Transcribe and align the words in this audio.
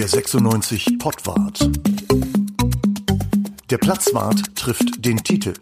Der 0.00 0.08
96 0.08 0.98
Pottwart. 0.98 1.60
Der 3.68 3.76
Platzwart 3.76 4.56
trifft 4.56 5.04
den 5.04 5.18
Titel. 5.18 5.52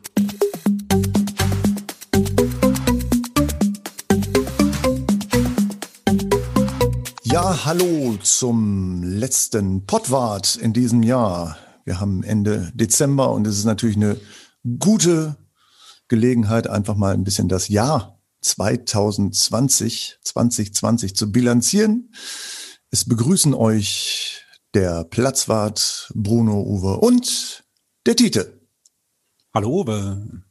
Ja, 7.25 7.65
hallo 7.65 8.17
zum 8.23 9.03
letzten 9.03 9.85
Pottwart 9.87 10.55
in 10.55 10.73
diesem 10.73 11.03
Jahr. 11.03 11.59
Wir 11.85 11.99
haben 11.99 12.23
Ende 12.23 12.71
Dezember 12.77 13.33
und 13.33 13.45
es 13.45 13.59
ist 13.59 13.65
natürlich 13.65 13.97
eine 13.97 14.21
gute 14.79 15.37
Gelegenheit, 16.07 16.69
einfach 16.69 16.95
mal 16.95 17.13
ein 17.13 17.25
bisschen 17.25 17.49
das 17.49 17.67
Jahr 17.67 18.21
2020, 18.43 20.19
2020 20.23 21.17
zu 21.17 21.33
bilanzieren. 21.33 22.13
Es 22.91 23.05
begrüßen 23.05 23.53
euch 23.53 24.47
der 24.73 25.05
Platzwart 25.05 26.11
Bruno 26.15 26.63
Uwe 26.63 26.97
und 26.97 27.65
der 28.07 28.17
Tite. 28.17 28.63
Hallo 29.53 29.83
Uwe. 29.83 30.43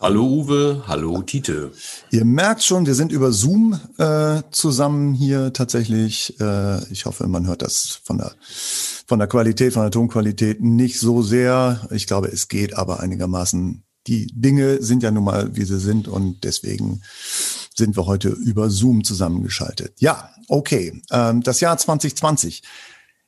Hallo 0.00 0.24
Uwe, 0.24 0.84
hallo 0.86 1.20
Tite. 1.20 1.72
Ihr 2.10 2.24
merkt 2.24 2.62
schon, 2.62 2.86
wir 2.86 2.94
sind 2.94 3.12
über 3.12 3.30
Zoom 3.30 3.78
äh, 3.98 4.40
zusammen 4.52 5.12
hier 5.12 5.52
tatsächlich. 5.52 6.40
Äh, 6.40 6.90
ich 6.90 7.04
hoffe, 7.04 7.26
man 7.26 7.46
hört 7.46 7.60
das 7.60 8.00
von 8.02 8.16
der 8.16 8.34
von 9.06 9.18
der 9.18 9.28
Qualität, 9.28 9.74
von 9.74 9.82
der 9.82 9.90
Tonqualität 9.90 10.62
nicht 10.62 10.98
so 10.98 11.20
sehr. 11.20 11.86
Ich 11.90 12.06
glaube, 12.06 12.28
es 12.28 12.48
geht 12.48 12.74
aber 12.74 13.00
einigermaßen. 13.00 13.84
Die 14.06 14.28
Dinge 14.32 14.82
sind 14.82 15.02
ja 15.02 15.10
nun 15.10 15.24
mal, 15.24 15.54
wie 15.56 15.64
sie 15.64 15.78
sind 15.78 16.08
und 16.08 16.42
deswegen 16.44 17.02
sind 17.74 17.96
wir 17.96 18.06
heute 18.06 18.28
über 18.28 18.70
Zoom 18.70 19.04
zusammengeschaltet. 19.04 20.00
Ja, 20.00 20.30
okay. 20.48 21.02
Ähm, 21.10 21.42
das 21.42 21.60
Jahr 21.60 21.76
2020. 21.76 22.62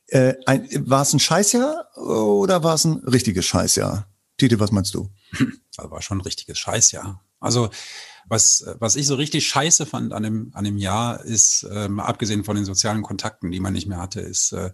Äh, 0.07 0.35
ein, 0.45 0.67
war 0.89 1.01
es 1.01 1.13
ein 1.13 1.19
Scheißjahr 1.19 1.97
oder 1.97 2.63
war 2.63 2.75
es 2.75 2.85
ein 2.85 3.03
richtiges 3.05 3.45
Scheißjahr? 3.45 4.07
Tite, 4.37 4.59
was 4.59 4.71
meinst 4.71 4.93
du? 4.93 5.09
Das 5.75 5.89
war 5.91 6.01
schon 6.01 6.19
ein 6.19 6.21
richtiges 6.21 6.57
Scheißjahr. 6.57 7.21
Also 7.39 7.69
was, 8.29 8.65
was 8.79 8.95
ich 8.95 9.07
so 9.07 9.15
richtig 9.15 9.47
scheiße 9.47 9.85
fand 9.85 10.13
an 10.13 10.23
dem, 10.23 10.51
an 10.53 10.65
dem 10.65 10.77
Jahr 10.77 11.23
ist, 11.23 11.65
ähm, 11.71 11.99
abgesehen 11.99 12.43
von 12.43 12.55
den 12.55 12.65
sozialen 12.65 13.01
Kontakten, 13.01 13.51
die 13.51 13.59
man 13.59 13.73
nicht 13.73 13.87
mehr 13.87 13.99
hatte, 13.99 14.21
ist, 14.21 14.51
äh, 14.51 14.71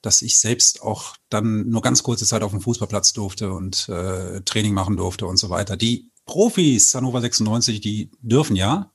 dass 0.00 0.22
ich 0.22 0.38
selbst 0.38 0.82
auch 0.82 1.16
dann 1.28 1.68
nur 1.68 1.82
ganz 1.82 2.02
kurze 2.02 2.26
Zeit 2.26 2.42
auf 2.42 2.50
dem 2.50 2.60
Fußballplatz 2.60 3.12
durfte 3.12 3.52
und 3.52 3.88
äh, 3.88 4.42
Training 4.42 4.74
machen 4.74 4.96
durfte 4.96 5.26
und 5.26 5.38
so 5.38 5.50
weiter. 5.50 5.76
Die 5.76 6.12
Profis 6.26 6.94
Hannover 6.94 7.20
96, 7.20 7.80
die 7.80 8.10
dürfen 8.20 8.56
ja. 8.56 8.92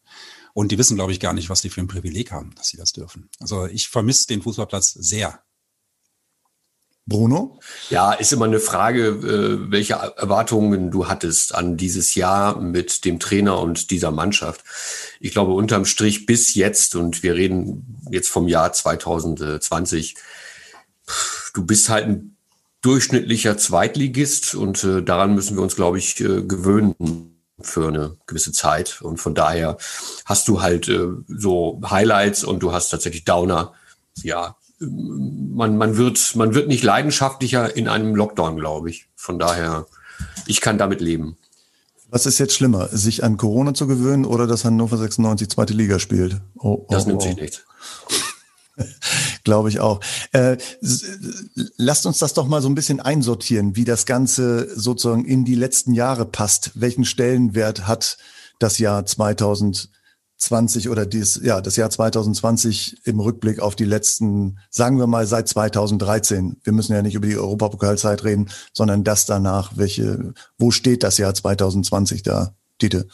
Und 0.54 0.72
die 0.72 0.78
wissen, 0.78 0.96
glaube 0.96 1.12
ich, 1.12 1.20
gar 1.20 1.34
nicht, 1.34 1.50
was 1.50 1.62
die 1.62 1.70
für 1.70 1.80
ein 1.80 1.88
Privileg 1.88 2.32
haben, 2.32 2.54
dass 2.56 2.68
sie 2.68 2.78
das 2.78 2.92
dürfen. 2.92 3.30
Also 3.40 3.68
ich 3.68 3.88
vermisse 3.88 4.28
den 4.28 4.42
Fußballplatz 4.42 4.94
sehr. 4.94 5.44
Bruno? 7.10 7.60
Ja, 7.90 8.14
ist 8.14 8.32
immer 8.32 8.46
eine 8.46 8.60
Frage, 8.60 9.08
äh, 9.08 9.72
welche 9.72 9.94
Erwartungen 9.94 10.92
du 10.92 11.08
hattest 11.08 11.56
an 11.56 11.76
dieses 11.76 12.14
Jahr 12.16 12.62
mit 12.62 13.04
dem 13.04 13.20
Trainer 13.20 13.60
und 13.60 13.90
dieser 13.92 14.12
Mannschaft. 14.12 14.64
Ich 15.20 15.32
glaube, 15.32 15.54
unterm 15.54 15.86
Strich 15.86 16.26
bis 16.26 16.54
jetzt, 16.54 16.96
und 16.96 17.24
wir 17.24 17.34
reden 17.36 18.04
jetzt 18.12 18.30
vom 18.30 18.48
Jahr 18.48 18.72
2020, 18.72 20.16
du 21.54 21.66
bist 21.66 21.90
halt 21.90 22.06
ein 22.06 22.38
durchschnittlicher 22.82 23.58
Zweitligist 23.58 24.56
und 24.56 24.84
äh, 24.84 25.04
daran 25.04 25.36
müssen 25.36 25.58
wir 25.58 25.64
uns, 25.64 25.76
glaube 25.76 25.98
ich, 25.98 26.20
äh, 26.22 26.44
gewöhnen 26.44 26.96
für 27.62 27.88
eine 27.88 28.18
gewisse 28.26 28.52
Zeit. 28.52 29.02
Und 29.02 29.18
von 29.18 29.36
daher 29.36 29.78
hast 30.26 30.48
du 30.48 30.62
halt 30.62 30.88
äh, 30.88 31.08
so 31.28 31.82
Highlights 31.88 32.44
und 32.44 32.60
du 32.60 32.72
hast 32.72 32.90
tatsächlich 32.90 33.26
Downer. 33.26 33.74
Ja, 34.24 34.56
man, 34.80 35.78
man, 35.78 35.98
wird, 35.98 36.36
man 36.36 36.54
wird 36.54 36.68
nicht 36.68 36.84
leidenschaftlicher 36.84 37.76
in 37.76 37.88
einem 37.88 38.16
Lockdown, 38.16 38.58
glaube 38.58 38.90
ich. 38.90 39.10
Von 39.16 39.40
daher, 39.40 39.88
ich 40.46 40.62
kann 40.62 40.78
damit 40.78 41.02
leben. 41.02 41.38
Was 42.10 42.26
ist 42.26 42.40
jetzt 42.40 42.56
schlimmer, 42.56 42.88
sich 42.88 43.24
an 43.24 43.38
Corona 43.38 43.74
zu 43.74 43.86
gewöhnen 43.86 44.26
oder 44.26 44.48
dass 44.48 44.66
Hannover 44.66 44.98
96 44.98 45.50
zweite 45.50 45.74
Liga 45.74 46.00
spielt? 46.00 46.42
Oh, 46.58 46.70
oh, 46.70 46.88
das 46.90 47.06
nimmt 47.06 47.22
oh. 47.22 47.26
sich 47.26 47.36
nicht. 47.36 47.66
Glaube 49.50 49.70
ich 49.70 49.80
auch. 49.80 50.00
Äh, 50.32 50.58
lasst 51.78 52.06
uns 52.06 52.20
das 52.20 52.36
doch 52.36 52.48
mal 52.48 52.62
so 52.62 52.70
ein 52.70 52.76
bisschen 52.76 53.00
einsortieren, 53.00 53.76
wie 53.76 53.84
das 53.84 54.06
Ganze 54.06 54.70
sozusagen 54.80 55.26
in 55.26 55.44
die 55.44 55.56
letzten 55.56 55.96
Jahre 55.96 56.28
passt. 56.28 56.74
Welchen 56.76 57.04
Stellenwert 57.04 57.88
hat 57.88 58.20
das 58.60 58.78
Jahr 58.78 59.08
2020 59.08 60.90
oder 60.90 61.08
dies, 61.08 61.42
ja, 61.44 61.62
das 61.62 61.78
Jahr 61.78 61.90
2020 61.90 63.08
im 63.08 63.20
Rückblick 63.20 63.60
auf 63.60 63.76
die 63.76 63.86
letzten, 63.86 64.60
sagen 64.70 65.00
wir 65.00 65.08
mal 65.08 65.26
seit 65.26 65.48
2013. 65.48 66.58
Wir 66.62 66.74
müssen 66.74 66.94
ja 66.94 67.02
nicht 67.02 67.16
über 67.16 67.26
die 67.26 67.38
Europapokalzeit 67.38 68.24
reden, 68.24 68.52
sondern 68.72 69.04
das 69.04 69.26
danach. 69.26 69.72
Welche, 69.78 70.36
wo 70.60 70.70
steht 70.70 71.02
das 71.02 71.18
Jahr 71.18 71.34
2020 71.34 72.22
da? 72.22 72.54
Dieter? 72.82 73.06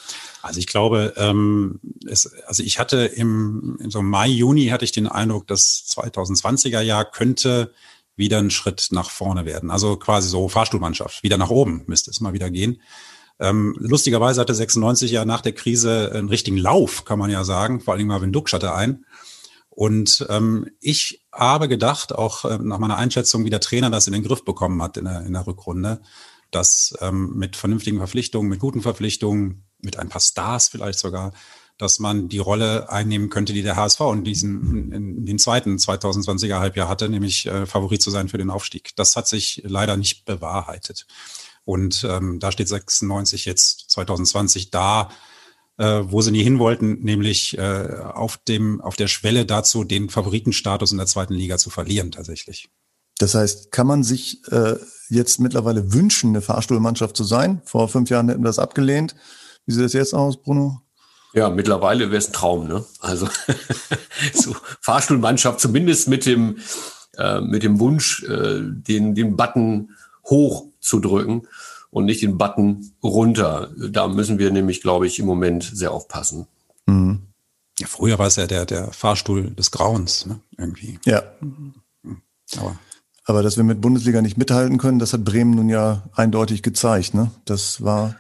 Also 0.41 0.59
ich 0.59 0.67
glaube, 0.67 1.13
ähm, 1.17 1.79
es, 2.07 2.31
also 2.45 2.63
ich 2.63 2.79
hatte 2.79 3.05
im, 3.05 3.77
im 3.81 3.91
so 3.91 4.01
Mai, 4.01 4.27
Juni 4.27 4.67
hatte 4.67 4.85
ich 4.85 4.91
den 4.91 5.07
Eindruck, 5.07 5.47
das 5.47 5.85
2020er 5.89 6.81
Jahr 6.81 7.05
könnte 7.05 7.73
wieder 8.15 8.39
ein 8.39 8.51
Schritt 8.51 8.87
nach 8.91 9.09
vorne 9.09 9.45
werden. 9.45 9.71
Also 9.71 9.97
quasi 9.97 10.29
so 10.29 10.47
Fahrstuhlmannschaft, 10.47 11.23
wieder 11.23 11.37
nach 11.37 11.49
oben 11.49 11.83
müsste 11.87 12.11
es 12.11 12.21
mal 12.21 12.33
wieder 12.33 12.49
gehen. 12.49 12.81
Ähm, 13.39 13.75
lustigerweise 13.77 14.39
hatte 14.39 14.55
96 14.55 15.11
ja 15.11 15.25
nach 15.25 15.41
der 15.41 15.51
Krise 15.51 16.11
einen 16.13 16.29
richtigen 16.29 16.57
Lauf, 16.57 17.03
kann 17.03 17.19
man 17.19 17.29
ja 17.29 17.43
sagen. 17.43 17.81
Vor 17.81 17.93
allem 17.93 18.07
Marvin 18.07 18.31
Duksch 18.31 18.53
hatte 18.53 18.73
ein. 18.73 19.05
Und 19.69 20.25
ähm, 20.29 20.69
ich 20.79 21.25
habe 21.33 21.67
gedacht, 21.67 22.15
auch 22.15 22.45
äh, 22.45 22.57
nach 22.61 22.79
meiner 22.79 22.95
Einschätzung, 22.95 23.43
wie 23.43 23.49
der 23.49 23.59
Trainer 23.59 23.89
das 23.89 24.07
in 24.07 24.13
den 24.13 24.23
Griff 24.23 24.45
bekommen 24.45 24.81
hat 24.81 24.95
in 24.95 25.03
der, 25.03 25.25
in 25.25 25.33
der 25.33 25.45
Rückrunde, 25.45 26.01
dass 26.55 26.95
ähm, 27.01 27.33
mit 27.35 27.57
vernünftigen 27.57 27.97
Verpflichtungen, 27.97 28.49
mit 28.49 28.59
guten 28.59 28.81
Verpflichtungen, 28.81 29.65
mit 29.79 29.99
ein 29.99 30.07
paar 30.07 30.21
Stars 30.21 30.69
vielleicht 30.69 30.99
sogar, 30.99 31.33
dass 31.77 31.99
man 31.99 32.29
die 32.29 32.37
Rolle 32.39 32.89
einnehmen 32.89 33.29
könnte, 33.29 33.51
die 33.51 33.61
der 33.61 33.75
HSV 33.75 33.99
in 34.13 34.23
diesem 34.23 34.91
in, 34.93 35.25
den 35.25 35.37
zweiten 35.37 35.75
2020er 35.75 36.59
Halbjahr 36.59 36.87
hatte, 36.87 37.09
nämlich 37.09 37.45
äh, 37.45 37.65
Favorit 37.65 38.01
zu 38.01 38.09
sein 38.09 38.29
für 38.29 38.37
den 38.37 38.49
Aufstieg. 38.49 38.95
Das 38.95 39.17
hat 39.17 39.27
sich 39.27 39.63
leider 39.65 39.97
nicht 39.97 40.23
bewahrheitet. 40.23 41.05
Und 41.65 42.07
ähm, 42.09 42.39
da 42.39 42.53
steht 42.53 42.69
96 42.69 43.43
jetzt 43.43 43.91
2020 43.91 44.71
da, 44.71 45.09
äh, 45.77 46.03
wo 46.03 46.21
sie 46.21 46.31
nie 46.31 46.43
hin 46.43 46.59
wollten, 46.59 47.01
nämlich 47.01 47.57
äh, 47.57 47.99
auf 48.13 48.37
dem 48.37 48.79
auf 48.79 48.95
der 48.95 49.07
Schwelle 49.07 49.45
dazu, 49.45 49.83
den 49.83 50.09
Favoritenstatus 50.09 50.93
in 50.93 50.99
der 50.99 51.07
zweiten 51.07 51.33
Liga 51.33 51.57
zu 51.57 51.69
verlieren 51.69 52.11
tatsächlich. 52.11 52.69
Das 53.17 53.35
heißt, 53.35 53.71
kann 53.71 53.87
man 53.87 54.03
sich 54.03 54.41
äh, 54.51 54.75
jetzt 55.09 55.39
mittlerweile 55.39 55.93
wünschen, 55.93 56.29
eine 56.29 56.41
Fahrstuhlmannschaft 56.41 57.15
zu 57.15 57.23
sein? 57.23 57.61
Vor 57.65 57.87
fünf 57.87 58.09
Jahren 58.09 58.27
hätten 58.27 58.41
wir 58.41 58.47
das 58.47 58.59
abgelehnt. 58.59 59.15
Wie 59.65 59.73
sieht 59.73 59.83
das 59.83 59.93
jetzt 59.93 60.13
aus, 60.13 60.41
Bruno? 60.41 60.81
Ja, 61.33 61.49
mittlerweile 61.49 62.11
wäre 62.11 62.17
es 62.17 62.27
ein 62.27 62.33
Traum, 62.33 62.67
ne? 62.67 62.85
Also 62.99 63.27
so 64.33 64.55
Fahrstuhlmannschaft, 64.81 65.59
zumindest 65.59 66.07
mit 66.07 66.25
dem, 66.25 66.57
äh, 67.17 67.41
mit 67.41 67.63
dem 67.63 67.79
Wunsch, 67.79 68.23
äh, 68.23 68.61
den, 68.61 69.15
den 69.15 69.35
Button 69.35 69.91
hoch 70.25 70.65
zu 70.79 70.99
drücken 70.99 71.47
und 71.89 72.05
nicht 72.05 72.21
den 72.21 72.37
Button 72.37 72.93
runter. 73.03 73.71
Da 73.77 74.07
müssen 74.07 74.39
wir 74.39 74.51
nämlich, 74.51 74.81
glaube 74.81 75.07
ich, 75.07 75.19
im 75.19 75.25
Moment 75.25 75.63
sehr 75.63 75.91
aufpassen. 75.91 76.47
Mhm. 76.85 77.21
Ja, 77.79 77.87
früher 77.87 78.17
war 78.17 78.27
es 78.27 78.37
ja 78.37 78.47
der, 78.47 78.65
der 78.65 78.93
Fahrstuhl 78.93 79.51
des 79.51 79.71
Grauens, 79.71 80.25
ne? 80.25 80.39
Irgendwie. 80.57 80.99
Ja. 81.05 81.23
Aber 82.57 82.79
aber 83.25 83.43
dass 83.43 83.57
wir 83.57 83.63
mit 83.63 83.81
Bundesliga 83.81 84.21
nicht 84.21 84.37
mithalten 84.37 84.77
können, 84.77 84.99
das 84.99 85.13
hat 85.13 85.25
Bremen 85.25 85.51
nun 85.51 85.69
ja 85.69 86.03
eindeutig 86.13 86.63
gezeigt. 86.63 87.13
Ne? 87.13 87.31
Das 87.45 87.83
war 87.83 88.15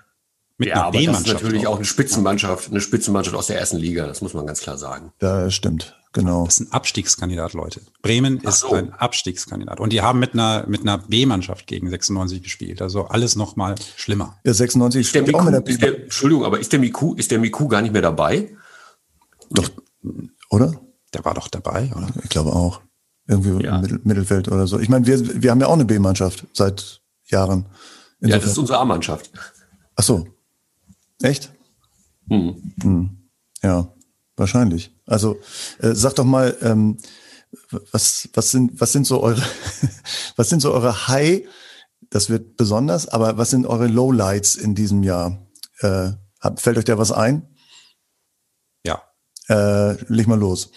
mit 0.57 0.69
ja, 0.69 0.85
aber 0.85 1.01
das 1.01 1.19
ist 1.19 1.27
natürlich 1.27 1.67
auch 1.67 1.75
eine 1.75 1.85
Spitzenmannschaft, 1.85 2.71
eine 2.71 2.79
Spitzenmannschaft 2.79 3.35
aus 3.35 3.47
der 3.47 3.59
ersten 3.59 3.77
Liga, 3.77 4.07
das 4.07 4.21
muss 4.21 4.33
man 4.33 4.47
ganz 4.47 4.61
klar 4.61 4.77
sagen. 4.77 5.11
Das 5.19 5.53
stimmt, 5.53 5.97
genau. 6.13 6.45
Das 6.45 6.59
ist 6.59 6.67
ein 6.67 6.71
Abstiegskandidat, 6.71 7.53
Leute. 7.53 7.81
Bremen 8.01 8.39
ist 8.39 8.61
so. 8.61 8.71
ein 8.71 8.93
Abstiegskandidat. 8.93 9.81
Und 9.81 9.91
die 9.91 10.01
haben 10.01 10.17
mit 10.17 10.33
einer, 10.33 10.65
mit 10.67 10.81
einer 10.81 10.97
B-Mannschaft 10.97 11.67
gegen 11.67 11.89
96 11.89 12.41
gespielt. 12.41 12.81
Also 12.81 13.05
alles 13.07 13.35
noch 13.35 13.57
mal 13.57 13.75
schlimmer. 13.97 14.37
Ja, 14.45 14.53
96 14.53 15.01
ist 15.01 15.15
der 15.15 15.23
Miku, 15.23 15.39
auch 15.39 15.43
mit 15.43 15.53
der 15.53 15.61
B 15.61 15.71
ist 15.71 15.81
der, 15.81 16.03
Entschuldigung, 16.03 16.45
aber 16.45 16.59
ist 16.59 16.71
der 16.71 16.79
Miku, 16.79 17.13
ist 17.15 17.31
der 17.31 17.39
Miku 17.39 17.67
gar 17.67 17.81
nicht 17.81 17.91
mehr 17.91 18.01
dabei? 18.01 18.55
Doch, 19.49 19.69
oder? 20.49 20.73
Der 21.13 21.25
war 21.25 21.33
doch 21.33 21.49
dabei, 21.49 21.91
oder? 21.95 22.07
Ich 22.23 22.29
glaube 22.29 22.53
auch. 22.53 22.81
Irgendwie 23.27 23.63
ja. 23.63 23.79
Mittel, 23.79 23.99
Mittelfeld 24.03 24.47
oder 24.49 24.67
so. 24.67 24.79
Ich 24.79 24.89
meine, 24.89 25.07
wir, 25.07 25.41
wir 25.41 25.51
haben 25.51 25.59
ja 25.59 25.67
auch 25.67 25.73
eine 25.73 25.85
B-Mannschaft 25.85 26.45
seit 26.53 27.01
Jahren. 27.25 27.65
Insofern. 28.19 28.29
Ja, 28.29 28.37
das 28.37 28.51
ist 28.51 28.57
unsere 28.57 28.79
A-Mannschaft. 28.79 29.31
Ach 29.95 30.03
so. 30.03 30.27
Echt? 31.21 31.51
Hm. 32.29 32.73
Hm. 32.81 33.17
Ja, 33.63 33.91
wahrscheinlich. 34.35 34.95
Also 35.05 35.39
äh, 35.79 35.93
sag 35.93 36.15
doch 36.15 36.25
mal, 36.25 36.55
ähm, 36.61 36.97
was, 37.91 38.29
was, 38.33 38.51
sind, 38.51 38.79
was 38.79 38.91
sind 38.91 39.07
so 39.07 39.21
eure, 39.21 39.41
was 40.35 40.49
sind 40.49 40.61
so 40.61 40.73
eure 40.73 41.07
High, 41.07 41.47
das 42.09 42.29
wird 42.29 42.57
besonders, 42.57 43.07
aber 43.07 43.37
was 43.37 43.49
sind 43.49 43.65
eure 43.65 43.87
Lowlights 43.87 44.55
in 44.55 44.75
diesem 44.75 45.03
Jahr? 45.03 45.47
Äh, 45.79 46.11
fällt 46.57 46.77
euch 46.77 46.85
da 46.85 46.97
was 46.97 47.11
ein? 47.11 47.47
Ja. 48.85 49.01
Äh, 49.49 49.93
leg 50.13 50.27
mal 50.27 50.39
los. 50.39 50.71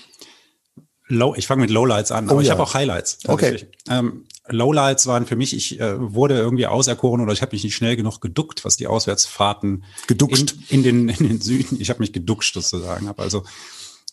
Low, 1.08 1.34
ich 1.34 1.46
fange 1.46 1.62
mit 1.62 1.70
Lowlights 1.70 2.12
an, 2.12 2.28
aber 2.28 2.38
oh, 2.38 2.40
ich 2.40 2.48
ja. 2.48 2.52
habe 2.52 2.62
auch 2.62 2.74
Highlights. 2.74 3.18
Okay. 3.26 3.66
Ähm, 3.88 4.24
Lowlights 4.48 5.06
waren 5.06 5.26
für 5.26 5.36
mich, 5.36 5.54
ich 5.54 5.80
äh, 5.80 5.94
wurde 5.98 6.36
irgendwie 6.38 6.66
auserkoren 6.66 7.20
oder 7.20 7.32
ich 7.32 7.42
habe 7.42 7.54
mich 7.54 7.64
nicht 7.64 7.74
schnell 7.74 7.96
genug 7.96 8.20
geduckt, 8.20 8.64
was 8.64 8.76
die 8.76 8.86
Auswärtsfahrten 8.86 9.84
geduckt 10.06 10.56
in, 10.68 10.78
in 10.78 10.82
den 10.82 11.08
in 11.08 11.28
den 11.28 11.40
Süden. 11.40 11.80
Ich 11.80 11.90
habe 11.90 12.00
mich 12.00 12.12
geduckt 12.12 12.44
sozusagen, 12.44 13.08
habe 13.08 13.22
also 13.22 13.44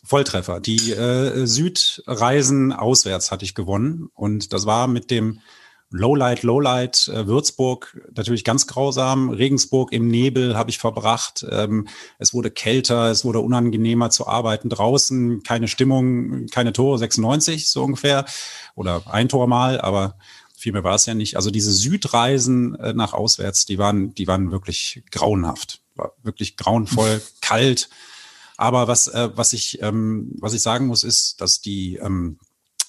Volltreffer. 0.03 0.59
Die 0.59 0.92
äh, 0.92 1.45
Südreisen 1.45 2.71
auswärts 2.71 3.31
hatte 3.31 3.45
ich 3.45 3.56
gewonnen 3.56 4.09
und 4.13 4.53
das 4.53 4.65
war 4.65 4.88
mit 4.88 5.09
dem 5.12 5.39
Lowlight, 5.92 6.44
Lowlight, 6.44 7.08
äh, 7.08 7.28
Würzburg 7.28 8.02
natürlich 8.16 8.44
ganz 8.44 8.68
grausam. 8.68 9.30
Regensburg 9.30 9.92
im 9.94 10.08
Nebel 10.08 10.58
habe 10.58 10.70
ich 10.70 10.78
verbracht. 10.78 11.46
Ähm, 11.50 11.88
es 12.18 12.34
wurde 12.34 12.52
kälter, 12.52 13.12
es 13.12 13.24
wurde 13.24 13.40
unangenehmer 13.40 14.10
zu 14.10 14.28
arbeiten 14.28 14.70
draußen. 14.70 15.44
Keine 15.44 15.68
Stimmung, 15.68 16.48
keine 16.48 16.74
Tore, 16.74 16.98
96 16.98 17.70
so 17.70 17.84
ungefähr. 17.84 18.26
Oder 18.76 19.04
ein 19.06 19.30
Tor 19.30 19.48
mal, 19.48 19.80
aber 19.80 20.18
viel 20.58 20.74
mehr 20.74 20.84
war 20.84 20.96
es 20.96 21.06
ja 21.06 21.14
nicht. 21.14 21.36
Also 21.36 21.52
diese 21.52 21.72
Südreisen 21.72 22.76
äh, 22.76 22.94
nach 22.94 23.14
auswärts, 23.14 23.66
die 23.66 23.78
waren, 23.78 24.14
die 24.16 24.28
waren 24.28 24.52
wirklich 24.52 25.04
grauenhaft. 25.12 25.81
War 25.96 26.14
wirklich 26.24 26.58
grauenvoll, 26.58 27.22
kalt. 27.42 27.90
Aber 28.58 28.88
was, 28.88 29.08
äh, 29.08 29.30
was 29.36 29.54
ich, 29.54 29.81
ähm, 29.81 30.31
was 30.40 30.54
ich 30.54 30.62
sagen 30.62 30.88
muss, 30.88 31.04
ist, 31.04 31.42
dass 31.42 31.62
die, 31.62 31.98
ähm, 31.98 32.40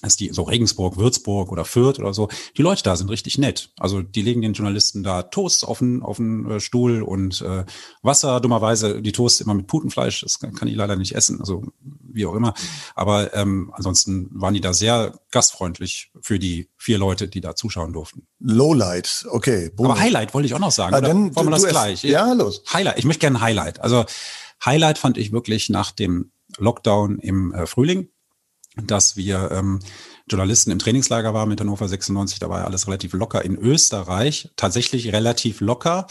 dass 0.01 0.15
die 0.15 0.29
so 0.29 0.43
Regensburg, 0.43 0.97
Würzburg 0.97 1.51
oder 1.51 1.65
Fürth 1.65 1.99
oder 1.99 2.13
so, 2.13 2.29
die 2.55 2.61
Leute 2.61 2.83
da 2.83 2.95
sind 2.95 3.09
richtig 3.09 3.37
nett. 3.37 3.71
Also 3.79 4.01
die 4.01 4.21
legen 4.21 4.41
den 4.41 4.53
Journalisten 4.53 5.03
da 5.03 5.23
Toast 5.23 5.65
auf 5.65 5.79
den, 5.79 6.03
auf 6.03 6.17
den 6.17 6.49
äh, 6.49 6.59
Stuhl 6.59 7.01
und 7.01 7.41
äh, 7.41 7.65
Wasser, 8.01 8.39
dummerweise 8.39 9.01
die 9.01 9.11
Toast 9.11 9.41
immer 9.41 9.53
mit 9.53 9.67
Putenfleisch, 9.67 10.21
das 10.21 10.39
kann, 10.39 10.53
kann 10.53 10.67
ich 10.67 10.75
leider 10.75 10.95
nicht 10.95 11.15
essen, 11.15 11.39
also 11.39 11.63
wie 11.81 12.25
auch 12.25 12.35
immer. 12.35 12.53
Aber 12.95 13.33
ähm, 13.33 13.71
ansonsten 13.73 14.29
waren 14.31 14.53
die 14.53 14.61
da 14.61 14.73
sehr 14.73 15.19
gastfreundlich 15.31 16.11
für 16.21 16.39
die 16.39 16.69
vier 16.77 16.97
Leute, 16.97 17.27
die 17.27 17.41
da 17.41 17.55
zuschauen 17.55 17.93
durften. 17.93 18.27
Lowlight, 18.39 19.25
okay. 19.31 19.71
Boom. 19.75 19.87
Aber 19.87 19.99
Highlight 19.99 20.33
wollte 20.33 20.47
ich 20.47 20.53
auch 20.53 20.59
noch 20.59 20.71
sagen. 20.71 20.93
Ah, 20.95 21.01
dann, 21.01 21.35
wollen 21.35 21.47
wir 21.47 21.51
das 21.51 21.65
gleich? 21.65 22.03
Ja, 22.03 22.33
los. 22.33 22.63
Highlight, 22.71 22.99
ich 22.99 23.05
möchte 23.05 23.21
gerne 23.21 23.41
Highlight. 23.41 23.81
Also 23.81 24.05
Highlight 24.63 24.97
fand 24.97 25.17
ich 25.17 25.31
wirklich 25.31 25.69
nach 25.69 25.91
dem 25.91 26.31
Lockdown 26.57 27.19
im 27.19 27.53
äh, 27.53 27.67
Frühling 27.67 28.09
dass 28.83 29.17
wir 29.17 29.51
ähm, 29.51 29.79
Journalisten 30.29 30.71
im 30.71 30.79
Trainingslager 30.79 31.33
waren 31.33 31.49
mit 31.49 31.59
Hannover 31.59 31.87
96, 31.87 32.39
da 32.39 32.49
war 32.49 32.59
ja 32.59 32.65
alles 32.65 32.87
relativ 32.87 33.13
locker. 33.13 33.43
In 33.43 33.55
Österreich 33.55 34.49
tatsächlich 34.55 35.13
relativ 35.13 35.61
locker, 35.61 36.07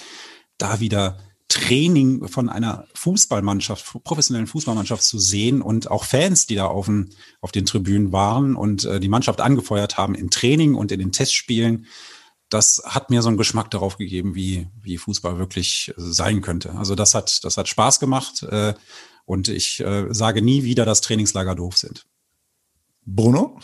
da 0.58 0.80
wieder 0.80 1.18
Training 1.48 2.26
von 2.26 2.48
einer 2.48 2.86
Fußballmannschaft, 2.94 4.02
professionellen 4.02 4.48
Fußballmannschaft 4.48 5.02
zu 5.02 5.18
sehen 5.18 5.62
und 5.62 5.90
auch 5.90 6.04
Fans, 6.04 6.46
die 6.46 6.56
da 6.56 6.66
auf 6.66 6.86
den, 6.86 7.10
auf 7.40 7.52
den 7.52 7.66
Tribünen 7.66 8.10
waren 8.10 8.56
und 8.56 8.84
äh, 8.84 8.98
die 8.98 9.08
Mannschaft 9.08 9.40
angefeuert 9.40 9.96
haben 9.96 10.16
im 10.16 10.30
Training 10.30 10.74
und 10.74 10.90
in 10.90 10.98
den 10.98 11.12
Testspielen. 11.12 11.86
Das 12.48 12.82
hat 12.84 13.10
mir 13.10 13.22
so 13.22 13.28
einen 13.28 13.36
Geschmack 13.36 13.70
darauf 13.70 13.96
gegeben, 13.96 14.34
wie, 14.34 14.66
wie 14.82 14.98
Fußball 14.98 15.38
wirklich 15.38 15.90
äh, 15.90 15.94
sein 15.98 16.40
könnte. 16.40 16.74
Also 16.74 16.96
das 16.96 17.14
hat, 17.14 17.44
das 17.44 17.56
hat 17.56 17.68
Spaß 17.68 18.00
gemacht 18.00 18.42
äh, 18.42 18.74
und 19.24 19.48
ich 19.48 19.80
äh, 19.80 20.06
sage 20.10 20.42
nie 20.42 20.64
wieder, 20.64 20.84
dass 20.84 21.00
Trainingslager 21.00 21.54
doof 21.54 21.76
sind. 21.76 22.06
Bruno? 23.06 23.58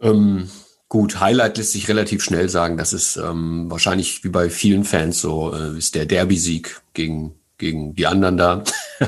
Ähm, 0.00 0.48
gut, 0.88 1.20
Highlight 1.20 1.58
lässt 1.58 1.72
sich 1.72 1.88
relativ 1.88 2.24
schnell 2.24 2.48
sagen. 2.48 2.76
Das 2.76 2.92
ist 2.92 3.16
ähm, 3.16 3.70
wahrscheinlich 3.70 4.24
wie 4.24 4.30
bei 4.30 4.50
vielen 4.50 4.84
Fans 4.84 5.20
so, 5.20 5.54
äh, 5.54 5.76
ist 5.76 5.94
der 5.94 6.06
Derby-Sieg 6.06 6.80
gegen, 6.94 7.34
gegen 7.58 7.94
die 7.94 8.06
anderen 8.06 8.36
da. 8.38 8.64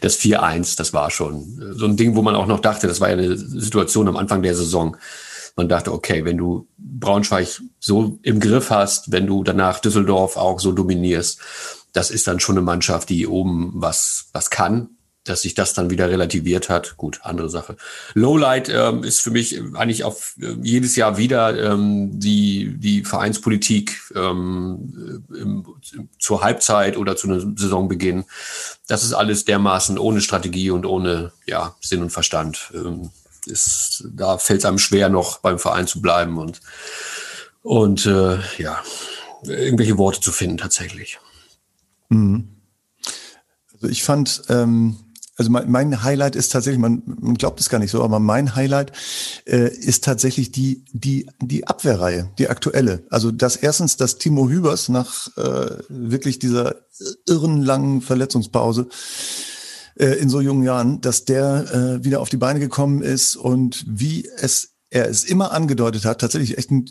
das 0.00 0.20
4-1, 0.20 0.76
das 0.76 0.92
war 0.92 1.10
schon 1.10 1.74
so 1.74 1.86
ein 1.86 1.96
Ding, 1.96 2.14
wo 2.14 2.22
man 2.22 2.36
auch 2.36 2.46
noch 2.46 2.60
dachte, 2.60 2.86
das 2.86 3.00
war 3.00 3.08
ja 3.08 3.14
eine 3.14 3.36
Situation 3.36 4.08
am 4.08 4.16
Anfang 4.16 4.42
der 4.42 4.54
Saison. 4.54 4.96
Man 5.56 5.70
dachte, 5.70 5.90
okay, 5.92 6.26
wenn 6.26 6.36
du 6.36 6.68
Braunschweig 6.76 7.62
so 7.80 8.18
im 8.22 8.40
Griff 8.40 8.70
hast, 8.70 9.10
wenn 9.10 9.26
du 9.26 9.42
danach 9.42 9.80
Düsseldorf 9.80 10.36
auch 10.36 10.60
so 10.60 10.70
dominierst, 10.70 11.40
das 11.94 12.10
ist 12.10 12.26
dann 12.26 12.40
schon 12.40 12.58
eine 12.58 12.64
Mannschaft, 12.64 13.08
die 13.08 13.26
oben 13.26 13.72
was, 13.74 14.28
was 14.32 14.50
kann 14.50 14.95
dass 15.28 15.42
sich 15.42 15.54
das 15.54 15.74
dann 15.74 15.90
wieder 15.90 16.08
relativiert 16.08 16.68
hat. 16.68 16.96
Gut, 16.96 17.20
andere 17.22 17.50
Sache. 17.50 17.76
Lowlight 18.14 18.68
ähm, 18.68 19.04
ist 19.04 19.20
für 19.20 19.30
mich 19.30 19.60
eigentlich 19.74 20.04
auf 20.04 20.36
äh, 20.40 20.56
jedes 20.62 20.96
Jahr 20.96 21.18
wieder 21.18 21.72
ähm, 21.72 22.18
die, 22.18 22.76
die 22.78 23.04
Vereinspolitik 23.04 24.00
ähm, 24.14 25.24
im, 25.34 25.66
zur 26.18 26.42
Halbzeit 26.42 26.96
oder 26.96 27.16
zu 27.16 27.28
einem 27.28 27.56
Saisonbeginn. 27.56 28.24
Das 28.88 29.04
ist 29.04 29.12
alles 29.12 29.44
dermaßen 29.44 29.98
ohne 29.98 30.20
Strategie 30.20 30.70
und 30.70 30.86
ohne 30.86 31.32
ja, 31.46 31.74
Sinn 31.80 32.02
und 32.02 32.10
Verstand. 32.10 32.72
Ähm, 32.74 33.10
ist, 33.46 34.04
da 34.12 34.38
fällt 34.38 34.60
es 34.60 34.64
einem 34.64 34.78
schwer, 34.78 35.08
noch 35.08 35.38
beim 35.38 35.58
Verein 35.58 35.86
zu 35.86 36.00
bleiben 36.00 36.38
und, 36.38 36.60
und 37.62 38.06
äh, 38.06 38.38
ja, 38.58 38.82
irgendwelche 39.44 39.98
Worte 39.98 40.20
zu 40.20 40.32
finden 40.32 40.58
tatsächlich. 40.58 41.18
Mhm. 42.08 42.48
Also 43.74 43.88
ich 43.88 44.02
fand 44.02 44.42
ähm, 44.48 44.96
also 45.36 45.50
mein, 45.50 45.70
mein 45.70 46.02
Highlight 46.02 46.34
ist 46.34 46.50
tatsächlich, 46.50 46.80
man, 46.80 47.02
man 47.04 47.34
glaubt 47.34 47.60
es 47.60 47.68
gar 47.68 47.78
nicht 47.78 47.90
so, 47.90 48.02
aber 48.02 48.18
mein 48.20 48.54
Highlight 48.54 48.92
äh, 49.46 49.68
ist 49.68 50.04
tatsächlich 50.04 50.50
die, 50.50 50.84
die, 50.92 51.28
die 51.42 51.66
Abwehrreihe, 51.66 52.30
die 52.38 52.48
aktuelle. 52.48 53.04
Also 53.10 53.30
das 53.30 53.56
erstens, 53.56 53.96
dass 53.96 54.18
Timo 54.18 54.48
Hübers 54.48 54.88
nach 54.88 55.28
äh, 55.36 55.76
wirklich 55.88 56.38
dieser 56.38 56.76
irren 57.26 57.62
langen 57.62 58.00
Verletzungspause 58.00 58.88
äh, 59.96 60.06
in 60.18 60.30
so 60.30 60.40
jungen 60.40 60.62
Jahren, 60.62 61.00
dass 61.02 61.26
der 61.26 61.98
äh, 62.00 62.04
wieder 62.04 62.20
auf 62.20 62.30
die 62.30 62.38
Beine 62.38 62.58
gekommen 62.60 63.02
ist 63.02 63.36
und 63.36 63.84
wie 63.86 64.26
es 64.38 64.72
er 64.88 65.08
es 65.08 65.24
immer 65.24 65.52
angedeutet 65.52 66.04
hat, 66.04 66.20
tatsächlich 66.20 66.56
echt 66.56 66.70
ein 66.70 66.86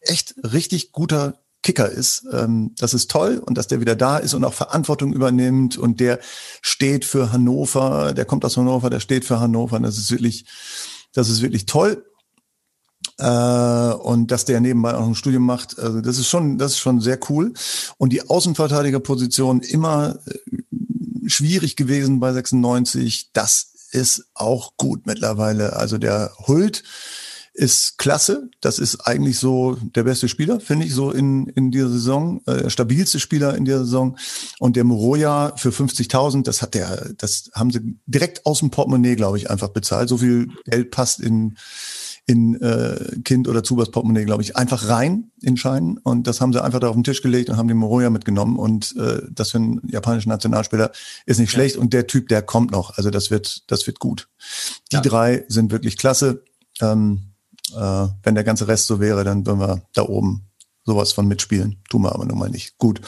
echt 0.00 0.34
richtig 0.42 0.92
guter 0.92 1.43
Kicker 1.64 1.90
ist. 1.90 2.24
Ähm, 2.30 2.72
das 2.78 2.94
ist 2.94 3.10
toll 3.10 3.42
und 3.44 3.58
dass 3.58 3.66
der 3.66 3.80
wieder 3.80 3.96
da 3.96 4.18
ist 4.18 4.34
und 4.34 4.44
auch 4.44 4.54
Verantwortung 4.54 5.12
übernimmt 5.12 5.76
und 5.76 5.98
der 5.98 6.20
steht 6.62 7.04
für 7.04 7.32
Hannover, 7.32 8.12
der 8.14 8.26
kommt 8.26 8.44
aus 8.44 8.56
Hannover, 8.56 8.90
der 8.90 9.00
steht 9.00 9.24
für 9.24 9.40
Hannover. 9.40 9.80
Das 9.80 9.98
ist 9.98 10.12
wirklich, 10.12 10.44
das 11.12 11.28
ist 11.28 11.42
wirklich 11.42 11.66
toll. 11.66 12.04
Äh, 13.18 13.24
und 13.26 14.30
dass 14.30 14.44
der 14.44 14.60
nebenbei 14.60 14.94
auch 14.94 15.06
ein 15.06 15.14
Studium 15.14 15.44
macht, 15.44 15.78
also 15.78 16.00
das 16.00 16.18
ist 16.18 16.28
schon, 16.28 16.58
das 16.58 16.72
ist 16.72 16.78
schon 16.78 17.00
sehr 17.00 17.18
cool. 17.28 17.52
Und 17.96 18.12
die 18.12 18.28
Außenverteidigerposition 18.28 19.60
immer 19.60 20.18
äh, 20.26 21.28
schwierig 21.28 21.76
gewesen 21.76 22.20
bei 22.20 22.32
96. 22.32 23.30
Das 23.32 23.72
ist 23.90 24.26
auch 24.34 24.76
gut 24.76 25.06
mittlerweile. 25.06 25.76
Also 25.76 25.96
der 25.96 26.32
Hult, 26.46 26.82
ist 27.54 27.98
klasse. 27.98 28.50
Das 28.60 28.80
ist 28.80 29.06
eigentlich 29.06 29.38
so 29.38 29.76
der 29.80 30.02
beste 30.02 30.28
Spieler, 30.28 30.58
finde 30.58 30.86
ich, 30.86 30.92
so 30.92 31.12
in, 31.12 31.46
in 31.46 31.70
dieser 31.70 31.88
Saison. 31.88 32.42
Äh, 32.46 32.62
der 32.62 32.70
stabilste 32.70 33.20
Spieler 33.20 33.56
in 33.56 33.64
dieser 33.64 33.84
Saison. 33.84 34.18
Und 34.58 34.74
der 34.74 34.82
Moroja 34.82 35.52
für 35.56 35.70
50.000, 35.70 36.42
das 36.42 36.62
hat 36.62 36.74
der, 36.74 37.12
das 37.16 37.50
haben 37.54 37.70
sie 37.70 37.96
direkt 38.06 38.44
aus 38.44 38.58
dem 38.58 38.70
Portemonnaie, 38.70 39.14
glaube 39.14 39.38
ich, 39.38 39.50
einfach 39.50 39.68
bezahlt. 39.68 40.08
So 40.08 40.18
viel 40.18 40.48
Geld 40.64 40.90
passt 40.90 41.20
in, 41.20 41.56
in 42.26 42.60
äh, 42.60 43.20
Kind 43.24 43.46
oder 43.46 43.62
Zubers 43.62 43.92
Portemonnaie, 43.92 44.24
glaube 44.24 44.42
ich, 44.42 44.56
einfach 44.56 44.88
rein 44.88 45.30
in 45.40 45.56
Scheinen. 45.56 45.98
Und 45.98 46.26
das 46.26 46.40
haben 46.40 46.52
sie 46.52 46.62
einfach 46.62 46.80
da 46.80 46.88
auf 46.88 46.96
den 46.96 47.04
Tisch 47.04 47.22
gelegt 47.22 47.50
und 47.50 47.56
haben 47.56 47.68
den 47.68 47.76
Moroja 47.76 48.10
mitgenommen. 48.10 48.58
Und 48.58 48.96
äh, 48.96 49.22
das 49.30 49.52
für 49.52 49.58
einen 49.58 49.80
japanischen 49.88 50.30
Nationalspieler 50.30 50.90
ist 51.24 51.38
nicht 51.38 51.52
ja. 51.52 51.54
schlecht. 51.54 51.76
Und 51.76 51.92
der 51.92 52.08
Typ, 52.08 52.26
der 52.26 52.42
kommt 52.42 52.72
noch. 52.72 52.98
Also 52.98 53.10
das 53.10 53.30
wird, 53.30 53.70
das 53.70 53.86
wird 53.86 54.00
gut. 54.00 54.28
Die 54.90 54.96
ja. 54.96 55.02
drei 55.02 55.44
sind 55.46 55.70
wirklich 55.70 55.96
klasse. 55.96 56.42
Ähm, 56.80 57.33
äh, 57.74 58.08
wenn 58.22 58.34
der 58.34 58.44
ganze 58.44 58.68
Rest 58.68 58.86
so 58.86 59.00
wäre, 59.00 59.24
dann 59.24 59.46
würden 59.46 59.60
wir 59.60 59.82
da 59.94 60.02
oben 60.02 60.48
sowas 60.84 61.12
von 61.12 61.26
mitspielen. 61.26 61.82
Tun 61.88 62.02
wir 62.02 62.14
aber 62.14 62.24
nun 62.24 62.38
mal 62.38 62.50
nicht. 62.50 62.78
Gut. 62.78 63.00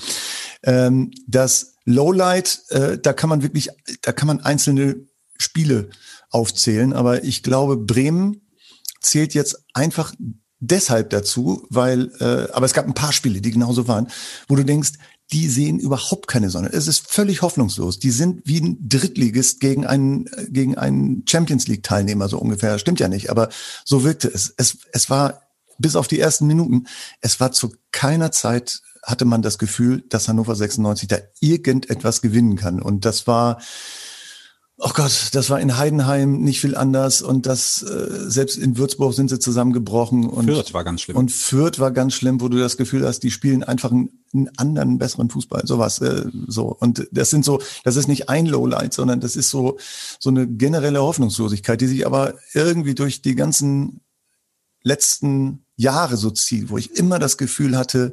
Ähm, 0.63 1.11
das 1.27 1.75
Lowlight, 1.85 2.63
äh, 2.71 2.99
da 2.99 3.13
kann 3.13 3.31
man 3.31 3.43
wirklich, 3.43 3.69
da 4.03 4.13
kann 4.13 4.27
man 4.27 4.41
einzelne 4.41 4.97
Spiele 5.39 5.91
aufzählen, 6.31 6.93
aber 6.93 7.25
ich 7.25 7.43
glaube, 7.43 7.77
Bremen 7.77 8.49
zählt 9.01 9.35
jetzt 9.35 9.65
einfach 9.75 10.13
deshalb 10.59 11.11
dazu, 11.11 11.67
weil, 11.71 12.11
äh, 12.19 12.51
aber 12.53 12.67
es 12.67 12.73
gab 12.73 12.87
ein 12.87 12.95
paar 12.95 13.13
Spiele, 13.13 13.41
die 13.41 13.51
genauso 13.51 13.87
waren, 13.87 14.09
wo 14.49 14.57
du 14.57 14.65
denkst, 14.65 14.93
die 15.33 15.49
sehen 15.49 15.79
überhaupt 15.79 16.29
keine 16.29 16.51
Sonne. 16.51 16.71
Es 16.73 16.87
ist 16.87 17.11
völlig 17.11 17.43
hoffnungslos. 17.43 17.99
Die 17.99 18.11
sind 18.11 18.43
wie 18.45 18.61
ein 18.61 18.89
Drittligist 18.89 19.61
gegen 19.61 19.87
einen, 19.87 20.27
gegen 20.49 20.79
einen 20.79 21.25
Champions 21.29 21.67
League 21.67 21.83
Teilnehmer, 21.83 22.29
so 22.29 22.39
ungefähr. 22.39 22.79
Stimmt 22.79 23.01
ja 23.01 23.09
nicht, 23.09 23.31
aber 23.31 23.49
so 23.85 24.05
wirkte 24.05 24.29
es. 24.29 24.55
Es, 24.57 24.79
es 24.93 25.11
war 25.11 25.43
bis 25.79 25.97
auf 25.97 26.09
die 26.09 26.21
ersten 26.21 26.47
Minuten, 26.47 26.87
es 27.21 27.41
war 27.41 27.53
zu 27.53 27.75
keiner 27.91 28.31
Zeit 28.31 28.81
hatte 29.07 29.25
man 29.25 29.41
das 29.41 29.59
Gefühl, 29.59 30.03
dass 30.09 30.27
Hannover 30.27 30.57
96 30.57 31.09
da 31.09 31.19
irgendetwas 31.41 32.23
gewinnen 32.23 32.57
kann. 32.57 32.83
Und 32.83 33.05
das 33.05 33.29
war, 33.29 33.61
Oh 34.79 34.91
Gott, 34.93 35.31
das 35.33 35.49
war 35.49 35.59
in 35.59 35.79
Heidenheim 35.79 36.43
nicht 36.43 36.61
viel 36.61 36.77
anders 36.77 37.23
und 37.23 37.47
das 37.47 37.83
äh, 37.83 38.29
selbst 38.29 38.59
in 38.59 38.77
Würzburg 38.77 39.15
sind 39.15 39.31
sie 39.31 39.39
zusammengebrochen 39.39 40.29
und 40.29 40.45
Fürth 40.45 40.75
war 40.75 40.85
ganz 40.85 41.01
schlimm. 41.01 41.17
Und 41.17 41.33
Fürth 41.33 41.79
war 41.79 41.93
ganz 41.93 42.13
schlimm, 42.13 42.43
wo 42.43 42.51
du 42.51 42.59
das 42.59 42.77
Gefühl 42.77 43.07
hast, 43.07 43.21
die 43.21 43.31
spielen 43.31 43.65
einfach 43.65 43.91
einen, 43.91 44.11
einen 44.35 44.51
anderen 44.59 44.99
besseren 44.99 45.31
Fußball, 45.31 45.67
sowas 45.67 46.03
äh, 46.03 46.27
so. 46.47 46.77
Und 46.79 47.09
das 47.11 47.31
sind 47.31 47.43
so, 47.43 47.63
das 47.85 47.97
ist 47.97 48.07
nicht 48.07 48.29
ein 48.29 48.45
Lowlight, 48.45 48.93
sondern 48.93 49.21
das 49.21 49.35
ist 49.35 49.49
so 49.49 49.79
so 50.21 50.29
eine 50.29 50.47
generelle 50.47 51.01
Hoffnungslosigkeit, 51.01 51.81
die 51.81 51.87
sich 51.87 52.05
aber 52.05 52.35
irgendwie 52.53 52.95
durch 52.95 53.23
die 53.23 53.35
ganzen 53.35 54.03
letzten 54.83 55.65
Jahre 55.77 56.19
so 56.19 56.31
zieht, 56.31 56.69
wo 56.69 56.77
ich 56.77 56.95
immer 56.97 57.19
das 57.19 57.39
Gefühl 57.39 57.79
hatte, 57.79 58.13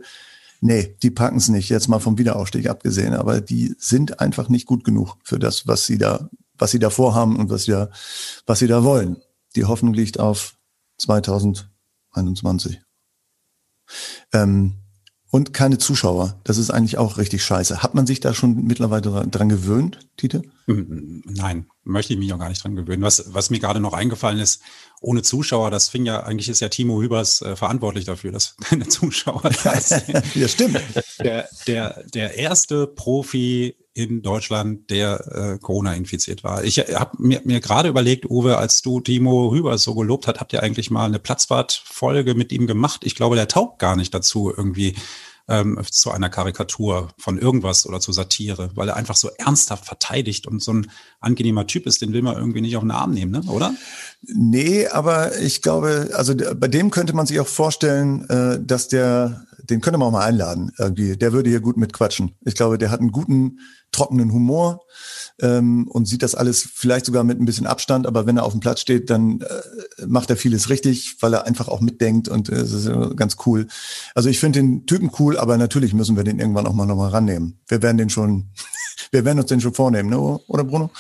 nee, 0.62 0.96
die 1.04 1.12
packen 1.12 1.38
es 1.38 1.50
nicht, 1.50 1.68
jetzt 1.68 1.90
mal 1.90 2.00
vom 2.00 2.18
Wiederaufstieg 2.18 2.70
abgesehen, 2.70 3.14
aber 3.16 3.42
die 3.42 3.76
sind 3.78 4.22
einfach 4.22 4.48
nicht 4.48 4.66
gut 4.66 4.86
genug 4.86 5.18
für 5.24 5.40
das, 5.40 5.68
was 5.68 5.86
sie 5.86 5.98
da 5.98 6.30
was 6.58 6.72
sie 6.72 6.80
da 6.80 6.90
vorhaben 6.90 7.38
und 7.38 7.50
was 7.50 7.64
sie 7.64 7.72
da, 7.72 7.90
was 8.46 8.60
sie 8.60 8.68
da 8.68 8.84
wollen. 8.84 9.18
Die 9.56 9.66
Hoffnung 9.66 9.94
liegt 9.94 10.20
auf 10.20 10.56
2021. 10.98 12.82
Ähm, 14.32 14.76
und 15.30 15.52
keine 15.52 15.80
Zuschauer. 15.80 16.40
Das 16.44 16.58
ist 16.58 16.70
eigentlich 16.70 17.00
auch 17.00 17.18
richtig 17.18 17.44
scheiße. 17.44 17.82
Hat 17.82 17.96
man 17.96 18.06
sich 18.06 18.20
da 18.20 18.36
schon 18.36 18.66
mittlerweile 18.66 19.28
dran 19.28 19.50
gewöhnt, 19.50 20.08
Tite? 20.16 20.44
Hm, 20.66 21.24
nein, 21.26 21.68
möchte 21.84 22.14
ich 22.14 22.20
mich 22.20 22.32
auch 22.34 22.40
gar 22.40 22.50
nicht 22.50 22.64
dran 22.64 22.76
gewöhnen. 22.76 23.04
Was, 23.04 23.34
was 23.34 23.50
mir 23.50 23.60
gerade 23.60 23.80
noch 23.80 23.94
eingefallen 23.94 24.40
ist, 24.40 24.62
ohne 25.02 25.22
Zuschauer, 25.22 25.72
das 25.72 25.90
fing 25.90 26.06
ja, 26.06 26.24
eigentlich 26.24 26.48
ist 26.48 26.62
ja 26.62 26.70
Timo 26.70 27.02
Hübers 27.02 27.42
äh, 27.42 27.56
verantwortlich 27.56 28.06
dafür, 28.06 28.32
dass 28.32 28.56
keine 28.64 28.88
Zuschauer 28.88 29.42
da 29.64 29.76
sind. 29.80 30.36
ja, 30.36 30.48
stimmt. 30.48 30.80
Der, 31.20 31.50
der, 31.68 32.04
der 32.14 32.38
erste 32.38 32.88
Profi 32.88 33.76
in 33.94 34.22
Deutschland, 34.22 34.90
der 34.90 35.28
äh, 35.28 35.60
Corona 35.60 35.94
infiziert 35.94 36.44
war. 36.44 36.64
Ich 36.64 36.80
habe 36.80 37.12
mir, 37.20 37.42
mir 37.44 37.60
gerade 37.60 37.90
überlegt, 37.90 38.26
Uwe, 38.26 38.58
als 38.58 38.82
du 38.82 39.02
Timo 39.02 39.54
Hüber 39.54 39.78
so 39.78 39.94
gelobt 39.94 40.28
hat, 40.28 40.40
habt 40.40 40.54
ihr 40.54 40.64
eigentlich 40.64 40.90
mal 40.90 41.06
eine 41.06 41.20
Platzwart-Folge 41.20 42.34
mit 42.34 42.52
ihm 42.52 42.66
gemacht? 42.66 43.02
Ich 43.04 43.16
glaube, 43.16 43.36
der 43.36 43.48
taugt 43.48 43.80
gar 43.80 43.96
nicht 43.96 44.14
dazu, 44.14 44.52
irgendwie 44.56 44.96
ähm, 45.48 45.80
zu 45.90 46.12
einer 46.12 46.30
Karikatur 46.30 47.10
von 47.18 47.38
irgendwas 47.38 47.86
oder 47.86 48.00
zu 48.00 48.12
Satire, 48.14 48.72
weil 48.76 48.90
er 48.90 48.96
einfach 48.96 49.16
so 49.16 49.30
ernsthaft 49.38 49.86
verteidigt 49.86 50.48
und 50.48 50.62
so 50.62 50.74
ein 50.74 50.92
angenehmer 51.20 51.68
Typ 51.68 51.86
ist, 51.86 52.02
den 52.02 52.14
will 52.14 52.22
man 52.22 52.38
irgendwie 52.38 52.62
nicht 52.62 52.78
auf 52.78 52.84
den 52.84 52.92
Arm 52.92 53.12
nehmen, 53.12 53.32
ne? 53.32 53.42
oder? 53.50 53.74
Nee, 54.22 54.88
aber 54.88 55.38
ich 55.40 55.62
glaube, 55.62 56.12
also 56.14 56.34
bei 56.36 56.68
dem 56.68 56.92
könnte 56.92 57.14
man 57.14 57.26
sich 57.26 57.40
auch 57.40 57.48
vorstellen, 57.48 58.28
äh, 58.30 58.60
dass 58.62 58.88
der, 58.88 59.46
den 59.64 59.82
könnte 59.82 59.98
man 59.98 60.10
auch 60.10 60.12
mal 60.12 60.26
einladen 60.26 60.72
irgendwie. 60.78 61.18
Der 61.18 61.34
würde 61.34 61.50
hier 61.50 61.62
gut 61.62 61.78
mitquatschen. 61.78 62.36
Ich 62.42 62.56
glaube, 62.56 62.78
der 62.78 62.92
hat 62.92 63.00
einen 63.00 63.12
guten, 63.12 63.60
trockenen 63.92 64.34
Humor 64.34 64.82
ähm, 65.42 65.88
und 65.88 66.06
sieht 66.06 66.24
das 66.24 66.36
alles 66.36 66.68
vielleicht 66.74 67.06
sogar 67.06 67.24
mit 67.24 67.40
ein 67.40 67.46
bisschen 67.46 67.68
Abstand, 67.68 68.06
aber 68.08 68.26
wenn 68.26 68.38
er 68.38 68.44
auf 68.44 68.52
dem 68.52 68.60
Platz 68.60 68.82
steht, 68.82 69.10
dann 69.10 69.42
äh, 69.42 70.06
macht 70.06 70.30
er 70.30 70.36
vieles 70.36 70.70
richtig, 70.70 71.18
weil 71.22 71.34
er 71.34 71.46
einfach 71.46 71.70
auch 71.70 71.80
mitdenkt 71.80 72.28
und 72.28 72.50
äh, 72.50 72.56
das 72.56 72.72
ist 72.72 72.90
ganz 73.16 73.38
cool. 73.46 73.68
Also 74.16 74.30
ich 74.30 74.40
finde 74.40 74.60
den 74.60 74.86
Typen 74.86 75.12
cool, 75.20 75.38
aber 75.38 75.58
natürlich 75.58 75.94
müssen 75.94 76.18
wir 76.18 76.24
den 76.24 76.40
irgendwann 76.40 76.68
auch 76.68 76.74
mal 76.74 76.86
nochmal 76.86 77.12
rannehmen. 77.12 77.60
Wir 77.68 77.82
werden 77.82 77.98
den 77.98 78.10
schon, 78.10 78.50
wir 79.12 79.24
werden 79.24 79.40
uns 79.40 79.50
den 79.50 79.62
schon 79.62 79.74
vornehmen, 79.74 80.10
ne? 80.10 80.20
oder 80.20 80.64
Bruno? 80.64 80.92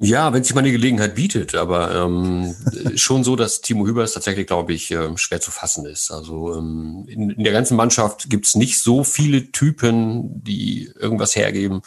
Ja, 0.00 0.32
wenn 0.32 0.44
sich 0.44 0.54
mal 0.54 0.60
eine 0.60 0.70
Gelegenheit 0.70 1.16
bietet, 1.16 1.56
aber 1.56 1.92
ähm, 1.92 2.54
schon 2.94 3.24
so, 3.24 3.34
dass 3.34 3.62
Timo 3.62 3.84
Hübers 3.84 4.12
tatsächlich, 4.12 4.46
glaube 4.46 4.72
ich, 4.72 4.92
äh, 4.92 5.16
schwer 5.16 5.40
zu 5.40 5.50
fassen 5.50 5.86
ist. 5.86 6.12
Also 6.12 6.54
ähm, 6.54 7.04
in, 7.08 7.30
in 7.30 7.42
der 7.42 7.52
ganzen 7.52 7.76
Mannschaft 7.76 8.30
gibt's 8.30 8.54
nicht 8.54 8.80
so 8.80 9.02
viele 9.02 9.50
Typen, 9.50 10.44
die 10.44 10.92
irgendwas 10.98 11.34
hergeben. 11.34 11.82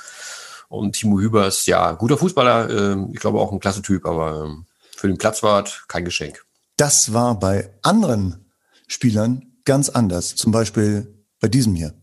Und 0.68 0.94
Timo 0.94 1.20
Hübers, 1.20 1.66
ja, 1.68 1.94
guter 1.94 2.18
Fußballer, 2.18 2.70
äh, 2.70 3.06
ich 3.14 3.20
glaube 3.20 3.40
auch 3.40 3.52
ein 3.54 3.62
klasse 3.62 3.82
Typ, 3.82 4.06
aber 4.06 4.46
äh, 4.46 4.98
für 4.98 5.08
den 5.08 5.18
Platzwart 5.18 5.86
kein 5.88 6.04
Geschenk. 6.04 6.46
Das 6.76 7.14
war 7.14 7.40
bei 7.40 7.74
anderen 7.82 8.46
Spielern 8.88 9.54
ganz 9.64 9.88
anders. 9.88 10.36
Zum 10.36 10.52
Beispiel 10.52 11.26
bei 11.40 11.48
diesem 11.48 11.76
hier. 11.76 11.94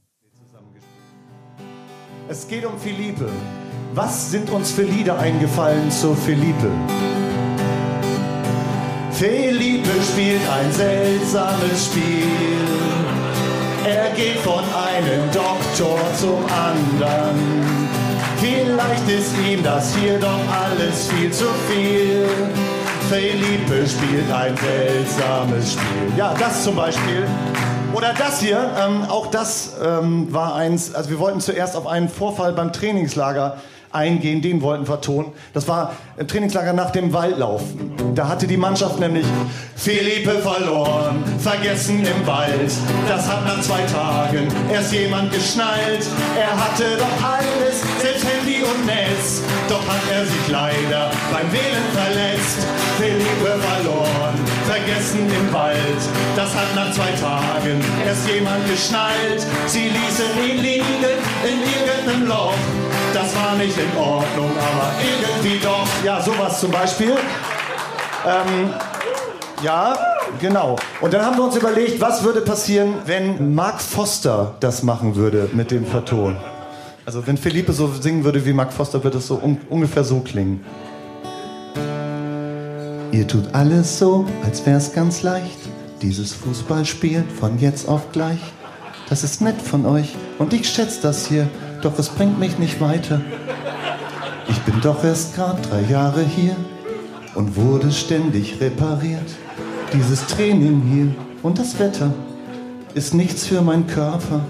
Es 2.28 2.48
geht 2.48 2.64
um 2.64 2.78
Philippe. 2.78 3.30
Was 3.98 4.30
sind 4.30 4.48
uns 4.50 4.70
für 4.70 4.84
Lieder 4.84 5.18
eingefallen 5.18 5.90
zu 5.90 6.14
Philippe? 6.14 6.70
Philippe 9.10 9.90
spielt 10.12 10.40
ein 10.48 10.70
seltsames 10.70 11.86
Spiel. 11.86 12.22
Er 13.84 14.10
geht 14.10 14.36
von 14.36 14.62
einem 14.62 15.28
Doktor 15.32 15.98
zum 16.16 16.38
anderen. 16.46 17.40
Vielleicht 18.36 19.08
ist 19.10 19.32
ihm 19.44 19.64
das 19.64 19.92
hier 19.96 20.20
doch 20.20 20.42
alles 20.48 21.08
viel 21.08 21.32
zu 21.32 21.46
viel. 21.68 22.28
Felipe 23.08 23.84
spielt 23.84 24.30
ein 24.30 24.56
seltsames 24.58 25.72
Spiel. 25.72 26.16
Ja, 26.16 26.36
das 26.38 26.62
zum 26.62 26.76
Beispiel. 26.76 27.26
Oder 27.92 28.14
das 28.16 28.38
hier, 28.38 28.70
ähm, 28.78 29.06
auch 29.08 29.26
das 29.26 29.72
ähm, 29.82 30.32
war 30.32 30.54
eins, 30.54 30.94
also 30.94 31.10
wir 31.10 31.18
wollten 31.18 31.40
zuerst 31.40 31.74
auf 31.74 31.88
einen 31.88 32.08
Vorfall 32.08 32.52
beim 32.52 32.72
Trainingslager 32.72 33.56
eingehen, 33.92 34.42
den 34.42 34.62
wollten 34.62 34.88
wir 34.88 35.00
tun. 35.00 35.26
Das 35.54 35.68
war 35.68 35.94
im 36.16 36.26
Trainingslager 36.26 36.72
nach 36.72 36.90
dem 36.90 37.12
Waldlaufen. 37.12 37.92
Da 38.14 38.28
hatte 38.28 38.46
die 38.46 38.56
Mannschaft 38.56 38.98
nämlich 39.00 39.26
Philippe 39.76 40.38
verloren, 40.40 41.24
vergessen 41.38 42.04
im 42.04 42.26
Wald. 42.26 42.72
Das 43.08 43.28
hat 43.28 43.44
nach 43.44 43.60
zwei 43.60 43.82
Tagen 43.82 44.48
erst 44.72 44.92
jemand 44.92 45.32
geschnallt. 45.32 46.04
Er 46.36 46.50
hatte 46.50 46.84
doch 46.98 47.28
alles, 47.28 47.82
selbst 48.00 48.24
Handy 48.24 48.62
und 48.62 48.86
Netz. 48.86 49.42
Doch 49.68 49.86
hat 49.86 50.02
er 50.12 50.26
sich 50.26 50.48
leider 50.48 51.10
beim 51.32 51.50
Wählen 51.52 51.88
verletzt. 51.92 52.66
Philippe 52.98 53.60
verloren, 53.60 54.34
vergessen 54.66 55.30
im 55.30 55.52
Wald. 55.52 56.00
Das 56.34 56.54
hat 56.54 56.74
nach 56.74 56.92
zwei 56.92 57.12
Tagen 57.12 57.80
erst 58.04 58.28
jemand 58.28 58.68
geschnallt. 58.68 59.46
Sie 59.66 59.88
ließen 59.88 60.50
ihn 60.50 60.62
liegen 60.62 60.84
in 61.44 61.60
irgendeinem 61.60 62.26
Loch. 62.26 62.54
Das 63.14 63.34
war 63.36 63.56
nicht 63.56 63.76
in 63.76 63.96
Ordnung, 63.98 64.50
aber 64.56 64.92
irgendwie 65.22 65.58
doch. 65.62 65.86
Ja, 66.04 66.20
sowas 66.20 66.60
zum 66.60 66.70
Beispiel. 66.70 67.14
Ähm, 68.26 68.70
ja, 69.62 69.96
genau. 70.40 70.76
Und 71.00 71.12
dann 71.12 71.24
haben 71.24 71.36
wir 71.36 71.44
uns 71.44 71.56
überlegt, 71.56 72.00
was 72.00 72.22
würde 72.22 72.40
passieren, 72.42 72.94
wenn 73.06 73.54
Mark 73.54 73.80
Foster 73.80 74.54
das 74.60 74.82
machen 74.82 75.16
würde 75.16 75.48
mit 75.52 75.70
dem 75.70 75.86
Verton. 75.86 76.36
Also 77.06 77.26
wenn 77.26 77.38
Philippe 77.38 77.72
so 77.72 77.90
singen 78.00 78.24
würde 78.24 78.44
wie 78.44 78.52
Mark 78.52 78.72
Foster, 78.72 79.02
würde 79.02 79.18
es 79.18 79.26
so 79.26 79.36
un 79.36 79.58
ungefähr 79.70 80.04
so 80.04 80.20
klingen. 80.20 80.64
Ihr 83.12 83.26
tut 83.26 83.54
alles 83.54 83.98
so, 83.98 84.26
als 84.44 84.66
wär's 84.66 84.92
ganz 84.92 85.22
leicht. 85.22 85.58
Dieses 86.02 86.34
Fußballspiel 86.34 87.24
von 87.40 87.58
jetzt 87.58 87.88
auf 87.88 88.12
gleich. 88.12 88.40
Das 89.08 89.24
ist 89.24 89.40
nett 89.40 89.60
von 89.62 89.86
euch 89.86 90.14
und 90.38 90.52
ich 90.52 90.68
schätze 90.68 91.00
das 91.00 91.26
hier, 91.26 91.48
doch 91.82 91.98
es 91.98 92.08
bringt 92.08 92.38
mich 92.38 92.58
nicht 92.58 92.80
weiter. 92.80 93.20
Ich 94.48 94.58
bin 94.60 94.80
doch 94.80 95.04
erst 95.04 95.34
gerade 95.34 95.60
drei 95.62 95.82
Jahre 95.82 96.22
hier 96.22 96.56
und 97.34 97.56
wurde 97.56 97.92
ständig 97.92 98.60
repariert. 98.60 99.30
Dieses 99.92 100.26
Training 100.26 100.82
hier 100.90 101.14
und 101.42 101.58
das 101.58 101.78
Wetter 101.78 102.12
ist 102.94 103.14
nichts 103.14 103.46
für 103.46 103.62
meinen 103.62 103.86
Körper. 103.86 104.40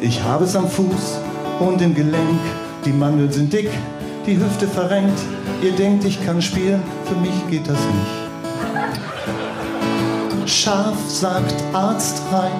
Ich 0.00 0.22
habe 0.22 0.44
es 0.44 0.54
am 0.54 0.68
Fuß 0.68 1.18
und 1.60 1.80
im 1.80 1.94
Gelenk, 1.94 2.40
die 2.84 2.92
Mandeln 2.92 3.32
sind 3.32 3.52
dick, 3.52 3.70
die 4.26 4.36
Hüfte 4.36 4.68
verrenkt. 4.68 5.18
Ihr 5.62 5.72
denkt, 5.72 6.04
ich 6.04 6.24
kann 6.24 6.42
spielen, 6.42 6.82
für 7.04 7.16
mich 7.16 7.32
geht 7.50 7.66
das 7.68 7.78
nicht. 7.78 8.24
Scharf 10.46 10.96
sagt 11.08 11.54
Arzt 11.72 12.22
rein. 12.30 12.52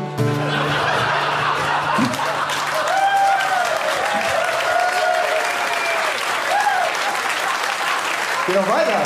Geh 8.47 8.53
noch 8.53 8.69
weiter. 8.69 9.03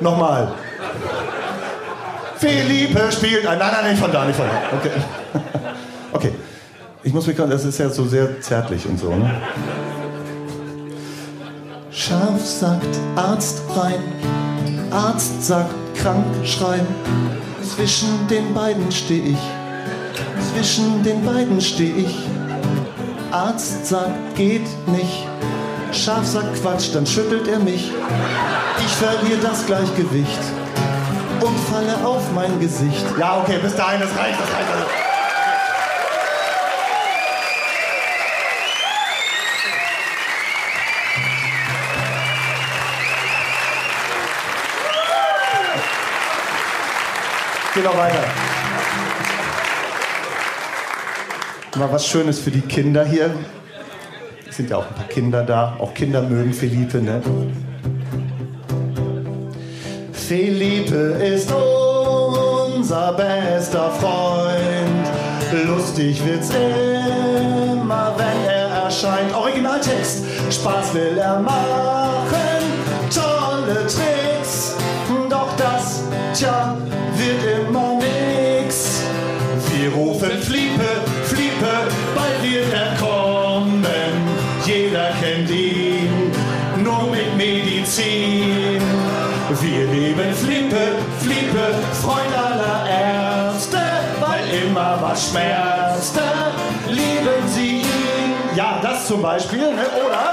Nochmal. 0.00 0.52
Philippe 2.38 3.12
spielt 3.12 3.46
ein. 3.46 3.58
Nein, 3.58 3.72
nein, 3.72 3.90
nicht 3.90 4.00
von 4.00 4.12
da, 4.12 4.24
nicht 4.24 4.36
von 4.36 4.46
da. 4.46 4.76
Okay. 4.76 4.90
Okay. 6.12 6.32
Ich 7.02 7.12
muss 7.12 7.26
mich 7.26 7.36
gerade, 7.36 7.50
das 7.50 7.64
ist 7.64 7.78
ja 7.78 7.90
so 7.90 8.06
sehr 8.06 8.40
zärtlich 8.40 8.86
und 8.86 8.98
so, 8.98 9.14
ne? 9.14 9.30
Scharf 11.90 12.42
sagt 12.42 12.98
Arzt 13.16 13.62
rein, 13.76 14.00
Arzt 14.90 15.46
sagt 15.46 15.74
krank 15.94 16.24
schreien. 16.42 16.86
Zwischen 17.62 18.26
den 18.28 18.54
beiden 18.54 18.90
steh 18.90 19.18
ich, 19.18 19.38
zwischen 20.56 21.02
den 21.02 21.22
beiden 21.24 21.60
steh 21.60 21.92
ich. 21.98 22.16
Arzt 23.30 23.86
sagt 23.86 24.34
geht 24.36 24.66
nicht, 24.86 25.26
Scharf 25.92 26.26
sagt 26.26 26.60
Quatsch, 26.62 26.94
dann 26.94 27.06
schüttelt 27.06 27.46
er 27.46 27.58
mich. 27.58 27.90
Ich 28.78 28.92
verliere 28.92 29.40
das 29.42 29.66
Gleichgewicht. 29.66 30.40
und 31.42 31.58
falle 31.70 31.94
auf 32.06 32.22
mein 32.34 32.58
Gesicht. 32.58 33.04
Ja, 33.18 33.38
okay, 33.42 33.58
bis 33.62 33.76
dahin, 33.76 34.00
das 34.00 34.08
reicht, 34.16 34.40
das 34.40 34.48
reicht. 34.48 34.66
Geh 47.74 47.82
noch 47.82 47.98
weiter. 47.98 48.45
Mal 51.78 51.92
was 51.92 52.06
Schönes 52.06 52.38
für 52.38 52.50
die 52.50 52.62
Kinder 52.62 53.04
hier. 53.04 53.30
Es 54.48 54.56
sind 54.56 54.70
ja 54.70 54.78
auch 54.78 54.86
ein 54.86 54.94
paar 54.94 55.08
Kinder 55.08 55.42
da. 55.42 55.76
Auch 55.78 55.92
Kinder 55.92 56.22
mögen 56.22 56.54
Philippe, 56.54 57.02
ne? 57.02 57.20
Philippe 60.10 60.94
ist 61.22 61.52
unser 61.52 63.12
bester 63.12 63.90
Freund. 63.90 65.06
Lustig 65.66 66.24
wird's 66.24 66.48
immer, 66.50 68.14
wenn 68.16 68.44
er 68.48 68.84
erscheint. 68.84 69.34
Originaltext. 69.34 70.24
Spaß 70.50 70.94
will 70.94 71.18
er 71.18 71.40
machen. 71.40 72.62
Tolle 73.14 73.82
Tricks. 73.82 74.76
Doch 75.28 75.54
das, 75.58 76.04
tja, 76.32 76.74
wird 77.16 77.68
immer 77.68 77.98
nix. 77.98 79.02
Wir 79.78 79.92
rufen 79.92 80.30
Fliepe, 80.40 80.65
weil 95.16 95.42
immer 95.42 95.92
was 95.92 96.10
schmerzte, 96.10 96.20
lieben 96.88 97.48
sie 97.48 97.78
ihn. 97.78 98.34
Ja, 98.54 98.80
das 98.82 99.06
zum 99.06 99.22
Beispiel, 99.22 99.60
ne? 99.74 99.82
oder? 100.06 100.32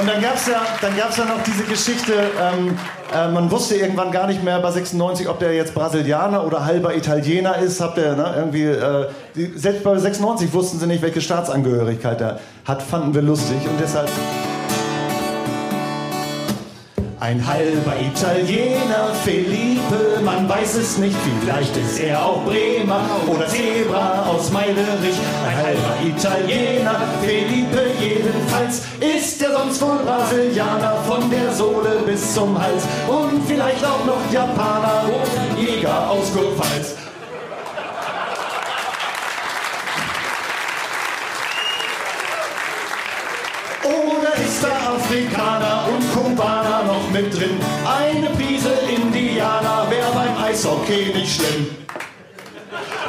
Und 0.00 0.08
dann 0.08 0.22
gab 0.22 0.34
es 0.34 0.46
ja, 0.46 0.62
ja 0.96 1.24
noch 1.26 1.42
diese 1.44 1.64
Geschichte, 1.64 2.14
ähm, 2.40 2.78
äh, 3.12 3.28
man 3.28 3.50
wusste 3.50 3.76
irgendwann 3.76 4.10
gar 4.10 4.26
nicht 4.26 4.42
mehr 4.42 4.58
bei 4.58 4.70
96, 4.70 5.28
ob 5.28 5.38
der 5.40 5.52
jetzt 5.52 5.74
Brasilianer 5.74 6.46
oder 6.46 6.64
halber 6.64 6.96
Italiener 6.96 7.58
ist. 7.58 7.82
Habt 7.82 7.98
ihr, 7.98 8.16
ne, 8.16 8.32
irgendwie, 8.34 8.64
äh, 8.64 9.08
die, 9.34 9.52
selbst 9.58 9.84
bei 9.84 9.98
96 9.98 10.54
wussten 10.54 10.78
sie 10.78 10.86
nicht, 10.86 11.02
welche 11.02 11.20
Staatsangehörigkeit 11.20 12.20
er 12.22 12.40
hat, 12.64 12.82
fanden 12.82 13.14
wir 13.14 13.22
lustig 13.22 13.58
und 13.68 13.78
deshalb. 13.78 14.08
Ein 17.20 17.46
halber 17.46 17.92
Italiener, 18.00 19.12
Felipe, 19.22 20.22
man 20.24 20.48
weiß 20.48 20.76
es 20.76 20.96
nicht, 20.96 21.14
vielleicht 21.42 21.76
ist 21.76 22.00
er 22.00 22.24
auch 22.24 22.46
Bremer 22.46 23.02
oder 23.26 23.46
Zebra 23.46 24.24
aus 24.26 24.50
Meiderich. 24.50 25.18
Ein 25.46 25.54
halber 25.54 25.96
Italiener, 26.02 26.98
Felipe 27.20 27.90
jedenfalls, 28.00 28.84
ist 29.00 29.42
er 29.42 29.52
sonst 29.52 29.82
wohl 29.82 29.98
Brasilianer 29.98 30.96
von 31.06 31.30
der 31.30 31.52
Sohle 31.52 32.00
bis 32.06 32.32
zum 32.32 32.58
Hals 32.58 32.84
und 33.06 33.46
vielleicht 33.46 33.84
auch 33.84 34.02
noch 34.06 34.32
Japaner 34.32 35.04
oder 35.04 35.60
Jäger 35.60 36.08
aus 36.08 36.32
Kurpfalz. 36.32 36.96
Oder 43.84 44.34
ist 44.42 44.64
da 44.64 44.79
Afrikaner 44.94 45.86
und 45.92 46.12
Kubaner 46.12 46.82
noch 46.84 47.10
mit 47.12 47.32
drin? 47.34 47.58
Eine 47.86 48.28
Prise 48.30 48.72
Indianer 48.88 49.86
wäre 49.88 50.10
beim 50.12 50.44
Eishockey 50.44 51.12
nicht 51.14 51.36
schlimm. 51.36 51.66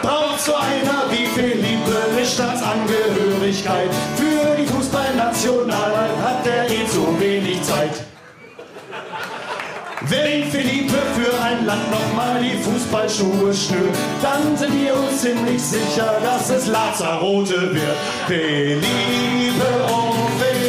Braucht 0.01 0.39
so 0.39 0.53
einer 0.55 1.05
wie 1.11 1.25
Felipe 1.27 1.95
eine 2.11 2.25
Staatsangehörigkeit? 2.25 3.89
Für 4.15 4.55
die 4.57 4.65
Fußballnationalheit 4.67 6.17
hat 6.23 6.47
er 6.47 6.69
eh 6.69 6.87
zu 6.87 7.19
wenig 7.19 7.61
Zeit. 7.63 8.05
Wenn 10.01 10.45
Felipe 10.45 10.97
für 11.15 11.43
ein 11.43 11.65
Land 11.65 11.91
nochmal 11.91 12.41
die 12.41 12.57
Fußballschuhe 12.57 13.53
schnürt, 13.53 13.95
dann 14.21 14.57
sind 14.57 14.73
wir 14.81 14.95
uns 14.95 15.21
ziemlich 15.21 15.61
sicher, 15.61 16.15
dass 16.23 16.49
es 16.49 16.67
Lazarote 16.67 17.73
wird. 17.73 17.97
Felipe, 18.27 18.81
oh 19.87 20.11
Felipe, 20.39 20.60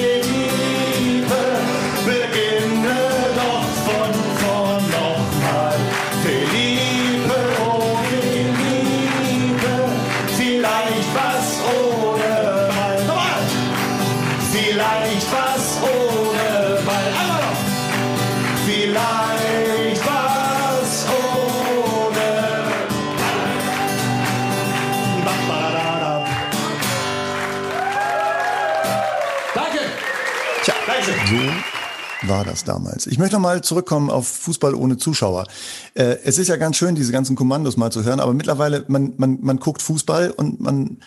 war 32.33 32.45
das 32.47 32.65
damals. 32.65 33.07
Ich 33.07 33.19
möchte 33.19 33.37
noch 33.37 33.43
mal 33.43 33.63
zurückkommen 33.63 34.09
auf 34.09 34.27
Fußball 34.27 34.75
ohne 34.75 34.97
Zuschauer. 34.97 35.47
Äh, 35.93 36.17
es 36.25 36.39
ist 36.39 36.49
ja 36.49 36.57
ganz 36.57 36.79
schön, 36.79 36.95
diese 36.95 37.13
ganzen 37.13 37.37
Kommandos 37.37 37.77
mal 37.77 37.93
zu 37.93 38.05
hören, 38.05 38.21
aber 38.21 38.33
mittlerweile, 38.33 38.87
man, 38.89 39.13
man, 39.19 39.39
man 39.43 39.59
guckt 39.59 39.83
Fußball 39.83 40.31
und 40.31 40.59
man 40.59 41.03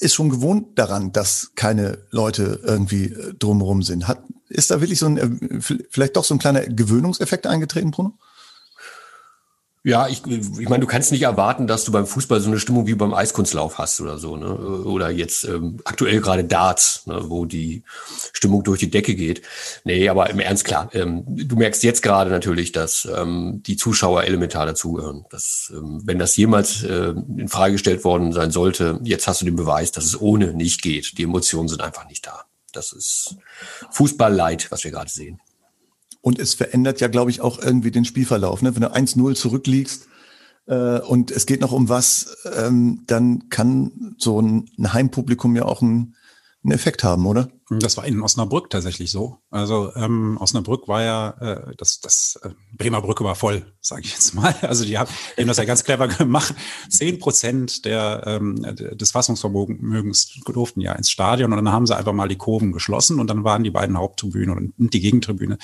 ist 0.00 0.14
schon 0.14 0.28
gewohnt 0.28 0.76
daran, 0.76 1.12
dass 1.12 1.52
keine 1.54 1.98
Leute 2.10 2.60
irgendwie 2.64 3.04
äh, 3.04 3.34
drumherum 3.38 3.84
sind. 3.84 4.08
Hat, 4.08 4.24
ist 4.48 4.72
da 4.72 4.80
wirklich 4.80 4.98
so 4.98 5.06
ein, 5.06 5.16
äh, 5.18 5.60
vielleicht 5.88 6.16
doch 6.16 6.24
so 6.24 6.34
ein 6.34 6.40
kleiner 6.40 6.62
Gewöhnungseffekt 6.62 7.46
eingetreten, 7.46 7.92
Bruno? 7.92 8.14
Ja, 9.86 10.08
ich, 10.08 10.26
ich 10.26 10.68
meine, 10.68 10.80
du 10.80 10.88
kannst 10.88 11.12
nicht 11.12 11.22
erwarten, 11.22 11.68
dass 11.68 11.84
du 11.84 11.92
beim 11.92 12.08
Fußball 12.08 12.40
so 12.40 12.50
eine 12.50 12.58
Stimmung 12.58 12.88
wie 12.88 12.96
beim 12.96 13.14
Eiskunstlauf 13.14 13.78
hast 13.78 14.00
oder 14.00 14.18
so, 14.18 14.36
ne? 14.36 14.52
Oder 14.52 15.10
jetzt 15.10 15.44
ähm, 15.44 15.78
aktuell 15.84 16.20
gerade 16.20 16.42
Darts, 16.42 17.06
ne? 17.06 17.26
wo 17.28 17.44
die 17.44 17.84
Stimmung 18.32 18.64
durch 18.64 18.80
die 18.80 18.90
Decke 18.90 19.14
geht. 19.14 19.42
Nee, 19.84 20.08
aber 20.08 20.28
im 20.28 20.40
Ernst 20.40 20.64
klar, 20.64 20.90
ähm, 20.92 21.22
du 21.28 21.54
merkst 21.54 21.84
jetzt 21.84 22.02
gerade 22.02 22.32
natürlich, 22.32 22.72
dass 22.72 23.06
ähm, 23.16 23.62
die 23.64 23.76
Zuschauer 23.76 24.24
elementar 24.24 24.66
dazugehören. 24.66 25.24
Dass, 25.30 25.72
ähm, 25.72 26.02
wenn 26.04 26.18
das 26.18 26.36
jemals 26.36 26.82
äh, 26.82 27.14
in 27.38 27.46
Frage 27.46 27.74
gestellt 27.74 28.02
worden 28.02 28.32
sein 28.32 28.50
sollte, 28.50 28.98
jetzt 29.04 29.28
hast 29.28 29.42
du 29.42 29.44
den 29.44 29.54
Beweis, 29.54 29.92
dass 29.92 30.04
es 30.04 30.20
ohne 30.20 30.52
nicht 30.52 30.82
geht. 30.82 31.16
Die 31.16 31.22
Emotionen 31.22 31.68
sind 31.68 31.80
einfach 31.80 32.08
nicht 32.08 32.26
da. 32.26 32.42
Das 32.72 32.92
ist 32.92 33.36
Fußball-Leid, 33.92 34.66
was 34.72 34.82
wir 34.82 34.90
gerade 34.90 35.10
sehen. 35.10 35.40
Und 36.26 36.40
es 36.40 36.54
verändert 36.54 37.00
ja, 37.00 37.06
glaube 37.06 37.30
ich, 37.30 37.40
auch 37.40 37.60
irgendwie 37.60 37.92
den 37.92 38.04
Spielverlauf. 38.04 38.60
Ne? 38.60 38.74
Wenn 38.74 38.82
du 38.82 38.92
1-0 38.92 39.36
zurückliegst 39.36 40.08
äh, 40.66 40.98
und 40.98 41.30
es 41.30 41.46
geht 41.46 41.60
noch 41.60 41.70
um 41.70 41.88
was, 41.88 42.38
ähm, 42.52 43.04
dann 43.06 43.48
kann 43.48 44.16
so 44.18 44.42
ein, 44.42 44.68
ein 44.76 44.92
Heimpublikum 44.92 45.54
ja 45.54 45.64
auch 45.66 45.82
einen, 45.82 46.16
einen 46.66 46.74
Effekt 46.74 47.04
haben, 47.04 47.26
oder? 47.26 47.48
Das 47.70 47.96
war 47.96 48.04
in 48.06 48.20
Osnabrück 48.22 48.70
tatsächlich 48.70 49.10
so. 49.10 49.38
Also 49.50 49.94
ähm, 49.94 50.36
Osnabrück 50.40 50.88
war 50.88 51.02
ja, 51.02 51.30
äh, 51.40 51.74
das, 51.76 52.00
das 52.00 52.38
äh, 52.42 52.50
Bremer 52.76 53.02
Brücke 53.02 53.24
war 53.24 53.36
voll, 53.36 53.72
sage 53.80 54.02
ich 54.04 54.12
jetzt 54.12 54.34
mal. 54.34 54.54
Also 54.62 54.84
die 54.84 54.98
haben, 54.98 55.10
die 55.36 55.42
haben 55.42 55.48
das 55.48 55.56
ja 55.58 55.64
ganz 55.64 55.84
clever 55.84 56.08
gemacht. 56.08 56.54
Zehn 56.88 57.18
Prozent 57.18 57.84
der, 57.84 58.22
ähm, 58.26 58.62
des 58.76 59.12
Fassungsvermögens 59.12 60.40
durften 60.44 60.80
ja 60.80 60.92
ins 60.92 61.10
Stadion 61.10 61.52
und 61.52 61.64
dann 61.64 61.72
haben 61.72 61.86
sie 61.86 61.96
einfach 61.96 62.12
mal 62.12 62.28
die 62.28 62.36
Kurven 62.36 62.72
geschlossen 62.72 63.20
und 63.20 63.28
dann 63.28 63.44
waren 63.44 63.62
die 63.62 63.70
beiden 63.70 63.96
Haupttribünen 63.96 64.72
und 64.76 64.92
die 64.92 65.00
Gegentribüne, 65.00 65.58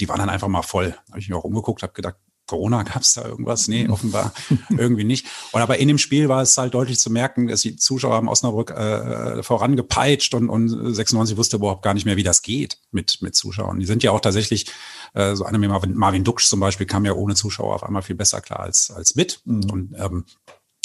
die 0.00 0.08
waren 0.08 0.18
dann 0.18 0.30
einfach 0.30 0.48
mal 0.48 0.62
voll. 0.62 0.94
Habe 1.08 1.18
ich 1.18 1.28
mich 1.28 1.36
auch 1.36 1.44
umgeguckt, 1.44 1.82
habe 1.82 1.94
gedacht, 1.94 2.16
Corona 2.52 2.82
gab 2.82 3.00
es 3.00 3.14
da 3.14 3.24
irgendwas? 3.24 3.66
Nee, 3.66 3.88
offenbar 3.88 4.34
irgendwie 4.68 5.04
nicht. 5.04 5.26
Und 5.52 5.62
aber 5.62 5.78
in 5.78 5.88
dem 5.88 5.96
Spiel 5.96 6.28
war 6.28 6.42
es 6.42 6.58
halt 6.58 6.74
deutlich 6.74 6.98
zu 6.98 7.08
merken, 7.08 7.48
dass 7.48 7.62
die 7.62 7.76
Zuschauer 7.76 8.14
haben 8.14 8.28
Osnabrück 8.28 8.72
äh, 8.72 9.42
vorangepeitscht 9.42 10.34
und, 10.34 10.50
und 10.50 10.68
96 10.68 11.38
wusste 11.38 11.56
überhaupt 11.56 11.82
gar 11.82 11.94
nicht 11.94 12.04
mehr, 12.04 12.18
wie 12.18 12.22
das 12.22 12.42
geht 12.42 12.76
mit, 12.90 13.22
mit 13.22 13.34
Zuschauern. 13.34 13.80
Die 13.80 13.86
sind 13.86 14.02
ja 14.02 14.10
auch 14.10 14.20
tatsächlich, 14.20 14.66
äh, 15.14 15.34
so 15.34 15.44
einer 15.44 15.58
wie 15.62 15.66
Marvin, 15.66 15.94
Marvin 15.94 16.24
Duksch 16.24 16.46
zum 16.46 16.60
Beispiel 16.60 16.86
kam 16.86 17.06
ja 17.06 17.14
ohne 17.14 17.34
Zuschauer 17.34 17.74
auf 17.74 17.84
einmal 17.84 18.02
viel 18.02 18.16
besser 18.16 18.42
klar 18.42 18.60
als, 18.60 18.90
als 18.90 19.14
mit. 19.14 19.40
Mhm. 19.46 19.70
Und, 19.70 19.94
ähm, 19.96 20.24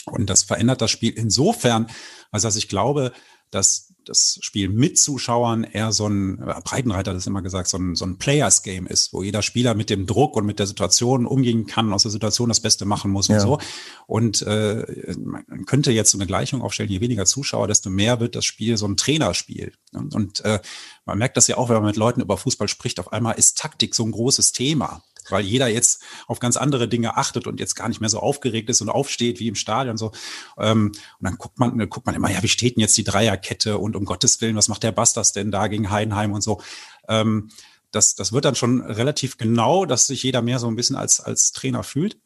und 0.06 0.30
das 0.30 0.44
verändert 0.44 0.82
das 0.82 0.90
Spiel 0.90 1.12
insofern, 1.12 1.88
als 2.32 2.44
dass 2.44 2.56
ich 2.56 2.70
glaube, 2.70 3.12
dass 3.52 3.87
das 4.08 4.40
Spiel 4.42 4.70
mit 4.70 4.98
Zuschauern 4.98 5.64
eher 5.64 5.92
so 5.92 6.08
ein, 6.08 6.40
äh, 6.42 6.62
Breitenreiter 6.64 7.12
hat 7.12 7.18
es 7.18 7.28
immer 7.28 7.42
gesagt, 7.42 7.68
so 7.68 7.78
ein, 7.78 7.96
so 7.96 8.06
ein 8.06 8.18
Players 8.18 8.64
Game 8.64 8.88
ist, 8.88 9.14
wo 9.14 9.24
jeder 9.24 9.42
Spieler 9.42 9.74
mit 9.74 9.90
dem 9.90 10.06
Druck 10.06 10.36
und 10.36 10.46
mit 10.46 10.60
der 10.60 10.68
Situation 10.68 11.26
umgehen 11.26 11.68
kann, 11.68 11.94
aus 11.94 12.04
der 12.04 12.12
Situation 12.12 12.50
das 12.50 12.60
Beste 12.60 12.86
machen 12.86 13.12
muss 13.12 13.28
ja. 13.28 13.36
und 13.36 13.42
so. 13.42 13.60
Und 14.06 14.42
äh, 14.44 15.16
man 15.18 15.66
könnte 15.66 15.92
jetzt 15.92 16.12
so 16.12 16.18
eine 16.18 16.28
Gleichung 16.28 16.62
aufstellen, 16.62 16.90
je 16.90 17.02
weniger 17.02 17.26
Zuschauer, 17.26 17.68
desto 17.68 17.90
mehr 17.90 18.20
wird 18.20 18.36
das 18.36 18.46
Spiel 18.46 18.78
so 18.78 18.88
ein 18.88 18.98
Trainerspiel. 18.98 19.74
Und, 19.94 20.16
und 20.16 20.46
äh, 20.46 20.60
man 21.06 21.18
merkt 21.18 21.38
das 21.38 21.48
ja 21.48 21.58
auch, 21.58 21.70
wenn 21.70 21.78
man 21.78 21.86
mit 21.86 21.98
Leuten 21.98 22.22
über 22.22 22.38
Fußball 22.38 22.68
spricht, 22.68 23.00
auf 23.00 23.12
einmal 23.12 23.36
ist 23.36 23.58
Taktik 23.58 23.96
so 23.96 24.04
ein 24.04 24.12
großes 24.12 24.52
Thema 24.52 25.04
weil 25.32 25.44
jeder 25.44 25.68
jetzt 25.68 26.04
auf 26.28 26.40
ganz 26.40 26.58
andere 26.58 26.88
Dinge 26.88 27.18
achtet 27.18 27.48
und 27.48 27.60
jetzt 27.60 27.76
gar 27.76 27.88
nicht 27.88 28.02
mehr 28.02 28.10
so 28.10 28.20
aufgeregt 28.20 28.70
ist 28.70 28.82
und 28.82 28.90
aufsteht 28.90 29.40
wie 29.40 29.48
im 29.48 29.56
Stadion 29.56 29.98
so. 29.98 30.12
Ähm, 30.58 30.88
und 30.88 30.96
dann 31.22 31.38
guckt 31.38 31.60
man, 31.60 31.78
dann 31.78 31.90
guckt 31.90 32.06
man 32.06 32.16
immer, 32.16 32.32
ja, 32.32 32.42
wie 32.44 32.48
steht 32.48 32.76
denn 32.76 32.82
jetzt 32.82 32.98
die 32.98 33.04
Dreierkette 33.04 33.78
und 33.78 33.96
um 33.96 34.06
Gottes 34.06 34.42
Willen, 34.42 34.56
was 34.56 34.68
macht 34.68 34.84
der 34.84 34.92
Bastas 34.92 35.32
denn 35.32 35.52
da 35.52 35.68
gegen 35.68 35.92
Heidenheim 35.92 36.34
und 36.34 36.42
so. 36.42 36.62
Ähm, 37.08 37.50
das, 37.92 38.16
das 38.16 38.34
wird 38.34 38.46
dann 38.46 38.56
schon 38.56 38.82
relativ 38.82 39.38
genau, 39.38 39.86
dass 39.86 40.08
sich 40.08 40.24
jeder 40.24 40.42
mehr 40.42 40.60
so 40.60 40.68
ein 40.68 40.76
bisschen 40.76 40.96
als, 40.96 41.20
als 41.20 41.52
Trainer 41.52 41.84
fühlt. 41.84 42.20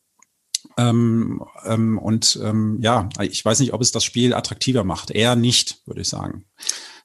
Ähm, 0.78 1.44
ähm, 1.66 1.98
und 1.98 2.40
ähm, 2.44 2.80
ja, 2.82 3.10
ich 3.22 3.44
weiß 3.44 3.60
nicht, 3.60 3.74
ob 3.74 3.82
es 3.82 3.92
das 3.92 4.04
Spiel 4.04 4.34
attraktiver 4.34 4.84
macht. 4.84 5.12
Eher 5.12 5.36
nicht, 5.36 5.82
würde 5.86 6.02
ich 6.02 6.10
sagen. 6.10 6.46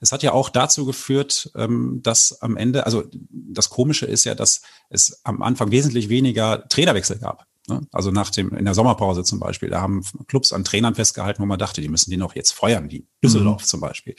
Es 0.00 0.12
hat 0.12 0.22
ja 0.22 0.32
auch 0.32 0.50
dazu 0.50 0.84
geführt, 0.84 1.50
ähm, 1.56 2.00
dass 2.02 2.40
am 2.42 2.56
Ende, 2.56 2.86
also 2.86 3.04
das 3.30 3.70
Komische 3.70 4.06
ist 4.06 4.24
ja, 4.24 4.34
dass 4.34 4.62
es 4.90 5.20
am 5.24 5.42
Anfang 5.42 5.70
wesentlich 5.70 6.08
weniger 6.08 6.68
Trainerwechsel 6.68 7.18
gab. 7.18 7.46
Ne? 7.68 7.80
Also 7.92 8.10
nach 8.10 8.30
dem, 8.30 8.54
in 8.54 8.64
der 8.64 8.74
Sommerpause 8.74 9.24
zum 9.24 9.40
Beispiel, 9.40 9.70
da 9.70 9.80
haben 9.80 10.02
Clubs 10.28 10.52
an 10.52 10.64
Trainern 10.64 10.94
festgehalten, 10.94 11.42
wo 11.42 11.46
man 11.46 11.58
dachte, 11.58 11.80
die 11.80 11.88
müssen 11.88 12.10
die 12.10 12.16
noch 12.16 12.34
jetzt 12.34 12.52
feuern, 12.52 12.90
wie 12.90 13.06
Düsseldorf 13.22 13.62
mhm. 13.62 13.66
zum 13.66 13.80
Beispiel. 13.80 14.14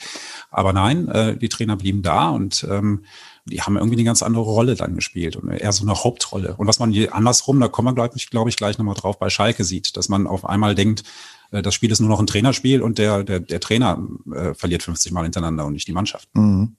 Aber 0.50 0.72
nein, 0.72 1.08
äh, 1.08 1.36
die 1.36 1.48
Trainer 1.48 1.76
blieben 1.76 2.02
da 2.02 2.30
und 2.30 2.66
ähm, 2.68 3.04
die 3.48 3.62
haben 3.62 3.76
irgendwie 3.76 3.96
eine 3.96 4.04
ganz 4.04 4.22
andere 4.22 4.42
Rolle 4.42 4.74
dann 4.74 4.94
gespielt 4.94 5.36
und 5.36 5.48
eher 5.50 5.72
so 5.72 5.84
eine 5.84 6.04
Hauptrolle. 6.04 6.54
Und 6.56 6.66
was 6.66 6.78
man 6.78 6.90
hier 6.90 7.14
andersrum, 7.14 7.60
da 7.60 7.68
kommen 7.68 7.88
wir, 7.88 7.94
glaube 7.94 8.16
ich, 8.16 8.30
glaube 8.30 8.50
ich, 8.50 8.56
gleich 8.56 8.78
nochmal 8.78 8.94
drauf, 8.94 9.18
bei 9.18 9.30
Schalke 9.30 9.64
sieht, 9.64 9.96
dass 9.96 10.08
man 10.08 10.26
auf 10.26 10.44
einmal 10.44 10.74
denkt, 10.74 11.04
äh, 11.50 11.62
das 11.62 11.74
Spiel 11.74 11.90
ist 11.90 12.00
nur 12.00 12.08
noch 12.08 12.20
ein 12.20 12.26
Trainerspiel 12.26 12.82
und 12.82 12.98
der, 12.98 13.24
der, 13.24 13.40
der 13.40 13.60
Trainer 13.60 13.98
äh, 14.34 14.54
verliert 14.54 14.82
50 14.82 15.12
Mal 15.12 15.24
hintereinander 15.24 15.66
und 15.66 15.72
nicht 15.72 15.88
die 15.88 15.92
Mannschaft. 15.92 16.28
Mhm. 16.34 16.76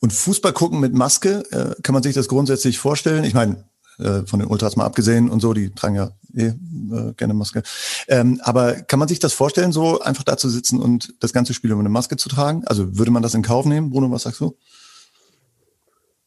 Und 0.00 0.12
Fußball 0.12 0.52
gucken 0.52 0.80
mit 0.80 0.94
Maske, 0.94 1.44
äh, 1.50 1.80
kann 1.82 1.92
man 1.92 2.02
sich 2.02 2.14
das 2.14 2.28
grundsätzlich 2.28 2.78
vorstellen? 2.78 3.24
Ich 3.24 3.34
meine, 3.34 3.64
äh, 3.98 4.22
von 4.26 4.40
den 4.40 4.48
Ultras 4.48 4.76
mal 4.76 4.84
abgesehen 4.84 5.30
und 5.30 5.40
so, 5.40 5.54
die 5.54 5.70
tragen 5.70 5.94
ja 5.94 6.10
eh 6.34 6.48
äh, 6.48 7.14
gerne 7.16 7.34
Maske. 7.34 7.62
Ähm, 8.08 8.40
aber 8.42 8.74
kann 8.74 8.98
man 8.98 9.08
sich 9.08 9.20
das 9.20 9.32
vorstellen, 9.32 9.72
so 9.72 10.00
einfach 10.00 10.24
da 10.24 10.36
zu 10.36 10.50
sitzen 10.50 10.80
und 10.80 11.14
das 11.20 11.32
ganze 11.32 11.54
Spiel 11.54 11.70
über 11.70 11.80
eine 11.80 11.88
Maske 11.88 12.16
zu 12.16 12.28
tragen? 12.28 12.62
Also 12.66 12.98
würde 12.98 13.10
man 13.10 13.22
das 13.22 13.34
in 13.34 13.42
Kauf 13.42 13.64
nehmen? 13.64 13.90
Bruno, 13.90 14.10
was 14.10 14.24
sagst 14.24 14.40
du? 14.40 14.56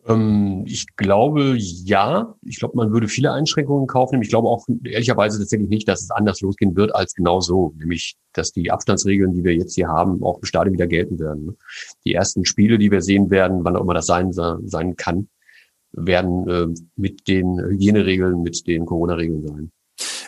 Ähm, 0.10 0.64
ich 0.66 0.88
glaube, 0.96 1.56
ja. 1.58 2.36
Ich 2.44 2.60
glaube, 2.60 2.76
man 2.76 2.92
würde 2.92 3.08
viele 3.08 3.32
Einschränkungen 3.32 3.88
kaufen. 3.88 4.22
Ich 4.22 4.30
glaube 4.30 4.50
auch 4.50 4.68
ehrlicherweise 4.84 5.40
tatsächlich 5.40 5.70
nicht, 5.70 5.88
dass 5.88 6.02
es 6.02 6.12
anders 6.12 6.42
losgehen 6.42 6.76
wird 6.76 6.94
als 6.94 7.14
genau 7.14 7.40
so. 7.40 7.74
Nämlich, 7.78 8.18
dass 8.34 8.52
die 8.52 8.72
Abstandsregeln, 8.72 9.34
die 9.34 9.44
wir 9.44 9.54
jetzt 9.54 9.76
hier 9.76 9.88
haben, 9.88 10.22
auch 10.24 10.40
im 10.40 10.46
Stadion 10.46 10.74
wieder 10.74 10.88
gelten 10.88 11.20
werden. 11.20 11.46
Ne? 11.46 11.56
Die 12.06 12.14
ersten 12.14 12.46
Spiele, 12.46 12.78
die 12.78 12.92
wir 12.92 13.02
sehen 13.02 13.30
werden, 13.30 13.64
wann 13.64 13.76
auch 13.76 13.82
immer 13.82 13.94
das 13.94 14.08
sein, 14.08 14.34
sein 14.34 14.96
kann, 14.96 15.30
werden 15.92 16.48
äh, 16.50 16.68
mit 16.96 17.28
den 17.28 17.60
Hygieneregeln, 17.60 18.42
mit 18.42 18.68
den 18.68 18.86
Corona-Regeln 18.86 19.48
sein. 19.48 19.72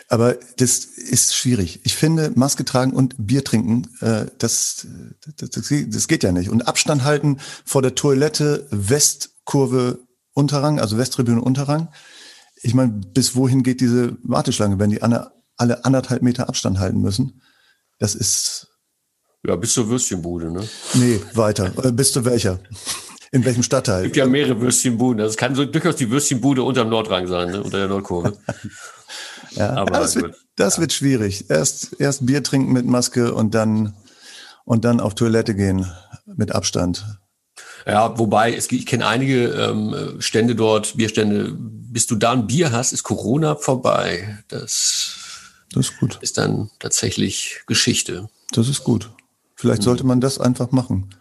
Aber 0.08 0.36
das 0.58 0.84
ist 0.84 1.34
schwierig. 1.34 1.80
Ich 1.84 1.94
finde, 1.94 2.32
Maske 2.34 2.66
tragen 2.66 2.92
und 2.92 3.14
Bier 3.18 3.44
trinken, 3.44 3.88
äh, 4.00 4.26
das, 4.38 4.86
das, 5.38 5.50
das 5.88 6.08
geht 6.08 6.22
ja 6.22 6.32
nicht. 6.32 6.50
Und 6.50 6.68
Abstand 6.68 7.02
halten 7.02 7.38
vor 7.64 7.80
der 7.80 7.94
Toilette, 7.94 8.66
West 8.70 9.31
Kurve 9.44 9.98
Unterrang, 10.34 10.80
also 10.80 10.98
Westtribüne 10.98 11.42
Unterrang. 11.42 11.88
Ich 12.62 12.74
meine, 12.74 12.92
bis 12.92 13.34
wohin 13.36 13.62
geht 13.62 13.80
diese 13.80 14.16
Warteschlange, 14.22 14.78
wenn 14.78 14.90
die 14.90 15.02
alle, 15.02 15.32
alle 15.56 15.84
anderthalb 15.84 16.22
Meter 16.22 16.48
Abstand 16.48 16.78
halten 16.78 17.00
müssen? 17.00 17.42
Das 17.98 18.14
ist. 18.14 18.68
Ja, 19.46 19.56
bis 19.56 19.74
zur 19.74 19.88
Würstchenbude, 19.88 20.52
ne? 20.52 20.66
Nee, 20.94 21.20
weiter. 21.34 21.72
Äh, 21.84 21.92
bis 21.92 22.12
zu 22.12 22.24
welcher? 22.24 22.60
In 23.32 23.44
welchem 23.44 23.62
Stadtteil? 23.62 24.00
Es 24.00 24.04
gibt 24.04 24.16
ja 24.16 24.26
mehrere 24.26 24.60
Würstchenbuden. 24.60 25.18
Das 25.18 25.36
kann 25.36 25.54
so 25.54 25.64
durchaus 25.64 25.96
die 25.96 26.10
Würstchenbude 26.10 26.62
unterm 26.62 26.90
Nordrang 26.90 27.26
sein, 27.26 27.50
ne? 27.50 27.62
unter 27.62 27.78
der 27.78 27.88
Nordkurve. 27.88 28.36
ja, 29.52 29.74
Aber 29.74 29.98
das, 29.98 30.16
wird, 30.16 30.36
das 30.56 30.76
ja. 30.76 30.82
wird 30.82 30.92
schwierig. 30.92 31.48
Erst, 31.48 31.98
erst 31.98 32.26
Bier 32.26 32.42
trinken 32.42 32.72
mit 32.72 32.86
Maske 32.86 33.34
und 33.34 33.54
dann, 33.54 33.94
und 34.64 34.84
dann 34.84 35.00
auf 35.00 35.14
Toilette 35.14 35.54
gehen 35.54 35.90
mit 36.26 36.52
Abstand. 36.52 37.06
Ja, 37.86 38.18
wobei, 38.18 38.54
es, 38.54 38.70
ich 38.70 38.86
kenne 38.86 39.06
einige 39.06 39.48
ähm, 39.48 40.20
Stände 40.20 40.54
dort, 40.54 40.96
Bierstände. 40.96 41.56
Bis 41.58 42.06
du 42.06 42.16
da 42.16 42.32
ein 42.32 42.46
Bier 42.46 42.72
hast, 42.72 42.92
ist 42.92 43.02
Corona 43.02 43.56
vorbei. 43.56 44.38
Das, 44.48 45.16
das 45.72 45.88
ist 45.88 45.98
gut. 45.98 46.18
Ist 46.22 46.38
dann 46.38 46.70
tatsächlich 46.78 47.60
Geschichte. 47.66 48.28
Das 48.52 48.68
ist 48.68 48.84
gut. 48.84 49.10
Vielleicht 49.54 49.82
mhm. 49.82 49.84
sollte 49.84 50.04
man 50.04 50.20
das 50.20 50.38
einfach 50.38 50.70
machen. 50.70 51.14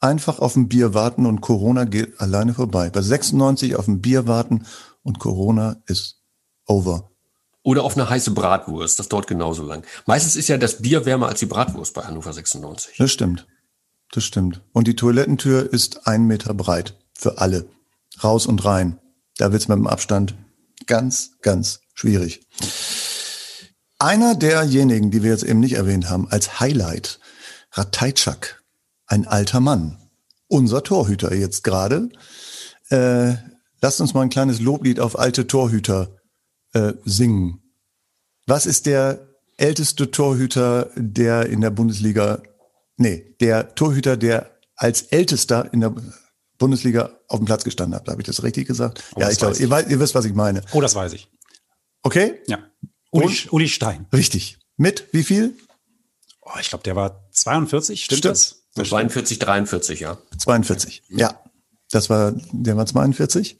Einfach 0.00 0.38
auf 0.38 0.54
ein 0.54 0.68
Bier 0.68 0.94
warten 0.94 1.26
und 1.26 1.40
Corona 1.40 1.84
geht 1.84 2.20
alleine 2.20 2.54
vorbei. 2.54 2.90
Bei 2.90 3.02
96 3.02 3.74
auf 3.76 3.88
ein 3.88 4.00
Bier 4.00 4.26
warten 4.28 4.66
und 5.02 5.18
Corona 5.18 5.82
ist 5.86 6.20
over. 6.66 7.10
Oder 7.62 7.82
auf 7.82 7.96
eine 7.96 8.08
heiße 8.08 8.30
Bratwurst. 8.30 8.98
Das 8.98 9.08
dauert 9.08 9.26
genauso 9.26 9.64
lang. 9.64 9.84
Meistens 10.06 10.36
ist 10.36 10.48
ja 10.48 10.56
das 10.56 10.80
Bier 10.80 11.04
wärmer 11.04 11.28
als 11.28 11.40
die 11.40 11.46
Bratwurst 11.46 11.94
bei 11.94 12.02
Hannover 12.02 12.32
96. 12.32 12.96
Das 12.98 13.10
stimmt. 13.10 13.46
Das 14.12 14.24
stimmt. 14.24 14.62
Und 14.72 14.88
die 14.88 14.96
Toilettentür 14.96 15.72
ist 15.72 16.06
ein 16.06 16.24
Meter 16.26 16.54
breit 16.54 16.94
für 17.12 17.38
alle. 17.38 17.68
Raus 18.22 18.46
und 18.46 18.64
rein. 18.64 18.98
Da 19.36 19.52
wird's 19.52 19.68
mit 19.68 19.76
dem 19.76 19.86
Abstand 19.86 20.34
ganz, 20.86 21.32
ganz 21.42 21.80
schwierig. 21.94 22.40
Einer 23.98 24.34
derjenigen, 24.34 25.10
die 25.10 25.22
wir 25.22 25.30
jetzt 25.30 25.44
eben 25.44 25.60
nicht 25.60 25.74
erwähnt 25.74 26.08
haben, 26.08 26.28
als 26.28 26.60
Highlight, 26.60 27.18
Rateitschak, 27.72 28.62
ein 29.06 29.26
alter 29.26 29.60
Mann. 29.60 29.98
Unser 30.46 30.82
Torhüter 30.82 31.34
jetzt 31.34 31.62
gerade. 31.62 32.08
Äh, 32.88 33.34
lasst 33.82 34.00
uns 34.00 34.14
mal 34.14 34.22
ein 34.22 34.30
kleines 34.30 34.60
Loblied 34.60 35.00
auf 35.00 35.18
alte 35.18 35.46
Torhüter 35.46 36.16
äh, 36.72 36.94
singen. 37.04 37.60
Was 38.46 38.64
ist 38.64 38.86
der 38.86 39.28
älteste 39.58 40.10
Torhüter, 40.10 40.90
der 40.96 41.46
in 41.46 41.60
der 41.60 41.70
Bundesliga 41.70 42.40
nee, 42.98 43.34
der 43.40 43.74
Torhüter, 43.74 44.16
der 44.16 44.58
als 44.76 45.02
ältester 45.02 45.72
in 45.72 45.80
der 45.80 45.94
Bundesliga 46.58 47.18
auf 47.28 47.38
dem 47.38 47.46
Platz 47.46 47.64
gestanden 47.64 47.98
hat. 47.98 48.08
Habe 48.08 48.20
ich 48.20 48.26
das 48.26 48.42
richtig 48.42 48.66
gesagt? 48.66 49.02
Oh, 49.14 49.20
ja, 49.20 49.30
ich 49.30 49.38
glaube, 49.38 49.56
ihr, 49.56 49.90
ihr, 49.90 50.00
wisst, 50.00 50.14
was 50.14 50.24
ich 50.24 50.34
meine. 50.34 50.62
Oh, 50.72 50.80
das 50.80 50.94
weiß 50.94 51.12
ich. 51.14 51.28
Okay? 52.02 52.40
Ja. 52.46 52.58
Uli, 53.10 53.36
Uli 53.50 53.68
Stein. 53.68 54.06
Richtig. 54.12 54.58
Mit 54.76 55.08
wie 55.12 55.24
viel? 55.24 55.56
Oh, 56.42 56.58
ich 56.60 56.68
glaube, 56.68 56.84
der 56.84 56.96
war 56.96 57.28
42, 57.32 58.04
stimmt, 58.04 58.18
stimmt. 58.18 58.32
das? 58.32 58.58
42, 58.74 59.38
43, 59.38 60.00
ja. 60.00 60.18
42, 60.38 61.02
ja. 61.08 61.40
Das 61.90 62.10
war, 62.10 62.34
der 62.52 62.76
war 62.76 62.86
42. 62.86 63.58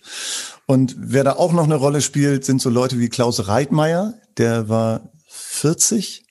Und 0.67 0.95
wer 0.99 1.25
da 1.25 1.33
auch 1.37 1.53
noch 1.53 1.65
eine 1.65 1.77
Rolle 1.77 2.03
spielt, 2.03 2.45
sind 2.45 2.61
so 2.61 2.69
Leute 2.69 2.99
wie 2.99 3.09
Klaus 3.09 3.49
Reitmeier, 3.49 4.15
der 4.37 4.69
war 4.69 5.13
40 5.29 6.28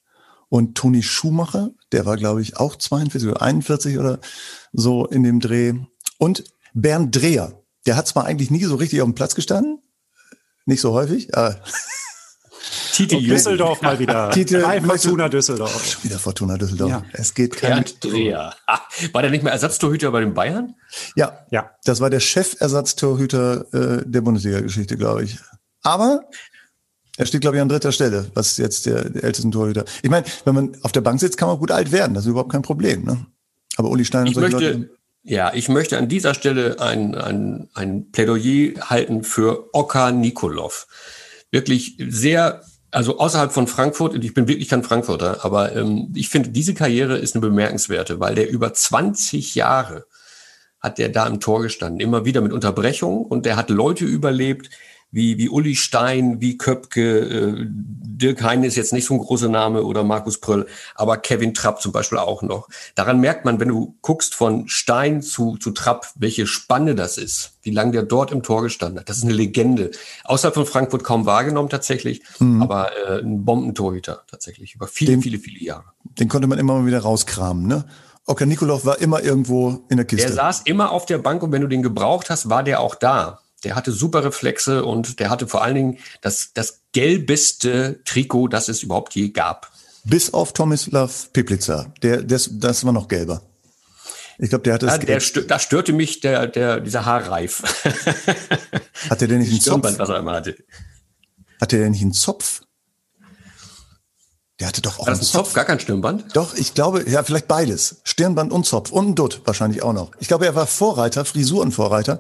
und 0.50 0.76
Toni 0.76 1.04
Schumacher, 1.04 1.72
der 1.92 2.06
war, 2.06 2.18
glaube 2.18 2.42
ich, 2.42 2.58
auch 2.58 2.76
42 2.76 3.30
oder 3.30 3.42
41 3.42 3.98
oder 4.00 4.20
so 4.74 5.06
in 5.06 5.24
dem 5.24 5.40
Dreh. 5.40 5.74
Und 6.18 6.44
Bernd 6.74 7.16
Dreher, 7.16 7.62
der 7.86 7.96
hat 7.96 8.08
zwar 8.08 8.26
eigentlich 8.26 8.52
nie 8.52 8.64
so 8.64 8.76
richtig 8.76 9.02
auf 9.02 9.08
dem 9.08 9.16
Platz 9.16 9.36
gestanden, 9.36 9.82
nicht 10.66 10.82
so 10.82 10.94
häufig, 10.94 11.36
aber 11.36 11.62
Tite 12.94 13.18
okay. 13.18 13.28
Düsseldorf 13.28 13.82
mal 13.82 14.00
wieder. 14.00 14.30
Tite, 14.34 14.60
Drei 14.60 14.82
Fortuna 14.82 15.30
Düsseldorf. 15.30 15.86
Schon 15.86 16.04
wieder 16.04 16.20
Fortuna 16.20 16.58
Düsseldorf. 16.58 16.90
Ja. 16.90 17.04
Es 17.14 17.34
geht 17.34 17.56
kein 17.56 17.72
Bernd 17.72 18.04
Dreher. 18.04 18.56
War 19.14 19.22
der 19.22 19.32
nicht 19.32 19.44
mehr 19.44 19.54
Ersatztorhüter 19.54 20.12
bei 20.12 20.22
den 20.22 20.34
Bayern? 20.34 20.76
Ja, 21.16 21.46
ja. 21.52 21.72
Das 21.84 22.00
war 22.00 22.10
der 22.10 22.20
Chefersatztorhüter 22.20 23.74
äh, 23.74 24.04
der 24.06 24.22
Bundesliga-Geschichte, 24.22 24.98
glaube 24.98 25.24
ich. 25.24 25.38
Aber 25.84 26.22
er 27.18 27.26
steht, 27.26 27.42
glaube 27.42 27.58
ich, 27.58 27.62
an 27.62 27.68
dritter 27.68 27.92
Stelle, 27.92 28.30
was 28.36 28.58
jetzt 28.58 28.86
der, 28.86 29.10
der 29.10 29.24
ältesten 29.24 29.52
Torhüter. 29.52 29.86
Ich 30.04 30.10
meine, 30.10 30.26
wenn 30.46 30.56
man 30.56 30.78
auf 30.84 30.92
der 30.92 31.02
Bank 31.02 31.20
sitzt, 31.20 31.38
kann 31.38 31.50
man 31.50 31.58
gut 31.58 31.72
alt 31.72 31.92
werden. 31.92 32.14
Das 32.14 32.24
ist 32.24 32.30
überhaupt 32.30 32.52
kein 32.52 32.62
Problem. 32.62 33.04
Ne? 33.04 33.26
Aber 33.76 33.90
Uli 33.90 34.06
Stein 34.06 34.22
und 34.22 34.28
ich 34.28 34.36
möchte, 34.36 34.72
Leute, 34.72 34.90
ja, 35.24 35.52
ich 35.54 35.68
möchte 35.68 35.98
an 35.98 36.08
dieser 36.08 36.36
Stelle 36.36 36.80
ein, 36.80 37.16
ein, 37.16 37.70
ein 37.74 38.12
Plädoyer 38.12 38.90
halten 38.90 39.24
für 39.24 39.68
Oka 39.74 40.12
Nikolov. 40.12 40.88
Wirklich 41.50 41.98
sehr, 42.08 42.62
also 42.92 43.18
außerhalb 43.18 43.52
von 43.52 43.66
Frankfurt, 43.66 44.14
und 44.14 44.24
ich 44.24 44.36
bin 44.36 44.48
wirklich 44.48 44.70
kein 44.70 44.84
Frankfurter, 44.84 45.44
aber 45.44 45.76
ähm, 45.76 46.14
ich 46.16 46.30
finde, 46.30 46.50
diese 46.50 46.76
Karriere 46.76 47.18
ist 47.18 47.36
eine 47.36 47.42
bemerkenswerte, 47.42 48.20
weil 48.20 48.36
der 48.36 48.50
über 48.50 48.74
20 48.74 49.56
Jahre 49.56 50.06
hat 50.80 51.00
der 51.00 51.10
da 51.10 51.26
im 51.26 51.40
Tor 51.40 51.64
gestanden, 51.64 52.00
immer 52.00 52.26
wieder 52.26 52.42
mit 52.42 52.54
Unterbrechung 52.54 53.26
und 53.26 53.46
der 53.48 53.56
hat 53.56 53.72
Leute 53.72 54.06
überlebt, 54.06 54.70
wie, 55.12 55.38
wie 55.38 55.50
Uli 55.50 55.76
Stein, 55.76 56.42
wie 56.42 56.58
Köpke, 56.58 57.20
äh, 57.20 57.66
Dirk 57.68 58.44
Heine 58.44 58.68
ist 58.68 58.76
jetzt 58.76 58.94
nicht 58.94 59.06
so 59.06 59.14
ein 59.14 59.20
großer 59.20 59.48
Name 59.48 59.84
oder 59.84 60.04
Markus 60.04 60.40
Pröll, 60.40 60.68
aber 60.96 61.18
Kevin 61.18 61.54
Trapp 61.54 61.82
zum 61.82 61.92
Beispiel 61.92 62.18
auch 62.18 62.42
noch. 62.42 62.68
Daran 62.96 63.20
merkt 63.20 63.46
man, 63.46 63.60
wenn 63.60 63.70
du 63.70 63.96
guckst 64.02 64.36
von 64.36 64.68
Stein 64.68 65.22
zu, 65.22 65.58
zu 65.58 65.72
Trapp, 65.72 66.08
welche 66.16 66.48
Spanne 66.48 66.96
das 66.96 67.18
ist, 67.18 67.54
wie 67.62 67.72
lange 67.72 67.92
der 67.92 68.04
dort 68.04 68.32
im 68.32 68.44
Tor 68.44 68.64
gestanden 68.64 69.00
hat. 69.00 69.10
Das 69.10 69.18
ist 69.18 69.24
eine 69.24 69.34
Legende. 69.34 69.92
Außerhalb 70.24 70.56
von 70.56 70.66
Frankfurt 70.66 71.04
kaum 71.04 71.26
wahrgenommen 71.26 71.70
tatsächlich, 71.70 72.22
mhm. 72.40 72.62
aber 72.62 72.90
äh, 73.08 73.20
ein 73.20 73.46
Bombentorhüter 73.46 74.24
tatsächlich 74.30 74.76
über 74.76 74.88
viele, 74.88 75.12
den, 75.12 75.22
viele, 75.22 75.40
viele 75.40 75.64
Jahre. 75.64 75.86
Den 76.04 76.28
konnte 76.28 76.48
man 76.48 76.60
immer 76.60 76.74
mal 76.80 76.86
wieder 76.86 77.00
rauskramen, 77.00 77.68
ne? 77.68 77.86
Okay, 78.30 78.46
Nikolov 78.46 78.84
war 78.84 79.00
immer 79.00 79.24
irgendwo 79.24 79.86
in 79.88 79.96
der 79.96 80.06
Kiste. 80.06 80.28
Er 80.28 80.34
saß 80.34 80.64
immer 80.66 80.92
auf 80.92 81.06
der 81.06 81.18
Bank 81.18 81.44
und 81.44 81.54
wenn 81.54 81.62
du 81.62 81.68
den 81.68 81.82
gebraucht 81.82 82.30
hast, 82.30 82.50
war 82.50 82.62
der 82.62 82.82
auch 82.82 82.96
da. 82.96 83.40
Der 83.64 83.76
hatte 83.76 83.92
super 83.92 84.24
Reflexe 84.24 84.86
und 84.86 85.20
der 85.20 85.30
hatte 85.30 85.48
vor 85.48 85.64
allen 85.64 85.76
Dingen 85.76 85.98
das, 86.22 86.52
das 86.54 86.82
gelbeste 86.94 88.02
Trikot, 88.06 88.48
das 88.48 88.70
es 88.70 88.84
überhaupt 88.84 89.16
je 89.16 89.30
gab. 89.30 89.72
Bis 90.04 90.34
auf 90.34 90.54
Tomislav 90.54 91.32
Piplica. 91.34 91.92
Der, 92.02 92.22
das, 92.22 92.50
das 92.54 92.86
war 92.86 92.94
noch 92.94 93.08
gelber. 93.08 93.42
Ich 94.40 94.50
glaube, 94.50 94.64
der 94.64 94.76
hatte 94.76 94.86
ja, 94.86 94.98
der 94.98 95.20
stör, 95.20 95.44
Da 95.44 95.58
störte 95.58 95.94
mich 95.94 96.20
der, 96.20 96.48
der, 96.48 96.80
dieser 96.80 97.06
Haarreif. 97.06 97.64
Hatte 99.10 99.28
der 99.28 99.40
nicht 99.40 99.50
einen 99.52 99.62
Zopf? 99.62 99.98
was 99.98 100.10
er 100.10 100.20
immer 100.20 100.34
hatte. 100.34 100.56
Hatte 101.60 101.78
der 101.78 101.90
nicht 101.90 102.04
einen 102.04 102.14
Zopf? 102.14 102.62
Der 104.60 104.68
hatte 104.68 104.82
doch 104.82 104.98
auch 104.98 105.06
War 105.06 105.14
das 105.14 105.20
einen 105.20 105.28
Zopf, 105.28 105.54
gar 105.54 105.66
kein 105.66 105.80
Stirnband? 105.80 106.36
Doch, 106.36 106.56
ich 106.56 106.74
glaube, 106.74 107.08
ja, 107.08 107.22
vielleicht 107.22 107.48
beides. 107.48 108.02
Stirnband 108.04 108.52
und 108.52 108.66
Zopf 108.66 108.92
und 108.92 109.10
ein 109.10 109.16
Dutt 109.16 109.42
wahrscheinlich 109.46 109.84
auch 109.84 109.94
noch. 109.94 110.12
Ich 110.20 110.28
glaube, 110.28 110.48
er 110.48 110.56
war 110.56 110.66
Vorreiter, 110.66 111.26
Frisurenvorreiter, 111.26 112.20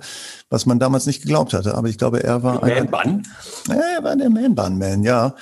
was 0.49 0.67
man 0.67 0.77
damals 0.77 1.07
nicht 1.07 1.23
geglaubt 1.23 1.53
hatte. 1.53 1.73
Aber 1.73 1.89
ich 1.89 1.97
glaube, 1.97 2.23
er 2.23 2.43
war 2.43 2.61
ein 2.61 2.89
Man-Bun? 2.91 3.23
Ja, 3.69 3.75
er 3.97 4.03
war 4.03 4.15
der 4.15 4.29
Man-Bun-Man, 4.29 5.03
ja. 5.03 5.33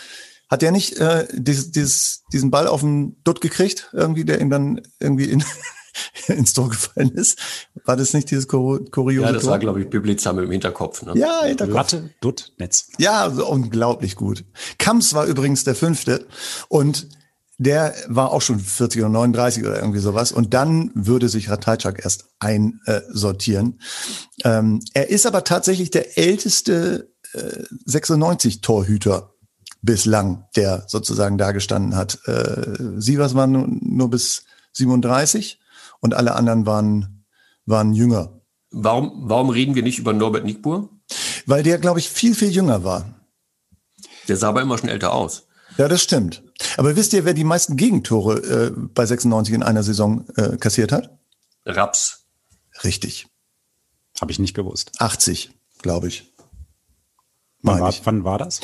Hat 0.49 0.63
er 0.63 0.71
nicht 0.71 0.97
äh, 0.97 1.27
dieses, 1.33 1.71
dieses, 1.71 2.23
diesen 2.31 2.49
Ball 2.49 2.67
auf 2.67 2.81
den 2.81 3.21
Dutt 3.23 3.41
gekriegt, 3.41 3.89
irgendwie, 3.91 4.23
der 4.23 4.39
ihm 4.39 4.49
dann 4.49 4.79
irgendwie 4.99 5.25
in, 5.25 5.43
ins 6.27 6.53
Tor 6.53 6.69
gefallen 6.69 7.11
ist. 7.11 7.39
War 7.85 7.95
das 7.95 8.13
nicht 8.13 8.31
dieses 8.31 8.47
kuriose 8.47 9.25
Ja, 9.25 9.31
das 9.31 9.43
Tor? 9.43 9.51
war, 9.51 9.59
glaube 9.59 9.81
ich, 9.81 9.89
Biblizam 9.89 10.39
im 10.39 10.51
Hinterkopf. 10.51 11.03
Ne? 11.03 11.13
Ja, 11.15 11.43
Hinterkopf. 11.43 11.75
Latte, 11.75 12.09
Dutt, 12.21 12.53
Netz. 12.57 12.89
Ja, 12.97 13.27
unglaublich 13.27 14.15
gut. 14.15 14.45
Kams 14.77 15.13
war 15.13 15.25
übrigens 15.25 15.63
der 15.63 15.75
Fünfte 15.75 16.25
und 16.67 17.07
der 17.57 17.95
war 18.07 18.31
auch 18.31 18.41
schon 18.41 18.59
40 18.59 19.01
oder 19.01 19.09
39 19.09 19.63
oder 19.63 19.77
irgendwie 19.77 19.99
sowas. 19.99 20.31
Und 20.31 20.53
dann 20.53 20.91
würde 20.93 21.29
sich 21.29 21.49
Ratajczak 21.49 22.03
erst 22.03 22.25
einsortieren. 22.39 23.79
Ähm, 24.43 24.81
er 24.93 25.09
ist 25.09 25.25
aber 25.25 25.43
tatsächlich 25.45 25.89
der 25.89 26.17
älteste 26.17 27.13
äh, 27.33 27.63
96-Torhüter 27.87 29.31
bislang, 29.81 30.45
der 30.55 30.83
sozusagen 30.87 31.37
da 31.37 31.51
gestanden 31.51 31.95
hat. 31.95 32.19
Äh, 32.25 32.75
Sievers 32.97 33.35
war 33.35 33.47
nur, 33.47 33.67
nur 33.67 34.09
bis 34.09 34.43
37 34.73 35.59
und 36.05 36.13
alle 36.13 36.35
anderen 36.35 36.65
waren, 36.67 37.25
waren 37.65 37.93
jünger. 37.93 38.39
Warum, 38.69 39.23
warum 39.27 39.49
reden 39.49 39.73
wir 39.73 39.81
nicht 39.81 39.97
über 39.97 40.13
Norbert 40.13 40.45
Nickbur? 40.45 40.89
Weil 41.47 41.63
der, 41.63 41.79
glaube 41.79 41.99
ich, 41.99 42.09
viel, 42.09 42.35
viel 42.35 42.51
jünger 42.51 42.83
war. 42.83 43.19
Der 44.27 44.37
sah 44.37 44.49
aber 44.49 44.61
immer 44.61 44.77
schon 44.77 44.89
älter 44.89 45.13
aus. 45.13 45.47
Ja, 45.77 45.87
das 45.87 46.03
stimmt. 46.03 46.43
Aber 46.77 46.95
wisst 46.95 47.13
ihr, 47.13 47.25
wer 47.25 47.33
die 47.33 47.43
meisten 47.43 47.75
Gegentore 47.75 48.37
äh, 48.37 48.71
bei 48.93 49.05
96 49.05 49.55
in 49.55 49.63
einer 49.63 49.81
Saison 49.81 50.25
äh, 50.35 50.57
kassiert 50.57 50.91
hat? 50.91 51.17
Raps. 51.65 52.27
Richtig. 52.83 53.27
Habe 54.21 54.31
ich 54.31 54.39
nicht 54.39 54.53
gewusst. 54.53 54.91
80, 54.99 55.49
glaube 55.81 56.07
ich. 56.07 56.31
Wann 57.65 57.79
war, 57.79 57.93
wann 58.03 58.23
war, 58.23 58.37
das? 58.37 58.61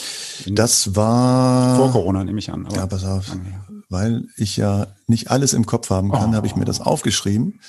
Das 0.47 0.95
war. 0.95 1.75
Vor 1.77 1.91
Corona 1.91 2.23
nehme 2.23 2.39
ich 2.39 2.51
an. 2.51 2.67
ja, 2.73 2.85
pass 2.85 3.03
auf 3.03 3.31
weil 3.91 4.29
ich 4.37 4.55
ja 4.55 4.95
nicht 5.07 5.31
alles 5.31 5.51
im 5.51 5.65
Kopf 5.65 5.89
haben 5.89 6.11
kann, 6.11 6.31
oh. 6.31 6.33
habe 6.33 6.47
ich 6.47 6.55
mir 6.55 6.63
das 6.63 6.79
aufgeschrieben. 6.79 7.59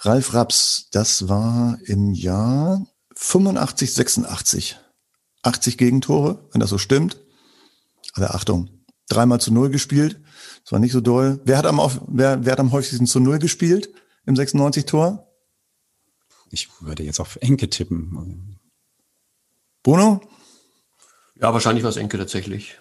Ralf 0.00 0.34
Raps, 0.34 0.88
das 0.90 1.28
war 1.28 1.78
im 1.84 2.12
Jahr 2.12 2.84
85, 3.14 3.94
86. 3.94 4.80
80 5.42 5.78
Gegentore, 5.78 6.48
wenn 6.50 6.60
das 6.60 6.70
so 6.70 6.78
stimmt. 6.78 7.20
Also 8.14 8.30
Achtung, 8.30 8.68
dreimal 9.08 9.40
zu 9.40 9.52
null 9.52 9.70
gespielt. 9.70 10.20
Das 10.64 10.72
war 10.72 10.80
nicht 10.80 10.92
so 10.92 11.00
doll. 11.00 11.40
Wer 11.44 11.56
hat 11.56 11.66
am, 11.66 11.80
wer, 12.08 12.44
wer 12.44 12.52
hat 12.52 12.60
am 12.60 12.72
häufigsten 12.72 13.06
zu 13.06 13.20
null 13.20 13.38
gespielt 13.38 13.90
im 14.26 14.34
96-Tor? 14.34 15.28
Ich 16.50 16.68
würde 16.80 17.04
jetzt 17.04 17.20
auf 17.20 17.36
Enke 17.36 17.70
tippen. 17.70 18.58
Bruno? 19.84 20.20
Ja, 21.40 21.52
wahrscheinlich 21.52 21.82
war 21.84 21.90
es 21.90 21.96
Enke 21.96 22.18
tatsächlich. 22.18 22.78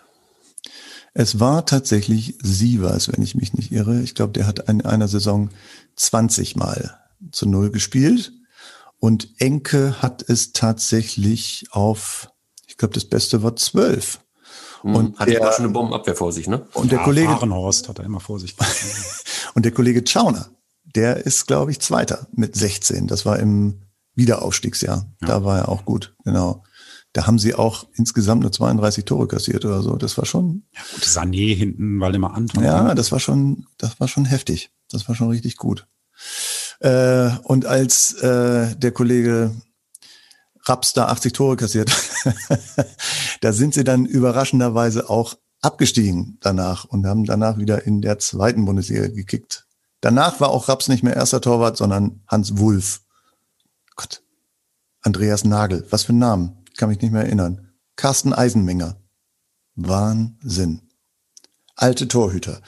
Es 1.13 1.39
war 1.39 1.65
tatsächlich 1.65 2.38
Sievers, 2.41 3.12
wenn 3.12 3.24
ich 3.24 3.36
mich 3.36 3.54
nicht 3.54 3.72
irre. 3.72 4.02
Ich 4.02 4.15
glaube, 4.15 4.34
der 4.34 4.45
hat 4.45 4.69
in 4.69 4.86
einer 4.86 5.08
Saison 5.08 5.50
20 5.95 6.56
Mal 6.56 7.00
zu 7.32 7.48
Null 7.48 7.72
gespielt. 7.72 8.32
Und 9.00 9.30
Enke 9.39 10.02
hat 10.02 10.24
es 10.28 10.52
tatsächlich 10.52 11.67
auf, 11.72 12.32
ich 12.67 12.78
glaube, 12.78 12.93
das 12.93 13.06
Beste 13.06 13.43
war 13.43 13.56
12. 13.56 14.19
Mhm, 14.84 14.95
und 14.95 15.19
hat 15.19 15.30
der, 15.30 15.48
auch 15.48 15.54
schon 15.54 15.65
eine 15.65 15.74
Bombenabwehr 15.74 16.15
vor 16.15 16.32
sich, 16.32 16.48
ne? 16.48 16.67
Und 16.74 16.91
der 16.91 17.00
ja, 17.00 17.06
Kollege. 17.06 17.30
Ahrenhorst 17.30 17.89
hat 17.89 18.00
er 18.00 18.06
immer 18.06 18.19
vor 18.19 18.39
sich. 18.39 18.56
und 19.56 19.63
der 19.63 19.72
Kollege 19.72 20.06
Schauner, 20.06 20.52
der 20.84 21.26
ist, 21.26 21.48
glaube 21.48 21.72
ich, 21.72 21.80
Zweiter 21.80 22.28
mit 22.34 22.56
16. 22.56 23.08
Das 23.08 23.26
war 23.26 23.39
im 23.39 23.82
Wiederaufstiegsjahr. 24.15 25.10
Ja. 25.22 25.28
Da 25.28 25.43
war 25.43 25.60
er 25.60 25.69
auch 25.69 25.86
gut, 25.86 26.15
genau 26.24 26.63
da 27.13 27.26
haben 27.26 27.39
sie 27.39 27.56
auch 27.56 27.88
insgesamt 27.93 28.41
nur 28.41 28.52
32 28.52 29.06
Tore 29.06 29.28
kassiert 29.28 29.65
oder 29.65 29.82
so. 29.82 29.95
Das 29.95 30.17
war 30.17 30.26
schon. 30.26 30.63
Ja, 30.76 30.82
gut, 30.93 31.04
Sané 31.04 31.56
hinten, 31.56 32.00
Waldemar 32.00 32.36
Anton. 32.36 32.63
Ja, 32.63 32.84
ne? 32.84 32.95
das 32.95 33.12
war 33.12 33.19
schon, 33.19 33.65
das 33.78 34.00
war 34.00 34.08
schon 34.08 34.26
heftig. 34.26 34.72
Das 34.91 35.08
war 35.08 35.15
schon 35.15 35.30
richtig 35.30 35.58
gut. 35.58 35.88
Äh, 36.80 37.32
und 37.43 37.65
als 37.65 38.13
äh, 38.13 38.76
der 38.76 38.91
Kollege 38.91 39.56
Raps 40.65 40.93
da 40.93 41.08
80 41.08 41.34
Tore 41.34 41.56
kassiert, 41.56 41.91
da 43.41 43.54
sind 43.54 43.74
sie 43.74 43.84
dann 43.84 44.06
überraschenderweise 44.06 45.10
auch 45.10 45.36
abgestiegen 45.62 46.38
danach 46.41 46.86
und 46.86 47.06
haben 47.06 47.26
danach 47.26 47.58
wieder 47.58 47.86
in 47.86 48.02
der 48.02 48.19
zweiten 48.19 48.65
Bundesliga 48.65 49.08
gekickt. 49.08 49.65
Danach 50.00 50.39
war 50.39 50.50
auch 50.50 50.69
Raps 50.69 50.88
nicht 50.88 51.04
mehr 51.04 51.15
erster 51.15 51.41
Torwart, 51.41 51.76
sondern 51.76 52.22
Hans 52.28 52.58
Wulff. 52.58 53.02
Gott. 53.95 54.22
Andreas 55.02 55.43
Nagel. 55.43 55.86
Was 55.89 56.04
für 56.04 56.13
ein 56.13 56.19
Namen 56.19 56.59
kann 56.80 56.89
mich 56.89 57.02
nicht 57.02 57.12
mehr 57.12 57.24
erinnern. 57.24 57.68
Carsten 57.96 58.34
Eisenmenger. 58.34 58.96
Wahnsinn. 59.76 60.82
Alte 61.76 62.08
Torhüter. 62.08 62.62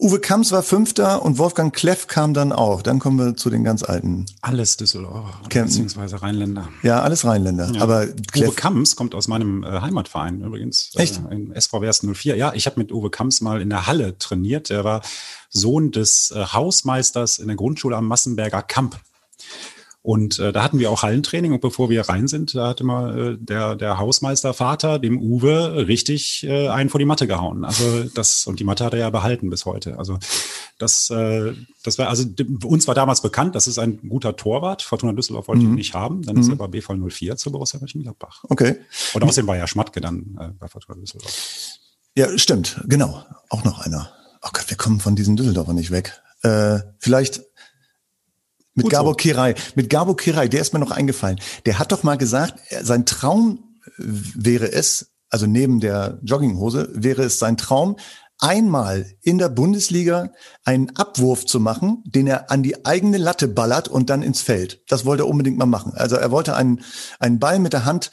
Uwe 0.00 0.20
Kamps 0.20 0.52
war 0.52 0.62
Fünfter 0.62 1.22
und 1.22 1.38
Wolfgang 1.38 1.74
Kleff 1.74 2.06
kam 2.06 2.34
dann 2.34 2.52
auch. 2.52 2.82
Dann 2.82 3.00
kommen 3.00 3.18
wir 3.18 3.36
zu 3.36 3.50
den 3.50 3.64
ganz 3.64 3.82
alten. 3.82 4.26
Alles 4.42 4.76
Düsseldorf, 4.76 5.40
beziehungsweise 5.48 6.22
Rheinländer. 6.22 6.68
Ja, 6.82 7.02
alles 7.02 7.24
Rheinländer. 7.24 7.72
Ja. 7.72 7.82
Aber 7.82 8.06
Kleff 8.06 8.50
Uwe 8.50 8.54
Kamps 8.54 8.94
kommt 8.94 9.14
aus 9.16 9.26
meinem 9.26 9.64
äh, 9.64 9.80
Heimatverein 9.80 10.40
übrigens. 10.42 10.90
Echt? 10.94 11.20
Äh, 11.28 11.34
in 11.34 11.52
SV 11.52 11.80
Werst 11.80 12.04
04. 12.04 12.36
Ja, 12.36 12.52
ich 12.54 12.66
habe 12.66 12.78
mit 12.78 12.92
Uwe 12.92 13.10
Kamps 13.10 13.40
mal 13.40 13.60
in 13.60 13.70
der 13.70 13.88
Halle 13.88 14.18
trainiert. 14.18 14.70
Der 14.70 14.84
war 14.84 15.02
Sohn 15.50 15.90
des 15.90 16.32
äh, 16.32 16.44
Hausmeisters 16.44 17.38
in 17.38 17.48
der 17.48 17.56
Grundschule 17.56 17.96
am 17.96 18.06
Massenberger 18.06 18.62
Kamp. 18.62 19.00
Und 20.00 20.38
äh, 20.38 20.52
da 20.52 20.62
hatten 20.62 20.78
wir 20.78 20.90
auch 20.90 21.02
Hallentraining 21.02 21.52
und 21.52 21.60
bevor 21.60 21.90
wir 21.90 22.08
rein 22.08 22.28
sind, 22.28 22.54
da 22.54 22.68
hat 22.68 22.80
immer 22.80 23.14
äh, 23.14 23.36
der, 23.38 23.74
der 23.74 23.98
Hausmeistervater 23.98 24.98
dem 24.98 25.20
Uwe 25.20 25.86
richtig 25.88 26.44
äh, 26.44 26.68
einen 26.68 26.88
vor 26.88 27.00
die 27.00 27.04
Matte 27.04 27.26
gehauen. 27.26 27.64
Also 27.64 28.04
das, 28.14 28.46
und 28.46 28.60
die 28.60 28.64
Matte 28.64 28.84
hat 28.84 28.92
er 28.94 29.00
ja 29.00 29.10
behalten 29.10 29.50
bis 29.50 29.66
heute. 29.66 29.98
Also 29.98 30.18
das, 30.78 31.10
äh, 31.10 31.52
das 31.82 31.98
war, 31.98 32.08
also 32.08 32.24
uns 32.64 32.86
war 32.86 32.94
damals 32.94 33.22
bekannt, 33.22 33.56
das 33.56 33.66
ist 33.66 33.78
ein 33.78 33.98
guter 34.08 34.36
Torwart. 34.36 34.82
Fortuna 34.82 35.12
Düsseldorf 35.12 35.48
wollte 35.48 35.62
mhm. 35.62 35.70
ihn 35.70 35.74
nicht 35.74 35.94
haben. 35.94 36.22
Dann 36.22 36.36
mhm. 36.36 36.42
ist 36.42 36.48
er 36.48 36.56
bei 36.56 36.68
BV 36.68 36.94
04 37.08 37.36
zu 37.36 37.50
Borussia 37.50 37.80
Mönchengladbach. 37.80 38.44
Okay. 38.48 38.76
Und 39.14 39.24
außerdem 39.24 39.48
war 39.48 39.56
ja 39.56 39.66
Schmatke 39.66 40.00
dann 40.00 40.38
äh, 40.40 40.48
bei 40.58 40.68
Fortuna 40.68 40.96
Düsseldorf. 40.98 41.34
Ja, 42.16 42.38
stimmt. 42.38 42.80
Genau. 42.86 43.24
Auch 43.50 43.64
noch 43.64 43.80
einer. 43.80 44.10
Oh 44.42 44.50
Gott, 44.52 44.70
wir 44.70 44.76
kommen 44.76 45.00
von 45.00 45.16
diesen 45.16 45.36
Düsseldorfer 45.36 45.72
nicht 45.72 45.90
weg. 45.90 46.20
Äh, 46.42 46.78
vielleicht 47.00 47.42
mit 48.78 48.84
Gut 48.84 48.92
Gabo 48.92 49.10
so. 49.10 49.14
Kirai. 49.16 49.54
Mit 49.74 49.90
Gabo 49.90 50.14
Kirai, 50.14 50.48
der 50.48 50.60
ist 50.60 50.72
mir 50.72 50.78
noch 50.78 50.90
eingefallen. 50.90 51.38
Der 51.66 51.78
hat 51.78 51.92
doch 51.92 52.02
mal 52.02 52.16
gesagt, 52.16 52.54
sein 52.82 53.04
Traum 53.04 53.64
wäre 53.98 54.72
es, 54.72 55.10
also 55.30 55.46
neben 55.46 55.80
der 55.80 56.18
Jogginghose, 56.22 56.88
wäre 56.94 57.22
es 57.22 57.38
sein 57.38 57.56
Traum, 57.56 57.96
einmal 58.38 59.06
in 59.20 59.38
der 59.38 59.48
Bundesliga 59.48 60.30
einen 60.64 60.94
Abwurf 60.96 61.44
zu 61.44 61.58
machen, 61.58 62.02
den 62.06 62.28
er 62.28 62.50
an 62.50 62.62
die 62.62 62.84
eigene 62.86 63.18
Latte 63.18 63.48
ballert 63.48 63.88
und 63.88 64.10
dann 64.10 64.22
ins 64.22 64.42
Feld. 64.42 64.80
Das 64.88 65.04
wollte 65.04 65.24
er 65.24 65.28
unbedingt 65.28 65.58
mal 65.58 65.66
machen. 65.66 65.92
Also 65.94 66.16
er 66.16 66.30
wollte 66.30 66.54
einen, 66.54 66.82
einen 67.18 67.40
Ball 67.40 67.58
mit 67.58 67.72
der 67.72 67.84
Hand 67.84 68.12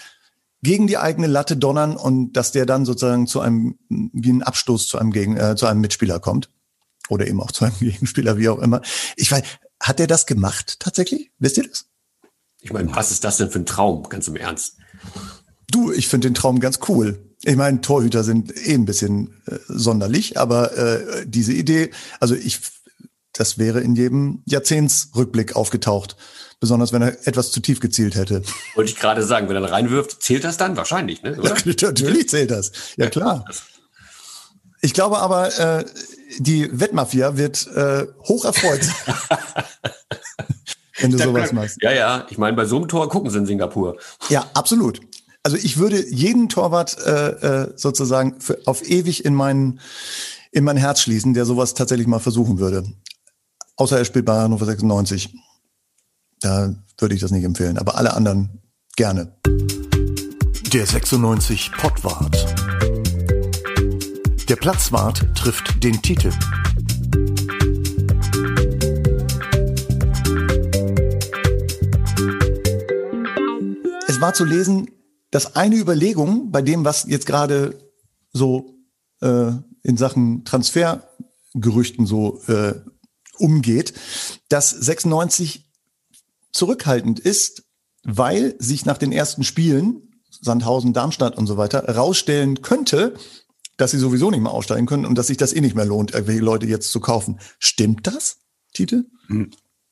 gegen 0.64 0.88
die 0.88 0.98
eigene 0.98 1.28
Latte 1.28 1.58
donnern 1.58 1.96
und 1.96 2.34
dass 2.34 2.52
der 2.52 2.66
dann 2.66 2.86
sozusagen 2.86 3.28
zu 3.28 3.40
einem, 3.40 3.78
wie 3.88 4.32
ein 4.32 4.42
Abstoß 4.42 4.88
zu 4.88 4.98
einem, 4.98 5.12
Gegen, 5.12 5.38
äh, 5.38 5.56
zu 5.56 5.68
einem 5.68 5.82
Mitspieler 5.82 6.20
kommt. 6.20 6.50
Oder 7.08 7.28
eben 7.28 7.40
auch 7.40 7.52
zu 7.52 7.66
einem 7.66 7.76
Gegenspieler, 7.80 8.38
wie 8.40 8.50
auch 8.50 8.58
immer. 8.58 8.82
Ich 9.16 9.32
weiß, 9.32 9.44
hat 9.80 10.00
er 10.00 10.08
das 10.08 10.26
gemacht 10.26 10.80
tatsächlich? 10.80 11.32
Wisst 11.40 11.58
ihr 11.58 11.68
das? 11.68 11.86
Ich 12.62 12.74
meine, 12.74 12.94
was 12.96 13.12
ist 13.12 13.24
das 13.24 13.38
denn 13.38 13.52
für 13.52 13.60
ein 13.60 13.66
Traum, 13.66 14.10
ganz 14.10 14.28
im 14.28 14.36
Ernst? 14.36 14.78
Du, 15.70 15.92
ich 15.92 16.08
finde 16.08 16.30
den 16.30 16.34
Traum 16.34 16.60
ganz 16.60 16.80
cool. 16.88 17.36
Ich 17.44 17.56
meine, 17.56 17.82
Torhüter 17.82 18.24
sind 18.24 18.56
eh 18.56 18.74
ein 18.74 18.86
bisschen 18.86 19.42
äh, 19.46 19.58
sonderlich, 19.68 20.40
aber 20.40 20.76
äh, 20.78 21.26
diese 21.28 21.54
Idee, 21.54 21.92
also 22.20 22.34
ich, 22.34 22.60
das 23.34 23.58
wäre 23.58 23.82
in 23.82 23.96
jedem 23.96 24.42
Jahrzehntsrückblick 24.46 25.56
aufgetaucht. 25.56 26.16
Besonders 26.60 26.94
wenn 26.94 27.02
er 27.02 27.28
etwas 27.28 27.52
zu 27.52 27.60
tief 27.60 27.82
gezielt 27.82 28.16
hätte. 28.16 28.42
Wollte 28.76 28.90
ich 28.90 28.98
gerade 28.98 29.24
sagen, 29.24 29.50
wenn 29.50 29.58
er 29.58 29.72
reinwirft, 29.72 30.24
zählt 30.24 30.46
das 30.46 30.58
dann 30.58 30.78
wahrscheinlich, 30.78 31.22
ne? 31.22 31.36
Oder? 31.40 31.56
Natürlich 31.66 32.30
zählt 32.30 32.50
das. 32.50 32.72
Ja, 32.96 33.10
klar. 33.10 33.46
Ich 34.82 34.94
glaube 34.94 35.20
aber, 35.20 35.60
äh, 35.60 35.86
die 36.40 36.70
Wettmafia 36.80 37.38
wird 37.38 37.68
äh, 37.68 38.08
hoch 38.28 38.46
erfreut 38.46 38.82
wenn 41.00 41.12
du 41.12 41.18
sowas 41.18 41.52
machst. 41.52 41.78
Ja, 41.82 41.92
ja. 41.92 42.26
Ich 42.30 42.38
meine, 42.38 42.56
bei 42.56 42.66
so 42.66 42.78
einem 42.78 42.88
Tor 42.88 43.10
gucken 43.10 43.30
sie 43.30 43.38
in 43.38 43.46
Singapur. 43.46 43.98
Ja, 44.30 44.50
absolut. 44.54 45.02
Also 45.44 45.58
ich 45.58 45.78
würde 45.78 46.04
jeden 46.10 46.50
Torwart 46.50 46.98
äh, 47.06 47.30
äh, 47.30 47.74
sozusagen 47.76 48.40
für, 48.40 48.60
auf 48.66 48.88
ewig 48.88 49.26
in 49.26 49.36
mein, 49.36 49.80
in 50.52 50.64
mein 50.64 50.78
Herz 50.78 51.02
schließen, 51.02 51.34
der 51.34 51.46
sowas 51.46 51.74
tatsächlich 51.74 52.08
mal 52.08 52.20
versuchen 52.20 52.60
würde. 52.60 52.84
Außer 53.76 53.98
er 53.98 54.06
spielt 54.06 54.26
bei 54.26 54.34
Hannover 54.36 54.66
96. 54.66 55.36
Da 56.40 56.74
würde 56.98 57.16
ich 57.16 57.22
das 57.22 57.32
nicht 57.32 57.44
empfehlen. 57.44 57.78
Aber 57.78 57.98
alle 57.98 58.14
anderen 58.14 58.62
gerne. 58.96 59.36
Der 60.74 60.86
96 60.86 61.72
Pottwart. 61.74 62.65
Der 64.48 64.58
Platzwart 64.58 65.26
trifft 65.34 65.84
den 65.84 66.00
Titel. 66.04 66.30
Es 74.08 74.22
war 74.22 74.36
zu 74.36 74.46
lesen, 74.46 74.92
dass 75.32 75.56
eine 75.56 75.78
Überlegung 75.78 76.52
bei 76.52 76.62
dem, 76.62 76.86
was 76.86 77.06
jetzt 77.08 77.26
gerade 77.26 77.92
so 78.34 78.78
äh, 79.22 79.52
in 79.82 79.98
Sachen 79.98 80.46
Transfergerüchten 80.46 82.06
so 82.06 82.40
äh, 82.46 82.76
umgeht, 83.40 83.96
dass 84.50 84.70
96 84.70 85.72
zurückhaltend 86.52 87.20
ist, 87.20 87.64
weil 88.04 88.54
sich 88.60 88.86
nach 88.86 89.00
den 89.00 89.12
ersten 89.12 89.44
Spielen, 89.44 90.22
Sandhausen, 90.30 90.94
Darmstadt 90.94 91.36
und 91.36 91.48
so 91.48 91.58
weiter, 91.58 91.96
rausstellen 91.96 92.62
könnte, 92.62 93.16
dass 93.78 93.92
sie 93.92 93.98
sowieso 93.98 94.32
nicht 94.32 94.42
mehr 94.42 94.52
aufsteigen 94.52 94.86
können 94.86 95.06
und 95.06 95.18
dass 95.18 95.28
sich 95.28 95.38
das 95.38 95.54
eh 95.54 95.62
nicht 95.62 95.76
mehr 95.76 95.86
lohnt, 95.86 96.14
irgendwelche 96.14 96.42
Leute 96.42 96.66
jetzt 96.66 96.92
zu 96.92 97.00
kaufen. 97.00 97.40
Stimmt 97.60 98.08
das, 98.08 98.40
Tite? 98.74 99.06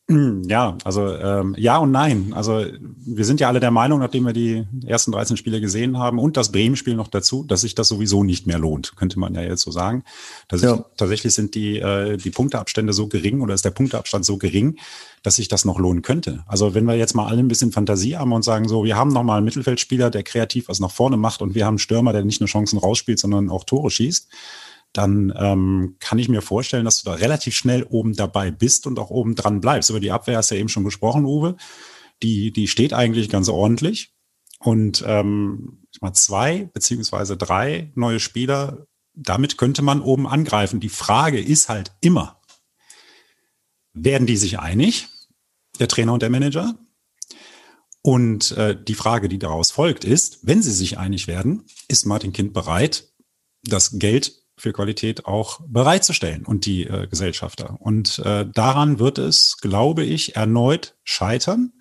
Ja, 0.48 0.78
also 0.84 1.08
ähm, 1.16 1.56
ja 1.58 1.78
und 1.78 1.92
nein. 1.92 2.34
Also 2.36 2.66
wir 3.06 3.26
sind 3.26 3.40
ja 3.40 3.48
alle 3.48 3.60
der 3.60 3.72
Meinung, 3.72 4.00
nachdem 4.00 4.26
wir 4.26 4.34
die 4.34 4.66
ersten 4.86 5.12
13 5.12 5.38
Spiele 5.38 5.62
gesehen 5.62 5.98
haben 5.98 6.20
und 6.20 6.38
das 6.38 6.52
Bremen-Spiel 6.52 6.96
noch 6.96 7.08
dazu, 7.08 7.44
dass 7.44 7.62
sich 7.62 7.76
das 7.76 7.88
sowieso 7.88 8.24
nicht 8.24 8.46
mehr 8.46 8.60
lohnt, 8.60 8.96
könnte 8.96 9.20
man 9.20 9.34
ja 9.34 9.42
jetzt 9.42 9.62
so 9.62 9.72
sagen. 9.72 10.04
Ja. 10.52 10.86
Tatsächlich 10.98 11.34
sind 11.34 11.56
die, 11.56 11.80
äh, 11.80 12.18
die 12.18 12.30
Punkteabstände 12.30 12.94
so 12.94 13.08
gering 13.08 13.42
oder 13.42 13.54
ist 13.54 13.66
der 13.66 13.72
Punkteabstand 13.72 14.26
so 14.26 14.38
gering, 14.38 14.78
dass 15.24 15.38
sich 15.38 15.48
das 15.48 15.66
noch 15.66 15.80
lohnen 15.80 16.02
könnte. 16.02 16.44
Also 16.48 16.74
wenn 16.74 16.86
wir 16.86 16.96
jetzt 16.96 17.16
mal 17.16 17.28
alle 17.28 17.40
ein 17.40 17.48
bisschen 17.48 17.72
Fantasie 17.72 18.18
haben 18.18 18.34
und 18.34 18.44
sagen 18.44 18.68
so, 18.68 18.84
wir 18.84 18.98
haben 18.98 19.14
noch 19.14 19.24
mal 19.24 19.38
einen 19.38 19.46
Mittelfeldspieler, 19.46 20.10
der 20.10 20.24
kreativ 20.24 20.68
was 20.68 20.80
nach 20.80 20.92
vorne 20.92 21.18
macht 21.18 21.42
und 21.42 21.56
wir 21.56 21.66
haben 21.66 21.74
einen 21.74 21.80
Stürmer, 21.80 22.12
der 22.12 22.26
nicht 22.26 22.42
nur 22.42 22.50
Chancen 22.50 22.78
rausspielt, 22.78 23.20
sondern 23.20 23.50
auch 23.50 23.64
Tore 23.64 23.90
schießt, 23.90 24.28
dann 24.94 25.34
ähm, 25.36 25.96
kann 26.00 26.20
ich 26.20 26.30
mir 26.30 26.42
vorstellen, 26.42 26.86
dass 26.86 27.02
du 27.02 27.10
da 27.10 27.16
relativ 27.16 27.56
schnell 27.56 27.84
oben 27.84 28.14
dabei 28.14 28.52
bist 28.52 28.86
und 28.86 29.00
auch 29.00 29.10
oben 29.10 29.36
dran 29.36 29.60
bleibst. 29.60 29.90
Über 29.90 30.00
die 30.00 30.12
Abwehr 30.12 30.38
hast 30.38 30.52
du 30.52 30.56
ja 30.56 30.62
eben 30.62 30.70
schon 30.70 30.84
gesprochen, 30.84 31.26
Uwe. 31.26 31.58
Die, 32.22 32.52
die 32.54 32.68
steht 32.68 32.94
eigentlich 32.94 33.30
ganz 33.30 33.50
ordentlich. 33.50 34.14
Und 34.60 35.04
ähm, 35.06 35.88
mal 36.00 36.14
zwei 36.14 36.70
beziehungsweise 36.74 37.36
drei 37.36 37.92
neue 37.96 38.20
Spieler, 38.20 38.88
damit 39.14 39.58
könnte 39.58 39.82
man 39.82 40.02
oben 40.02 40.28
angreifen. 40.28 40.80
Die 40.80 40.90
Frage 40.90 41.42
ist 41.42 41.70
halt 41.70 41.92
immer, 42.00 42.40
werden 43.94 44.28
die 44.28 44.38
sich 44.38 44.60
einig, 44.60 45.08
der 45.80 45.88
Trainer 45.88 46.14
und 46.14 46.22
der 46.22 46.30
Manager? 46.30 46.76
Und 48.02 48.52
äh, 48.52 48.82
die 48.82 48.96
Frage, 48.96 49.30
die 49.30 49.40
daraus 49.40 49.72
folgt, 49.72 50.04
ist, 50.04 50.40
wenn 50.44 50.62
sie 50.62 50.74
sich 50.74 50.98
einig 50.98 51.28
werden, 51.28 51.66
ist 51.88 52.06
Martin 52.06 52.34
Kind 52.34 52.54
bereit, 52.54 53.12
das 53.64 53.98
Geld 53.98 54.43
für 54.58 54.74
Qualität 54.74 55.26
auch 55.26 55.62
bereitzustellen 55.68 56.46
und 56.46 56.66
die 56.66 56.86
äh, 56.86 57.08
Gesellschafter. 57.08 57.78
Und 57.80 58.20
äh, 58.20 58.46
daran 58.46 59.00
wird 59.00 59.18
es, 59.18 59.58
glaube 59.58 60.04
ich, 60.04 60.36
erneut 60.36 60.96
scheitern. 61.04 61.74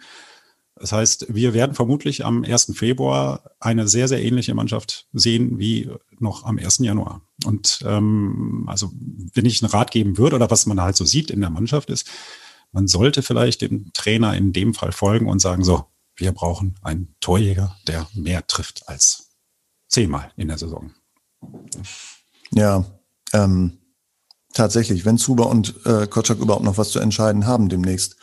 Das 0.77 0.91
heißt, 0.91 1.27
wir 1.29 1.55
werden 1.55 1.75
vermutlich 1.75 2.25
am 2.25 2.45
1. 2.45 2.73
Februar 2.75 3.53
eine 3.61 3.87
sehr, 3.87 4.09
sehr 4.09 4.23
ähnliche 4.23 4.55
Mannschaft 4.55 5.07
sehen 5.13 5.59
wie 5.59 5.91
noch 6.19 6.45
am 6.45 6.59
1. 6.59 6.79
Januar. 6.79 7.23
Und 7.45 7.85
ähm, 7.87 8.65
also, 8.67 8.91
wenn 9.35 9.45
ich 9.45 9.63
einen 9.63 9.71
Rat 9.71 9.91
geben 9.91 10.19
würde 10.19 10.37
oder 10.37 10.51
was 10.51 10.67
man 10.67 10.81
halt 10.81 10.97
so 10.97 11.05
sieht 11.05 11.31
in 11.31 11.41
der 11.41 11.51
Mannschaft 11.51 11.91
ist, 11.91 12.09
man 12.73 12.89
sollte 12.89 13.23
vielleicht 13.23 13.61
dem 13.61 13.93
Trainer 13.93 14.35
in 14.35 14.53
dem 14.53 14.73
Fall 14.73 14.93
folgen 14.93 15.29
und 15.29 15.41
sagen, 15.41 15.63
so, 15.63 15.85
wir 16.17 16.33
brauchen 16.33 16.75
einen 16.83 17.15
Torjäger, 17.21 17.77
der 17.87 18.09
mehr 18.15 18.47
trifft 18.47 18.89
als 18.89 19.31
zehnmal 19.89 20.33
in 20.37 20.49
der 20.49 20.59
Saison. 20.59 20.93
Ja, 22.55 22.85
ähm, 23.33 23.79
tatsächlich, 24.53 25.05
wenn 25.05 25.19
Zuber 25.19 25.49
und 25.49 25.75
äh, 25.87 26.07
Kotschak 26.07 26.39
überhaupt 26.39 26.65
noch 26.65 26.79
was 26.79 26.91
zu 26.91 27.01
entscheiden 27.01 27.47
haben 27.47 27.69
demnächst. 27.69 28.17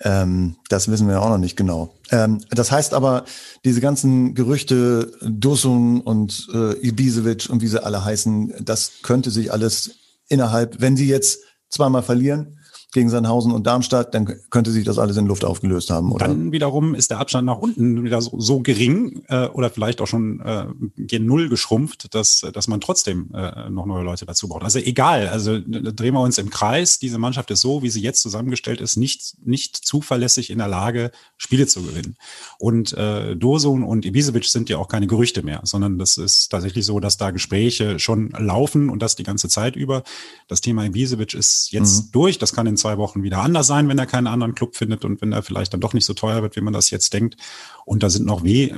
Ähm, 0.00 0.56
das 0.68 0.88
wissen 0.88 1.08
wir 1.08 1.14
ja 1.14 1.20
auch 1.20 1.30
noch 1.30 1.38
nicht 1.38 1.56
genau. 1.56 1.94
Ähm, 2.10 2.40
das 2.50 2.70
heißt 2.70 2.94
aber, 2.94 3.24
diese 3.64 3.80
ganzen 3.80 4.34
Gerüchte, 4.34 5.12
Dussung 5.22 6.02
und 6.02 6.48
äh, 6.52 6.74
Ibisevic 6.86 7.48
und 7.50 7.62
wie 7.62 7.66
sie 7.66 7.82
alle 7.82 8.04
heißen, 8.04 8.54
das 8.60 8.92
könnte 9.02 9.30
sich 9.30 9.52
alles 9.52 9.90
innerhalb, 10.28 10.80
wenn 10.80 10.96
sie 10.96 11.08
jetzt 11.08 11.40
zweimal 11.68 12.02
verlieren, 12.02 12.57
gegen 12.92 13.10
Sandhausen 13.10 13.52
und 13.52 13.66
Darmstadt, 13.66 14.14
dann 14.14 14.40
könnte 14.48 14.70
sich 14.70 14.84
das 14.84 14.98
alles 14.98 15.18
in 15.18 15.26
Luft 15.26 15.44
aufgelöst 15.44 15.90
haben, 15.90 16.10
oder? 16.10 16.26
Dann 16.26 16.52
wiederum 16.52 16.94
ist 16.94 17.10
der 17.10 17.18
Abstand 17.18 17.44
nach 17.44 17.58
unten 17.58 18.02
wieder 18.02 18.22
so, 18.22 18.40
so 18.40 18.60
gering 18.60 19.22
äh, 19.28 19.46
oder 19.48 19.68
vielleicht 19.68 20.00
auch 20.00 20.06
schon 20.06 20.40
äh, 20.40 20.66
gen 20.96 21.26
Null 21.26 21.50
geschrumpft, 21.50 22.14
dass, 22.14 22.46
dass 22.52 22.66
man 22.66 22.80
trotzdem 22.80 23.30
äh, 23.34 23.68
noch 23.68 23.84
neue 23.84 24.04
Leute 24.04 24.24
dazu 24.24 24.48
braucht. 24.48 24.62
Also 24.62 24.78
egal, 24.78 25.28
also 25.28 25.58
drehen 25.60 26.14
wir 26.14 26.20
uns 26.20 26.38
im 26.38 26.48
Kreis. 26.48 26.98
Diese 26.98 27.18
Mannschaft 27.18 27.50
ist 27.50 27.60
so, 27.60 27.82
wie 27.82 27.90
sie 27.90 28.00
jetzt 28.00 28.22
zusammengestellt 28.22 28.80
ist, 28.80 28.96
nicht, 28.96 29.36
nicht 29.44 29.76
zuverlässig 29.76 30.48
in 30.48 30.56
der 30.56 30.68
Lage, 30.68 31.10
Spiele 31.36 31.66
zu 31.66 31.82
gewinnen. 31.82 32.16
Und 32.58 32.94
äh, 32.94 33.36
Dosun 33.36 33.82
und 33.82 34.06
Ibisevic 34.06 34.46
sind 34.46 34.70
ja 34.70 34.78
auch 34.78 34.88
keine 34.88 35.06
Gerüchte 35.06 35.42
mehr, 35.42 35.60
sondern 35.64 35.98
das 35.98 36.16
ist 36.16 36.48
tatsächlich 36.48 36.86
so, 36.86 37.00
dass 37.00 37.18
da 37.18 37.32
Gespräche 37.32 37.98
schon 37.98 38.30
laufen 38.30 38.88
und 38.88 39.02
das 39.02 39.14
die 39.14 39.24
ganze 39.24 39.50
Zeit 39.50 39.76
über. 39.76 40.04
Das 40.46 40.62
Thema 40.62 40.86
Ibisevic 40.86 41.34
ist 41.34 41.70
jetzt 41.70 42.06
mhm. 42.06 42.12
durch. 42.12 42.38
Das 42.38 42.54
kann 42.54 42.66
in 42.66 42.77
zwei 42.78 42.96
Wochen 42.98 43.22
wieder 43.22 43.38
anders 43.38 43.66
sein, 43.66 43.88
wenn 43.88 43.98
er 43.98 44.06
keinen 44.06 44.26
anderen 44.26 44.54
Club 44.54 44.76
findet 44.76 45.04
und 45.04 45.20
wenn 45.20 45.32
er 45.32 45.42
vielleicht 45.42 45.72
dann 45.74 45.80
doch 45.80 45.92
nicht 45.92 46.06
so 46.06 46.14
teuer 46.14 46.42
wird, 46.42 46.56
wie 46.56 46.60
man 46.60 46.72
das 46.72 46.90
jetzt 46.90 47.12
denkt. 47.12 47.36
Und 47.84 48.02
da 48.02 48.10
sind 48.10 48.26
noch 48.26 48.44
weh, 48.44 48.74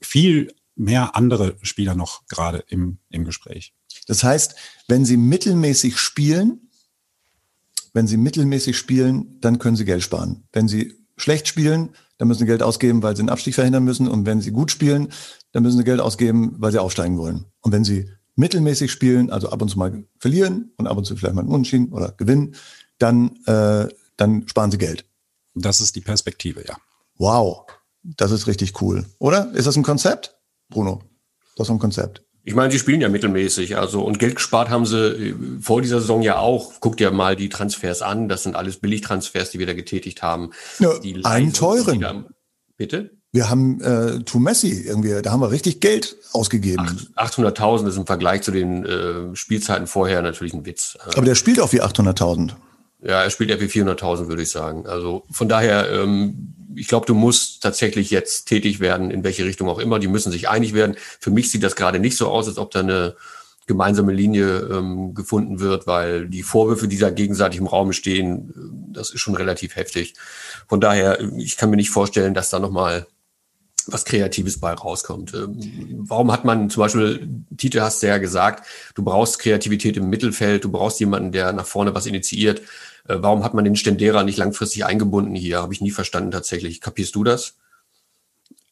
viel 0.00 0.52
mehr 0.76 1.16
andere 1.16 1.56
Spieler 1.62 1.94
noch 1.94 2.26
gerade 2.26 2.64
im, 2.68 2.98
im 3.10 3.24
Gespräch. 3.24 3.74
Das 4.06 4.24
heißt, 4.24 4.54
wenn 4.88 5.04
sie 5.04 5.16
mittelmäßig 5.16 5.98
spielen, 5.98 6.70
wenn 7.92 8.06
sie 8.06 8.16
mittelmäßig 8.16 8.76
spielen, 8.76 9.40
dann 9.40 9.58
können 9.58 9.76
sie 9.76 9.84
Geld 9.84 10.02
sparen. 10.02 10.44
Wenn 10.52 10.68
sie 10.68 10.94
schlecht 11.16 11.48
spielen, 11.48 11.90
dann 12.18 12.28
müssen 12.28 12.40
sie 12.40 12.46
Geld 12.46 12.62
ausgeben, 12.62 13.02
weil 13.02 13.16
sie 13.16 13.20
einen 13.22 13.30
Abstieg 13.30 13.54
verhindern 13.54 13.84
müssen. 13.84 14.08
Und 14.08 14.26
wenn 14.26 14.40
sie 14.40 14.52
gut 14.52 14.70
spielen, 14.70 15.08
dann 15.52 15.62
müssen 15.62 15.78
sie 15.78 15.84
Geld 15.84 16.00
ausgeben, 16.00 16.54
weil 16.58 16.72
sie 16.72 16.80
aufsteigen 16.80 17.18
wollen. 17.18 17.46
Und 17.60 17.72
wenn 17.72 17.84
sie 17.84 18.08
mittelmäßig 18.36 18.90
spielen, 18.90 19.30
also 19.30 19.50
ab 19.50 19.60
und 19.60 19.68
zu 19.68 19.78
mal 19.78 20.04
verlieren 20.18 20.72
und 20.76 20.86
ab 20.86 20.96
und 20.96 21.04
zu 21.04 21.16
vielleicht 21.16 21.34
mal 21.34 21.42
einen 21.42 21.50
Unentschieden 21.50 21.92
oder 21.92 22.12
gewinnen, 22.12 22.54
dann, 23.00 23.36
äh, 23.46 23.88
dann 24.16 24.46
sparen 24.48 24.70
sie 24.70 24.78
Geld. 24.78 25.04
Das 25.54 25.80
ist 25.80 25.96
die 25.96 26.00
Perspektive, 26.00 26.64
ja. 26.66 26.76
Wow, 27.16 27.66
das 28.02 28.30
ist 28.30 28.46
richtig 28.46 28.80
cool. 28.80 29.06
Oder? 29.18 29.52
Ist 29.52 29.66
das 29.66 29.76
ein 29.76 29.82
Konzept, 29.82 30.36
Bruno? 30.68 31.02
Das 31.56 31.66
ist 31.66 31.72
ein 31.72 31.78
Konzept. 31.78 32.22
Ich 32.42 32.54
meine, 32.54 32.72
sie 32.72 32.78
spielen 32.78 33.02
ja 33.02 33.10
mittelmäßig, 33.10 33.76
also 33.76 34.02
und 34.02 34.18
Geld 34.18 34.36
gespart 34.36 34.70
haben 34.70 34.86
sie 34.86 34.96
äh, 34.96 35.34
vor 35.60 35.82
dieser 35.82 36.00
Saison 36.00 36.22
ja 36.22 36.38
auch. 36.38 36.80
Guckt 36.80 37.00
ja 37.00 37.10
mal 37.10 37.36
die 37.36 37.50
Transfers 37.50 38.00
an, 38.00 38.28
das 38.28 38.44
sind 38.44 38.56
alles 38.56 38.78
Billigtransfers, 38.78 39.50
die 39.50 39.58
wir 39.58 39.66
da 39.66 39.74
getätigt 39.74 40.22
haben. 40.22 40.50
Ja, 40.78 40.90
einen 41.24 41.52
teuren. 41.52 42.00
Da, 42.00 42.24
bitte? 42.76 43.10
Wir 43.32 43.48
haben 43.48 43.80
äh, 43.80 44.20
To 44.24 44.38
Messi 44.38 44.84
irgendwie, 44.86 45.20
da 45.22 45.30
haben 45.30 45.40
wir 45.40 45.50
richtig 45.50 45.80
Geld 45.80 46.16
ausgegeben. 46.32 46.84
800.000 47.14 47.88
ist 47.88 47.96
im 47.96 48.06
Vergleich 48.06 48.42
zu 48.42 48.50
den 48.50 48.84
äh, 48.84 49.36
Spielzeiten 49.36 49.86
vorher 49.86 50.22
natürlich 50.22 50.54
ein 50.54 50.66
Witz. 50.66 50.96
Aber 51.14 51.24
der 51.24 51.36
spielt 51.36 51.60
auch 51.60 51.72
wie 51.72 51.82
800.000. 51.82 52.52
Ja, 53.02 53.22
er 53.22 53.30
spielt 53.30 53.48
wie 53.60 53.64
400.000, 53.64 54.28
würde 54.28 54.42
ich 54.42 54.50
sagen. 54.50 54.86
Also 54.86 55.24
von 55.30 55.48
daher, 55.48 55.90
ähm, 55.90 56.54
ich 56.74 56.86
glaube, 56.86 57.06
du 57.06 57.14
musst 57.14 57.62
tatsächlich 57.62 58.10
jetzt 58.10 58.44
tätig 58.44 58.80
werden, 58.80 59.10
in 59.10 59.24
welche 59.24 59.44
Richtung 59.44 59.68
auch 59.68 59.78
immer. 59.78 59.98
Die 59.98 60.08
müssen 60.08 60.30
sich 60.30 60.48
einig 60.48 60.74
werden. 60.74 60.96
Für 61.18 61.30
mich 61.30 61.50
sieht 61.50 61.62
das 61.62 61.76
gerade 61.76 61.98
nicht 61.98 62.16
so 62.16 62.28
aus, 62.28 62.46
als 62.46 62.58
ob 62.58 62.70
da 62.70 62.80
eine 62.80 63.16
gemeinsame 63.66 64.12
Linie 64.12 64.68
ähm, 64.70 65.14
gefunden 65.14 65.60
wird, 65.60 65.86
weil 65.86 66.28
die 66.28 66.42
Vorwürfe, 66.42 66.88
die 66.88 66.98
da 66.98 67.10
gegenseitig 67.10 67.60
im 67.60 67.68
Raum 67.68 67.92
stehen, 67.92 68.50
äh, 68.50 68.94
das 68.94 69.10
ist 69.10 69.20
schon 69.20 69.36
relativ 69.36 69.76
heftig. 69.76 70.14
Von 70.68 70.80
daher, 70.80 71.20
ich 71.38 71.56
kann 71.56 71.70
mir 71.70 71.76
nicht 71.76 71.90
vorstellen, 71.90 72.34
dass 72.34 72.50
da 72.50 72.58
nochmal 72.58 73.06
was 73.86 74.04
Kreatives 74.04 74.58
bei 74.58 74.72
rauskommt. 74.72 75.34
Ähm, 75.34 75.56
warum 76.08 76.32
hat 76.32 76.44
man 76.44 76.70
zum 76.70 76.82
Beispiel, 76.82 77.28
Tite 77.56 77.82
hast 77.82 78.02
ja 78.02 78.18
gesagt, 78.18 78.66
du 78.94 79.02
brauchst 79.02 79.38
Kreativität 79.38 79.96
im 79.96 80.10
Mittelfeld, 80.10 80.64
du 80.64 80.70
brauchst 80.70 81.00
jemanden, 81.00 81.32
der 81.32 81.52
nach 81.52 81.66
vorne 81.66 81.94
was 81.94 82.06
initiiert. 82.06 82.62
Äh, 83.08 83.16
warum 83.20 83.44
hat 83.44 83.54
man 83.54 83.64
den 83.64 83.76
Stendera 83.76 84.22
nicht 84.22 84.38
langfristig 84.38 84.84
eingebunden 84.84 85.34
hier? 85.34 85.62
Habe 85.62 85.72
ich 85.72 85.80
nie 85.80 85.90
verstanden 85.90 86.30
tatsächlich. 86.30 86.80
Kapierst 86.80 87.14
du 87.14 87.24
das? 87.24 87.54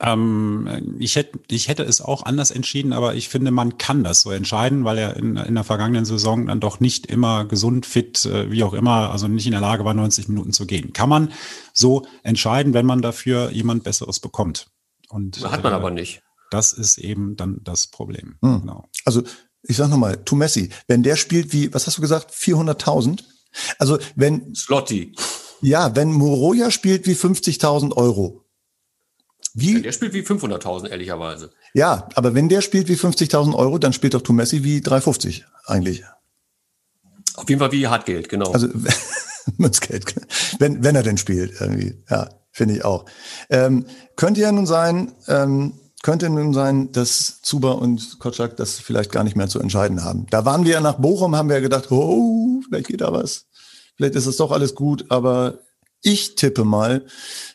Ähm, 0.01 0.97
ich, 1.01 1.16
hätte, 1.16 1.41
ich 1.51 1.66
hätte 1.66 1.83
es 1.83 2.01
auch 2.01 2.24
anders 2.24 2.53
entschieden, 2.53 2.93
aber 2.93 3.14
ich 3.14 3.29
finde, 3.29 3.51
man 3.51 3.79
kann 3.79 4.05
das 4.05 4.20
so 4.20 4.31
entscheiden, 4.31 4.85
weil 4.85 4.97
er 4.97 5.16
in, 5.16 5.37
in 5.37 5.55
der 5.57 5.64
vergangenen 5.64 6.05
Saison 6.05 6.47
dann 6.47 6.61
doch 6.61 6.79
nicht 6.79 7.07
immer 7.07 7.45
gesund, 7.45 7.85
fit, 7.85 8.24
äh, 8.24 8.51
wie 8.51 8.62
auch 8.62 8.74
immer, 8.74 9.11
also 9.11 9.26
nicht 9.26 9.47
in 9.47 9.53
der 9.53 9.61
Lage 9.61 9.85
war, 9.85 9.95
90 9.95 10.29
Minuten 10.29 10.53
zu 10.53 10.66
gehen. 10.66 10.93
Kann 10.93 11.09
man 11.09 11.33
so 11.72 12.07
entscheiden, 12.22 12.74
wenn 12.74 12.87
man 12.87 13.03
dafür 13.03 13.51
jemand 13.51 13.83
Besseres 13.83 14.20
bekommt. 14.20 14.68
Und, 15.09 15.43
Hat 15.43 15.64
man 15.64 15.72
äh, 15.72 15.76
aber 15.76 15.91
nicht. 15.91 16.22
Das 16.51 16.72
ist 16.72 16.99
eben 16.99 17.35
dann 17.37 17.59
das 17.64 17.89
Problem. 17.89 18.37
Hm. 18.41 18.61
Genau. 18.61 18.89
Also 19.05 19.22
ich 19.62 19.76
sag 19.76 19.89
nochmal, 19.89 20.22
Tu 20.24 20.37
Messi, 20.37 20.70
wenn 20.87 21.03
der 21.03 21.16
spielt 21.16 21.53
wie, 21.53 21.74
was 21.74 21.87
hast 21.87 21.99
du 21.99 22.03
gesagt, 22.03 22.33
400.000? 22.33 23.24
Also 23.78 23.99
wenn... 24.16 24.55
Slotty. 24.55 25.14
Ja, 25.61 25.96
wenn 25.96 26.12
Moroja 26.12 26.70
spielt 26.70 27.07
wie 27.07 27.14
50.000 27.14 27.96
Euro, 27.96 28.49
wie? 29.55 29.74
Ja, 29.74 29.80
der 29.80 29.92
spielt 29.92 30.12
wie 30.12 30.22
500.000, 30.22 30.88
ehrlicherweise. 30.88 31.51
Ja, 31.74 32.09
aber 32.14 32.34
wenn 32.34 32.49
der 32.49 32.61
spielt 32.61 32.88
wie 32.88 32.94
50.000 32.94 33.55
Euro, 33.55 33.78
dann 33.78 33.92
spielt 33.92 34.14
doch 34.14 34.22
Tumessi 34.22 34.62
wie 34.62 34.80
350 34.80 35.46
eigentlich. 35.66 36.05
Auf 37.34 37.49
jeden 37.49 37.59
Fall 37.59 37.72
wie 37.72 37.88
Hartgeld, 37.88 38.28
genau. 38.28 38.53
Also 38.53 38.68
Münzgeld, 39.57 40.14
wenn, 40.59 40.84
wenn 40.84 40.94
er 40.94 41.03
denn 41.03 41.18
spielt, 41.18 41.61
irgendwie. 41.61 42.03
Ja, 42.09 42.28
finde 42.53 42.76
ich 42.76 42.84
auch. 42.84 43.07
Ähm, 43.51 43.86
könnte 44.16 44.40
ja 44.40 44.53
nun 44.53 44.66
sein, 44.66 45.12
ähm, 45.26 45.74
könnte 46.03 46.30
nun 46.30 46.55
sein, 46.55 46.92
dass 46.92 47.40
Zuba 47.42 47.72
und 47.72 48.18
Kotschak 48.18 48.57
das 48.57 48.78
vielleicht 48.78 49.12
gar 49.12 49.24
nicht 49.24 49.36
mehr 49.36 49.49
zu 49.49 49.59
entscheiden 49.59 50.05
haben. 50.05 50.26
Da 50.30 50.44
waren 50.44 50.64
wir 50.64 50.80
nach 50.80 50.99
Bochum, 50.99 51.34
haben 51.36 51.49
wir 51.49 51.61
gedacht, 51.61 51.90
oh, 51.90 52.61
vielleicht 52.64 52.88
geht 52.88 53.01
da 53.01 53.12
was. 53.12 53.46
Vielleicht 53.96 54.14
ist 54.14 54.26
es 54.26 54.36
doch 54.36 54.53
alles 54.53 54.74
gut, 54.74 55.07
aber 55.09 55.59
ich 56.03 56.36
tippe 56.36 56.64
mal, 56.64 57.05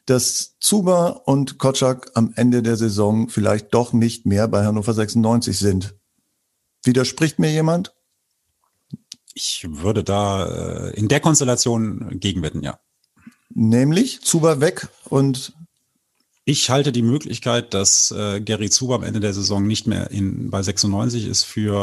dass 0.05 0.57
Zuba 0.59 1.07
und 1.07 1.57
Kotschak 1.57 2.11
am 2.15 2.33
Ende 2.35 2.61
der 2.61 2.75
Saison 2.75 3.29
vielleicht 3.29 3.73
doch 3.73 3.93
nicht 3.93 4.25
mehr 4.25 4.47
bei 4.49 4.65
Hannover 4.65 4.93
96 4.93 5.57
sind. 5.57 5.95
Widerspricht 6.83 7.39
mir 7.39 7.51
jemand? 7.51 7.93
Ich 9.33 9.65
würde 9.67 10.03
da 10.03 10.89
äh, 10.89 10.99
in 10.99 11.07
der 11.07 11.21
Konstellation 11.21 12.19
gegenwetten, 12.19 12.61
ja. 12.61 12.79
Nämlich 13.49 14.21
Zuba 14.21 14.59
weg 14.59 14.89
und 15.05 15.53
ich 16.45 16.69
halte 16.69 16.91
die 16.91 17.01
Möglichkeit, 17.01 17.73
dass 17.73 18.11
äh, 18.11 18.41
Gary 18.41 18.69
Zuba 18.69 18.95
am 18.95 19.03
Ende 19.03 19.19
der 19.19 19.33
Saison 19.33 19.65
nicht 19.65 19.87
mehr 19.87 20.11
in, 20.11 20.49
bei 20.49 20.61
96 20.61 21.27
ist 21.27 21.43
für 21.43 21.73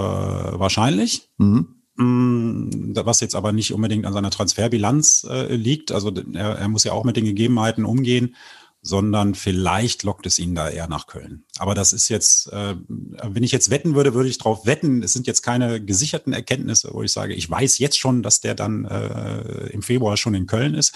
wahrscheinlich. 0.58 1.28
Mhm. 1.38 1.80
Mm, 1.96 2.94
was 2.94 3.20
jetzt 3.20 3.34
aber 3.34 3.52
nicht 3.52 3.72
unbedingt 3.72 4.06
an 4.06 4.12
seiner 4.12 4.30
Transferbilanz 4.30 5.26
äh, 5.28 5.54
liegt. 5.54 5.92
Also 5.92 6.12
er, 6.34 6.58
er, 6.58 6.68
muss 6.68 6.84
ja 6.84 6.92
auch 6.92 7.04
mit 7.04 7.16
den 7.16 7.24
Gegebenheiten 7.24 7.84
umgehen, 7.84 8.36
sondern 8.82 9.34
vielleicht 9.34 10.02
lockt 10.02 10.26
es 10.26 10.38
ihn 10.38 10.54
da 10.54 10.68
eher 10.68 10.88
nach 10.88 11.06
Köln. 11.06 11.44
Aber 11.58 11.74
das 11.74 11.92
ist 11.92 12.08
jetzt, 12.08 12.52
äh, 12.52 12.76
wenn 12.88 13.42
ich 13.42 13.52
jetzt 13.52 13.70
wetten 13.70 13.94
würde, 13.94 14.14
würde 14.14 14.28
ich 14.28 14.38
darauf 14.38 14.66
wetten. 14.66 15.02
Es 15.02 15.12
sind 15.12 15.26
jetzt 15.26 15.42
keine 15.42 15.84
gesicherten 15.84 16.32
Erkenntnisse, 16.32 16.90
wo 16.92 17.02
ich 17.02 17.12
sage, 17.12 17.34
ich 17.34 17.50
weiß 17.50 17.78
jetzt 17.78 17.98
schon, 17.98 18.22
dass 18.22 18.40
der 18.40 18.54
dann 18.54 18.84
äh, 18.84 19.68
im 19.68 19.82
Februar 19.82 20.16
schon 20.16 20.34
in 20.34 20.46
Köln 20.46 20.74
ist. 20.74 20.94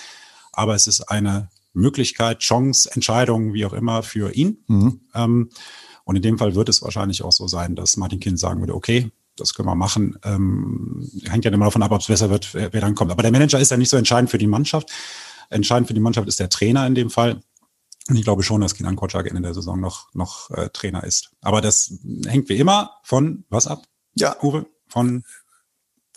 Aber 0.52 0.74
es 0.74 0.86
ist 0.86 1.02
eine 1.02 1.50
Möglichkeit, 1.74 2.38
Chance, 2.38 2.90
Entscheidung, 2.92 3.52
wie 3.52 3.66
auch 3.66 3.72
immer, 3.72 4.02
für 4.02 4.34
ihn. 4.34 4.64
Mhm. 4.66 5.00
Ähm, 5.14 5.50
und 6.04 6.16
in 6.16 6.22
dem 6.22 6.38
Fall 6.38 6.54
wird 6.54 6.68
es 6.68 6.82
wahrscheinlich 6.82 7.22
auch 7.22 7.32
so 7.32 7.46
sein, 7.48 7.76
dass 7.76 7.96
Martin 7.96 8.20
Kind 8.20 8.38
sagen 8.38 8.60
würde, 8.60 8.74
okay, 8.74 9.10
das 9.36 9.54
können 9.54 9.68
wir 9.68 9.74
machen. 9.74 10.18
Ähm, 10.22 11.08
hängt 11.24 11.44
ja 11.44 11.50
immer 11.50 11.64
davon 11.66 11.82
ab, 11.82 11.92
ob 11.92 12.00
es 12.00 12.06
besser 12.06 12.30
wird, 12.30 12.54
wer, 12.54 12.72
wer, 12.72 12.80
dann 12.80 12.94
kommt. 12.94 13.10
Aber 13.10 13.22
der 13.22 13.32
Manager 13.32 13.58
ist 13.58 13.70
ja 13.70 13.76
nicht 13.76 13.88
so 13.88 13.96
entscheidend 13.96 14.30
für 14.30 14.38
die 14.38 14.46
Mannschaft. 14.46 14.90
Entscheidend 15.50 15.88
für 15.88 15.94
die 15.94 16.00
Mannschaft 16.00 16.28
ist 16.28 16.40
der 16.40 16.48
Trainer 16.48 16.86
in 16.86 16.94
dem 16.94 17.10
Fall. 17.10 17.40
Und 18.08 18.16
ich 18.16 18.24
glaube 18.24 18.42
schon, 18.42 18.60
dass 18.60 18.74
Kinan 18.74 18.96
Kotschak 18.96 19.26
Ende 19.26 19.40
der 19.40 19.54
Saison 19.54 19.80
noch, 19.80 20.12
noch 20.14 20.50
äh, 20.50 20.68
Trainer 20.68 21.04
ist. 21.04 21.30
Aber 21.40 21.60
das 21.60 21.94
hängt 22.26 22.48
wie 22.48 22.56
immer 22.56 22.98
von 23.02 23.44
was 23.48 23.66
ab? 23.66 23.82
Ja. 24.14 24.36
Uwe? 24.42 24.66
Von, 24.88 25.24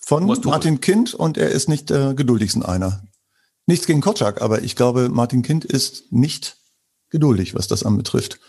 von 0.01 0.26
Martin 0.26 0.82
Kind 0.82 1.14
und 1.14 1.38
er 1.38 1.49
ist 1.49 1.70
nicht 1.70 1.89
äh, 1.89 2.14
geduldigsten 2.14 2.64
einer. 2.64 3.03
Nichts 3.68 3.86
gegen 3.86 4.01
Kotschak, 4.01 4.41
aber 4.41 4.63
ich 4.63 4.76
glaube, 4.76 5.09
Martin 5.09 5.43
Kind 5.43 5.65
ist 5.65 6.11
nicht 6.11 6.57
geduldig, 7.09 7.53
was 7.53 7.68
das 7.68 7.84
anbetrifft 7.84 8.39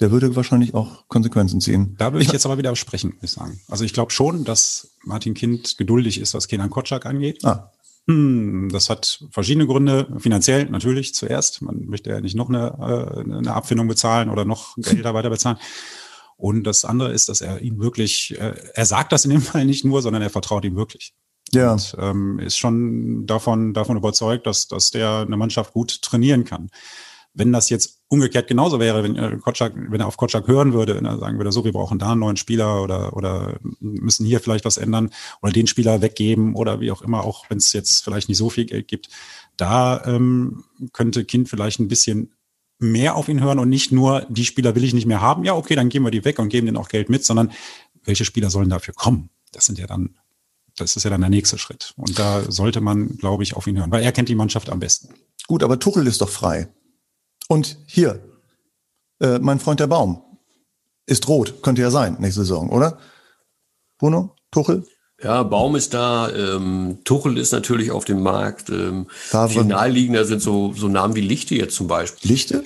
der 0.00 0.10
würde 0.10 0.36
wahrscheinlich 0.36 0.74
auch 0.74 1.08
Konsequenzen 1.08 1.60
ziehen. 1.60 1.94
Da 1.98 2.12
würde 2.12 2.24
ich 2.24 2.32
jetzt 2.32 2.44
aber 2.44 2.58
wieder 2.58 2.74
sprechen, 2.76 3.14
muss 3.14 3.22
ich 3.22 3.30
sagen. 3.30 3.60
Also 3.68 3.84
ich 3.84 3.92
glaube 3.92 4.12
schon, 4.12 4.44
dass 4.44 4.96
Martin 5.04 5.34
Kind 5.34 5.78
geduldig 5.78 6.20
ist, 6.20 6.34
was 6.34 6.48
Kenan 6.48 6.70
Kotschak 6.70 7.06
angeht. 7.06 7.44
Ah. 7.44 7.72
Hm, 8.06 8.68
das 8.70 8.90
hat 8.90 9.24
verschiedene 9.30 9.66
Gründe. 9.66 10.06
Finanziell 10.18 10.66
natürlich 10.66 11.14
zuerst. 11.14 11.62
Man 11.62 11.86
möchte 11.86 12.10
ja 12.10 12.20
nicht 12.20 12.36
noch 12.36 12.48
eine, 12.48 12.76
äh, 12.78 13.20
eine 13.20 13.54
Abfindung 13.54 13.88
bezahlen 13.88 14.28
oder 14.28 14.44
noch 14.44 14.76
Gelder 14.76 15.14
weiter 15.14 15.30
bezahlen. 15.30 15.58
Und 16.36 16.64
das 16.64 16.84
andere 16.84 17.12
ist, 17.12 17.30
dass 17.30 17.40
er 17.40 17.62
ihn 17.62 17.80
wirklich, 17.80 18.38
äh, 18.38 18.54
er 18.74 18.84
sagt 18.84 19.12
das 19.12 19.24
in 19.24 19.30
dem 19.30 19.40
Fall 19.40 19.64
nicht 19.64 19.84
nur, 19.86 20.02
sondern 20.02 20.22
er 20.22 20.30
vertraut 20.30 20.66
ihm 20.66 20.76
wirklich. 20.76 21.14
Ja. 21.52 21.72
Und 21.72 21.96
ähm, 21.98 22.38
ist 22.38 22.58
schon 22.58 23.26
davon, 23.26 23.72
davon 23.72 23.96
überzeugt, 23.96 24.46
dass, 24.46 24.68
dass 24.68 24.90
der 24.90 25.20
eine 25.26 25.36
Mannschaft 25.36 25.72
gut 25.72 26.02
trainieren 26.02 26.44
kann. 26.44 26.70
Wenn 27.34 27.52
das 27.52 27.68
jetzt 27.68 28.00
umgekehrt 28.08 28.48
genauso 28.48 28.80
wäre, 28.80 29.02
wenn, 29.02 29.16
äh, 29.16 29.36
Kotschak, 29.38 29.74
wenn 29.76 30.00
er 30.00 30.06
auf 30.06 30.16
Kotschak 30.16 30.48
hören 30.48 30.72
würde, 30.72 31.00
er 31.02 31.18
sagen 31.18 31.38
würde, 31.38 31.52
so, 31.52 31.64
wir 31.64 31.72
brauchen 31.72 31.98
da 31.98 32.12
einen 32.12 32.20
neuen 32.20 32.36
Spieler 32.36 32.82
oder, 32.82 33.16
oder 33.16 33.58
müssen 33.80 34.24
hier 34.24 34.40
vielleicht 34.40 34.64
was 34.64 34.78
ändern 34.78 35.10
oder 35.42 35.52
den 35.52 35.66
Spieler 35.66 36.02
weggeben 36.02 36.54
oder 36.54 36.80
wie 36.80 36.90
auch 36.90 37.02
immer, 37.02 37.24
auch 37.24 37.48
wenn 37.50 37.58
es 37.58 37.72
jetzt 37.72 38.02
vielleicht 38.02 38.28
nicht 38.28 38.38
so 38.38 38.48
viel 38.48 38.64
Geld 38.64 38.88
gibt, 38.88 39.08
da 39.56 40.04
ähm, 40.06 40.64
könnte 40.92 41.24
Kind 41.24 41.48
vielleicht 41.48 41.78
ein 41.78 41.88
bisschen 41.88 42.32
mehr 42.78 43.16
auf 43.16 43.28
ihn 43.28 43.42
hören 43.42 43.58
und 43.58 43.68
nicht 43.68 43.92
nur, 43.92 44.26
die 44.28 44.44
Spieler 44.44 44.74
will 44.74 44.84
ich 44.84 44.94
nicht 44.94 45.06
mehr 45.06 45.20
haben, 45.20 45.44
ja, 45.44 45.54
okay, 45.54 45.74
dann 45.74 45.88
geben 45.88 46.04
wir 46.04 46.10
die 46.10 46.24
weg 46.24 46.38
und 46.38 46.48
geben 46.48 46.66
denen 46.66 46.76
auch 46.76 46.88
Geld 46.88 47.08
mit, 47.08 47.24
sondern 47.24 47.52
welche 48.04 48.24
Spieler 48.24 48.50
sollen 48.50 48.68
dafür 48.68 48.94
kommen? 48.94 49.30
Das 49.52 49.64
sind 49.64 49.78
ja 49.78 49.86
dann, 49.86 50.16
das 50.76 50.96
ist 50.96 51.04
ja 51.04 51.10
dann 51.10 51.22
der 51.22 51.30
nächste 51.30 51.58
Schritt. 51.58 51.94
Und 51.96 52.18
da 52.18 52.42
sollte 52.50 52.80
man, 52.80 53.16
glaube 53.16 53.42
ich, 53.42 53.56
auf 53.56 53.66
ihn 53.66 53.78
hören, 53.78 53.90
weil 53.90 54.02
er 54.02 54.12
kennt 54.12 54.28
die 54.28 54.34
Mannschaft 54.34 54.70
am 54.70 54.80
besten. 54.80 55.14
Gut, 55.46 55.62
aber 55.62 55.78
Tuchel 55.78 56.06
ist 56.06 56.20
doch 56.20 56.28
frei. 56.28 56.68
Und 57.48 57.78
hier, 57.86 58.22
äh, 59.20 59.38
mein 59.38 59.60
Freund 59.60 59.80
der 59.80 59.86
Baum 59.86 60.22
ist 61.06 61.28
rot, 61.28 61.62
könnte 61.62 61.82
ja 61.82 61.90
sein, 61.90 62.16
nächste 62.18 62.40
Saison, 62.40 62.70
oder? 62.70 62.98
Bruno, 63.98 64.34
Tuchel? 64.50 64.84
Ja, 65.22 65.42
Baum 65.44 65.76
ist 65.76 65.94
da, 65.94 66.30
ähm, 66.30 66.98
Tuchel 67.04 67.38
ist 67.38 67.52
natürlich 67.52 67.90
auf 67.90 68.04
dem 68.04 68.22
Markt. 68.22 68.68
Ähm, 68.68 69.06
viel 69.48 69.64
naheliegender 69.64 70.26
sind 70.26 70.42
so, 70.42 70.74
so 70.74 70.88
Namen 70.88 71.14
wie 71.14 71.22
Lichte 71.22 71.54
jetzt 71.54 71.74
zum 71.74 71.86
Beispiel. 71.86 72.30
Lichte? 72.30 72.64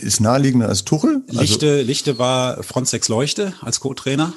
Ist 0.00 0.20
naheliegender 0.20 0.68
als 0.68 0.84
Tuchel? 0.84 1.24
Also 1.26 1.40
Lichte, 1.40 1.82
Lichte 1.82 2.18
war 2.20 2.62
Frontex 2.62 3.08
Leuchte 3.08 3.54
als 3.62 3.80
Co-Trainer. 3.80 4.32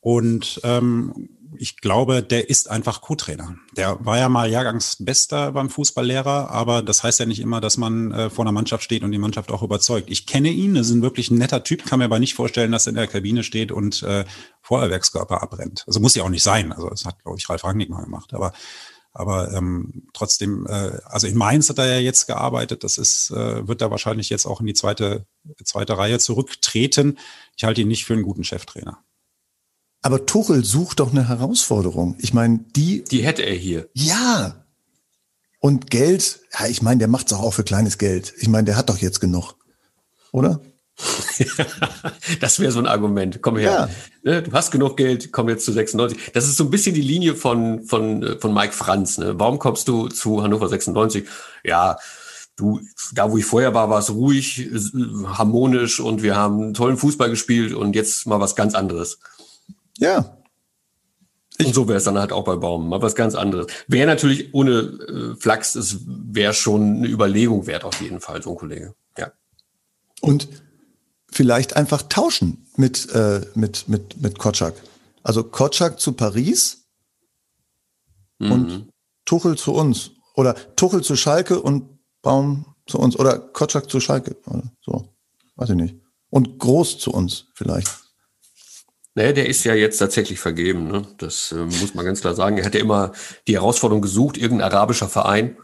Und 0.00 0.60
ähm, 0.62 1.30
ich 1.58 1.78
glaube, 1.78 2.22
der 2.22 2.50
ist 2.50 2.70
einfach 2.70 3.00
Co-Trainer. 3.00 3.56
Der 3.76 4.04
war 4.04 4.18
ja 4.18 4.28
mal 4.28 4.50
Jahrgangsbester 4.50 5.52
beim 5.52 5.70
Fußballlehrer, 5.70 6.50
aber 6.50 6.82
das 6.82 7.02
heißt 7.02 7.20
ja 7.20 7.26
nicht 7.26 7.40
immer, 7.40 7.60
dass 7.60 7.76
man 7.76 8.12
äh, 8.12 8.30
vor 8.30 8.44
einer 8.44 8.52
Mannschaft 8.52 8.84
steht 8.84 9.02
und 9.02 9.12
die 9.12 9.18
Mannschaft 9.18 9.50
auch 9.50 9.62
überzeugt. 9.62 10.10
Ich 10.10 10.26
kenne 10.26 10.50
ihn, 10.50 10.74
das 10.74 10.88
ist 10.88 10.94
ein 10.94 11.02
wirklich 11.02 11.30
netter 11.30 11.64
Typ, 11.64 11.84
kann 11.84 11.98
mir 11.98 12.06
aber 12.06 12.18
nicht 12.18 12.34
vorstellen, 12.34 12.72
dass 12.72 12.86
er 12.86 12.90
in 12.90 12.96
der 12.96 13.06
Kabine 13.06 13.42
steht 13.42 13.72
und 13.72 14.02
äh, 14.02 14.24
Feuerwerkskörper 14.62 15.42
abbrennt. 15.42 15.84
Also 15.86 16.00
muss 16.00 16.14
ja 16.14 16.22
auch 16.22 16.28
nicht 16.28 16.44
sein. 16.44 16.72
Also 16.72 16.88
das 16.88 17.04
hat, 17.04 17.22
glaube 17.22 17.38
ich, 17.38 17.48
Ralf 17.48 17.64
Rangnick 17.64 17.90
mal 17.90 18.04
gemacht. 18.04 18.34
Aber 18.34 18.52
aber 19.16 19.52
ähm, 19.52 20.08
trotzdem, 20.12 20.66
äh, 20.66 20.98
also 21.04 21.28
in 21.28 21.36
Mainz 21.36 21.68
hat 21.68 21.78
er 21.78 21.86
ja 21.86 22.00
jetzt 22.00 22.26
gearbeitet. 22.26 22.82
Das 22.82 22.98
ist, 22.98 23.30
äh, 23.30 23.66
wird 23.66 23.80
er 23.80 23.92
wahrscheinlich 23.92 24.28
jetzt 24.28 24.44
auch 24.44 24.58
in 24.58 24.66
die 24.66 24.74
zweite, 24.74 25.24
zweite 25.62 25.96
Reihe 25.96 26.18
zurücktreten. 26.18 27.18
Ich 27.56 27.62
halte 27.62 27.80
ihn 27.80 27.88
nicht 27.88 28.06
für 28.06 28.14
einen 28.14 28.24
guten 28.24 28.42
Cheftrainer. 28.42 29.03
Aber 30.04 30.26
Tuchel 30.26 30.66
sucht 30.66 31.00
doch 31.00 31.12
eine 31.12 31.28
Herausforderung. 31.28 32.16
Ich 32.18 32.34
meine, 32.34 32.60
die. 32.76 33.04
Die 33.04 33.24
hätte 33.24 33.40
er 33.40 33.54
hier. 33.54 33.88
Ja. 33.94 34.66
Und 35.60 35.90
Geld, 35.90 36.40
ja, 36.52 36.66
ich 36.66 36.82
meine, 36.82 36.98
der 36.98 37.08
macht's 37.08 37.30
doch 37.30 37.40
auch 37.40 37.54
für 37.54 37.64
kleines 37.64 37.96
Geld. 37.96 38.34
Ich 38.36 38.48
meine, 38.48 38.66
der 38.66 38.76
hat 38.76 38.90
doch 38.90 38.98
jetzt 38.98 39.18
genug. 39.20 39.54
Oder? 40.30 40.60
das 42.40 42.60
wäre 42.60 42.70
so 42.70 42.80
ein 42.80 42.86
Argument. 42.86 43.40
Komm 43.40 43.56
her. 43.56 43.88
Ja. 44.24 44.30
Ne, 44.30 44.42
du 44.42 44.52
hast 44.52 44.72
genug 44.72 44.98
Geld, 44.98 45.32
komm 45.32 45.48
jetzt 45.48 45.64
zu 45.64 45.72
96. 45.72 46.32
Das 46.34 46.44
ist 46.44 46.58
so 46.58 46.64
ein 46.64 46.70
bisschen 46.70 46.94
die 46.94 47.00
Linie 47.00 47.34
von, 47.34 47.84
von, 47.84 48.38
von 48.40 48.52
Mike 48.52 48.74
Franz. 48.74 49.16
Ne? 49.16 49.40
Warum 49.40 49.58
kommst 49.58 49.88
du 49.88 50.08
zu 50.08 50.42
Hannover 50.42 50.68
96? 50.68 51.26
Ja, 51.64 51.96
du, 52.56 52.78
da 53.14 53.30
wo 53.30 53.38
ich 53.38 53.46
vorher 53.46 53.72
war, 53.72 53.88
war 53.88 54.00
es 54.00 54.10
ruhig, 54.10 54.68
harmonisch 55.28 55.98
und 55.98 56.22
wir 56.22 56.36
haben 56.36 56.74
tollen 56.74 56.98
Fußball 56.98 57.30
gespielt 57.30 57.72
und 57.72 57.96
jetzt 57.96 58.26
mal 58.26 58.38
was 58.38 58.54
ganz 58.54 58.74
anderes. 58.74 59.18
Ja. 59.98 60.38
Ich 61.56 61.66
und 61.66 61.74
so 61.74 61.86
wäre 61.86 61.98
es 61.98 62.04
dann 62.04 62.18
halt 62.18 62.32
auch 62.32 62.44
bei 62.44 62.56
Baum. 62.56 62.88
Mal 62.88 63.00
was 63.00 63.14
ganz 63.14 63.34
anderes. 63.34 63.68
Wäre 63.86 64.06
natürlich 64.06 64.52
ohne 64.54 64.72
äh, 64.72 65.36
Flachs, 65.36 65.76
es 65.76 66.00
wäre 66.06 66.52
schon 66.52 66.96
eine 66.96 67.08
Überlegung 67.08 67.66
wert, 67.66 67.84
auf 67.84 68.00
jeden 68.00 68.20
Fall, 68.20 68.42
so 68.42 68.50
ein 68.50 68.56
Kollege. 68.56 68.94
Ja. 69.16 69.32
Und 70.20 70.48
vielleicht 71.30 71.76
einfach 71.76 72.02
tauschen 72.02 72.66
mit, 72.76 73.08
äh, 73.14 73.42
mit, 73.54 73.88
mit, 73.88 74.20
mit 74.20 74.38
Kotschak. 74.38 74.74
Also 75.22 75.44
Kotschak 75.44 76.00
zu 76.00 76.12
Paris 76.12 76.86
mhm. 78.38 78.52
und 78.52 78.88
Tuchel 79.24 79.56
zu 79.56 79.72
uns. 79.72 80.10
Oder 80.34 80.54
Tuchel 80.76 81.02
zu 81.02 81.14
Schalke 81.14 81.60
und 81.60 81.98
Baum 82.20 82.74
zu 82.86 82.98
uns. 82.98 83.16
Oder 83.16 83.38
Kotschak 83.38 83.88
zu 83.88 84.00
Schalke. 84.00 84.36
Oder 84.46 84.64
so. 84.80 85.08
Weiß 85.56 85.70
ich 85.70 85.76
nicht. 85.76 85.96
Und 86.30 86.58
Groß 86.58 86.98
zu 86.98 87.12
uns 87.12 87.46
vielleicht. 87.54 87.88
Naja, 89.14 89.32
der 89.32 89.48
ist 89.48 89.64
ja 89.64 89.74
jetzt 89.74 89.98
tatsächlich 89.98 90.40
vergeben. 90.40 90.88
Ne? 90.88 91.06
Das 91.18 91.52
äh, 91.52 91.64
muss 91.64 91.94
man 91.94 92.04
ganz 92.04 92.20
klar 92.20 92.34
sagen. 92.34 92.58
Er 92.58 92.64
hat 92.64 92.74
ja 92.74 92.80
immer 92.80 93.12
die 93.46 93.54
Herausforderung 93.54 94.02
gesucht, 94.02 94.36
irgendein 94.36 94.72
arabischer 94.72 95.08
Verein. 95.08 95.56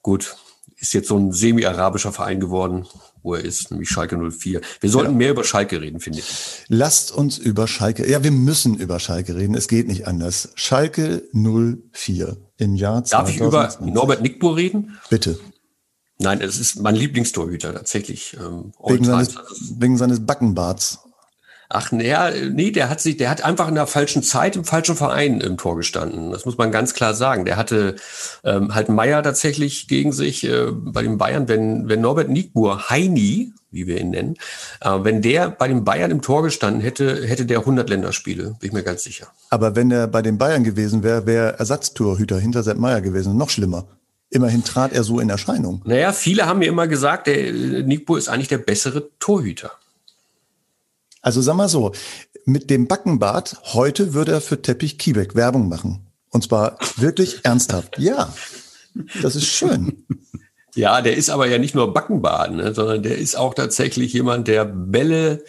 Gut, 0.00 0.36
ist 0.82 0.94
jetzt 0.94 1.08
so 1.08 1.16
ein 1.16 1.32
semi-arabischer 1.32 2.12
Verein 2.12 2.40
geworden, 2.40 2.86
wo 3.22 3.34
er 3.34 3.44
ist, 3.44 3.70
nämlich 3.70 3.88
Schalke 3.88 4.18
04. 4.18 4.60
Wir 4.80 4.90
sollten 4.90 5.12
ja. 5.12 5.16
mehr 5.16 5.30
über 5.30 5.44
Schalke 5.44 5.80
reden, 5.80 6.00
finde 6.00 6.18
ich. 6.18 6.64
Lasst 6.68 7.12
uns 7.12 7.38
über 7.38 7.68
Schalke, 7.68 8.10
ja, 8.10 8.24
wir 8.24 8.32
müssen 8.32 8.76
über 8.76 8.98
Schalke 8.98 9.36
reden, 9.36 9.54
es 9.54 9.68
geht 9.68 9.86
nicht 9.86 10.08
anders. 10.08 10.50
Schalke 10.56 11.22
04 11.32 12.36
im 12.56 12.74
Jahr 12.74 13.04
2020. 13.04 13.10
Darf 13.10 13.28
ich 13.30 13.80
über 13.80 13.92
Norbert 13.92 14.22
Nickbur 14.22 14.56
reden? 14.56 14.98
Bitte. 15.08 15.38
Nein, 16.18 16.40
es 16.40 16.58
ist 16.58 16.80
mein 16.80 16.96
Lieblingstorhüter 16.96 17.74
tatsächlich. 17.74 18.36
Ähm, 18.40 18.72
wegen, 18.84 19.04
seines, 19.04 19.36
wegen 19.78 19.96
seines 19.96 20.24
Backenbarts. 20.24 20.98
Ach, 21.74 21.90
naja, 21.90 22.30
nee, 22.50 22.70
der 22.70 22.90
hat 22.90 23.00
sich, 23.00 23.16
der 23.16 23.30
hat 23.30 23.42
einfach 23.42 23.66
in 23.66 23.76
der 23.76 23.86
falschen 23.86 24.22
Zeit 24.22 24.56
im 24.56 24.64
falschen 24.64 24.94
Verein 24.94 25.40
im 25.40 25.56
Tor 25.56 25.74
gestanden. 25.74 26.30
Das 26.30 26.44
muss 26.44 26.58
man 26.58 26.70
ganz 26.70 26.92
klar 26.92 27.14
sagen. 27.14 27.46
Der 27.46 27.56
hatte 27.56 27.96
ähm, 28.44 28.74
halt 28.74 28.90
Meier 28.90 29.22
tatsächlich 29.22 29.88
gegen 29.88 30.12
sich 30.12 30.44
äh, 30.44 30.66
bei 30.70 31.00
den 31.00 31.16
Bayern, 31.16 31.48
wenn, 31.48 31.88
wenn 31.88 32.02
Norbert 32.02 32.28
Niebuhr, 32.28 32.90
Heini, 32.90 33.54
wie 33.70 33.86
wir 33.86 33.98
ihn 33.98 34.10
nennen, 34.10 34.34
äh, 34.82 34.98
wenn 35.00 35.22
der 35.22 35.48
bei 35.48 35.66
den 35.66 35.82
Bayern 35.82 36.10
im 36.10 36.20
Tor 36.20 36.42
gestanden 36.42 36.82
hätte, 36.82 37.26
hätte 37.26 37.46
der 37.46 37.60
100 37.60 37.88
Länderspiele, 37.88 38.54
bin 38.60 38.68
ich 38.68 38.72
mir 38.72 38.82
ganz 38.82 39.02
sicher. 39.04 39.28
Aber 39.48 39.74
wenn 39.74 39.90
er 39.90 40.08
bei 40.08 40.20
den 40.20 40.36
Bayern 40.36 40.64
gewesen 40.64 41.02
wäre, 41.02 41.24
wäre 41.24 41.58
Ersatztorhüter 41.58 42.38
hinter 42.38 42.62
Sepp 42.62 42.76
Meier 42.76 43.00
gewesen. 43.00 43.38
Noch 43.38 43.48
schlimmer. 43.48 43.86
Immerhin 44.28 44.62
trat 44.62 44.92
er 44.92 45.04
so 45.04 45.20
in 45.20 45.30
Erscheinung. 45.30 45.80
Naja, 45.86 46.12
viele 46.12 46.44
haben 46.44 46.58
mir 46.58 46.68
immer 46.68 46.86
gesagt, 46.86 47.28
der 47.28 47.46
äh, 47.46 47.82
Nickbuhr 47.82 48.18
ist 48.18 48.28
eigentlich 48.28 48.48
der 48.48 48.58
bessere 48.58 49.08
Torhüter. 49.18 49.72
Also 51.22 51.40
sag 51.40 51.54
mal 51.54 51.68
so, 51.68 51.92
mit 52.44 52.68
dem 52.68 52.88
Backenbart 52.88 53.56
heute 53.72 54.12
würde 54.12 54.32
er 54.32 54.40
für 54.40 54.60
Teppich 54.60 54.98
Kiebeck 54.98 55.34
Werbung 55.34 55.68
machen. 55.68 56.06
Und 56.30 56.44
zwar 56.44 56.78
wirklich 56.96 57.40
ernsthaft. 57.44 57.98
Ja, 57.98 58.32
das 59.22 59.36
ist 59.36 59.46
schön. 59.46 60.04
Ja, 60.74 61.00
der 61.00 61.16
ist 61.16 61.30
aber 61.30 61.46
ja 61.46 61.58
nicht 61.58 61.74
nur 61.74 61.92
Backenbart, 61.92 62.52
ne, 62.52 62.74
sondern 62.74 63.02
der 63.02 63.18
ist 63.18 63.36
auch 63.36 63.54
tatsächlich 63.54 64.12
jemand, 64.12 64.48
der 64.48 64.64
Bälle 64.64 65.44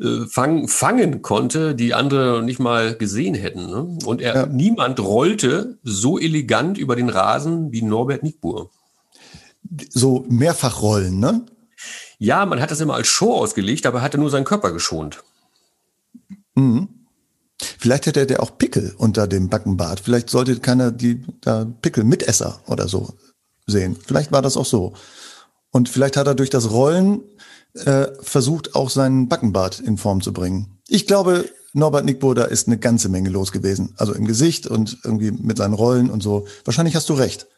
äh, 0.00 0.26
fang, 0.28 0.68
fangen 0.68 1.22
konnte, 1.22 1.74
die 1.74 1.94
andere 1.94 2.42
nicht 2.42 2.58
mal 2.58 2.96
gesehen 2.96 3.34
hätten. 3.34 3.66
Ne? 3.66 3.98
Und 4.04 4.20
er, 4.20 4.34
ja. 4.34 4.46
niemand 4.46 5.00
rollte 5.00 5.78
so 5.84 6.18
elegant 6.18 6.76
über 6.76 6.96
den 6.96 7.08
Rasen 7.08 7.72
wie 7.72 7.82
Norbert 7.82 8.22
Nickbur. 8.22 8.70
So 9.90 10.26
mehrfach 10.28 10.82
rollen, 10.82 11.20
ne? 11.20 11.46
Ja, 12.22 12.46
man 12.46 12.60
hat 12.60 12.70
das 12.70 12.78
immer 12.78 12.94
als 12.94 13.08
Show 13.08 13.34
ausgelegt, 13.34 13.84
aber 13.84 13.98
er 13.98 14.02
hatte 14.02 14.16
nur 14.16 14.30
seinen 14.30 14.44
Körper 14.44 14.70
geschont. 14.70 15.24
Mhm. 16.54 16.88
Vielleicht 17.58 18.06
hätte 18.06 18.26
der 18.26 18.40
auch 18.44 18.58
Pickel 18.58 18.94
unter 18.96 19.26
dem 19.26 19.48
Backenbart. 19.48 19.98
Vielleicht 19.98 20.30
sollte 20.30 20.60
keiner 20.60 20.92
die 20.92 21.24
da 21.40 21.64
Pickel 21.64 22.04
Mitesser 22.04 22.60
oder 22.68 22.86
so 22.86 23.14
sehen. 23.66 23.96
Vielleicht 23.96 24.30
war 24.30 24.40
das 24.40 24.56
auch 24.56 24.66
so. 24.66 24.92
Und 25.72 25.88
vielleicht 25.88 26.16
hat 26.16 26.28
er 26.28 26.36
durch 26.36 26.48
das 26.48 26.70
Rollen 26.70 27.24
äh, 27.74 28.06
versucht, 28.20 28.76
auch 28.76 28.88
seinen 28.88 29.28
Backenbart 29.28 29.80
in 29.80 29.98
Form 29.98 30.20
zu 30.20 30.32
bringen. 30.32 30.78
Ich 30.86 31.08
glaube, 31.08 31.50
Norbert 31.72 32.04
Nickboder 32.04 32.48
ist 32.48 32.68
eine 32.68 32.78
ganze 32.78 33.08
Menge 33.08 33.30
los 33.30 33.50
gewesen. 33.50 33.94
Also 33.96 34.14
im 34.14 34.26
Gesicht 34.26 34.68
und 34.68 34.98
irgendwie 35.02 35.32
mit 35.32 35.56
seinen 35.56 35.74
Rollen 35.74 36.08
und 36.08 36.22
so. 36.22 36.46
Wahrscheinlich 36.64 36.94
hast 36.94 37.08
du 37.08 37.14
recht. 37.14 37.48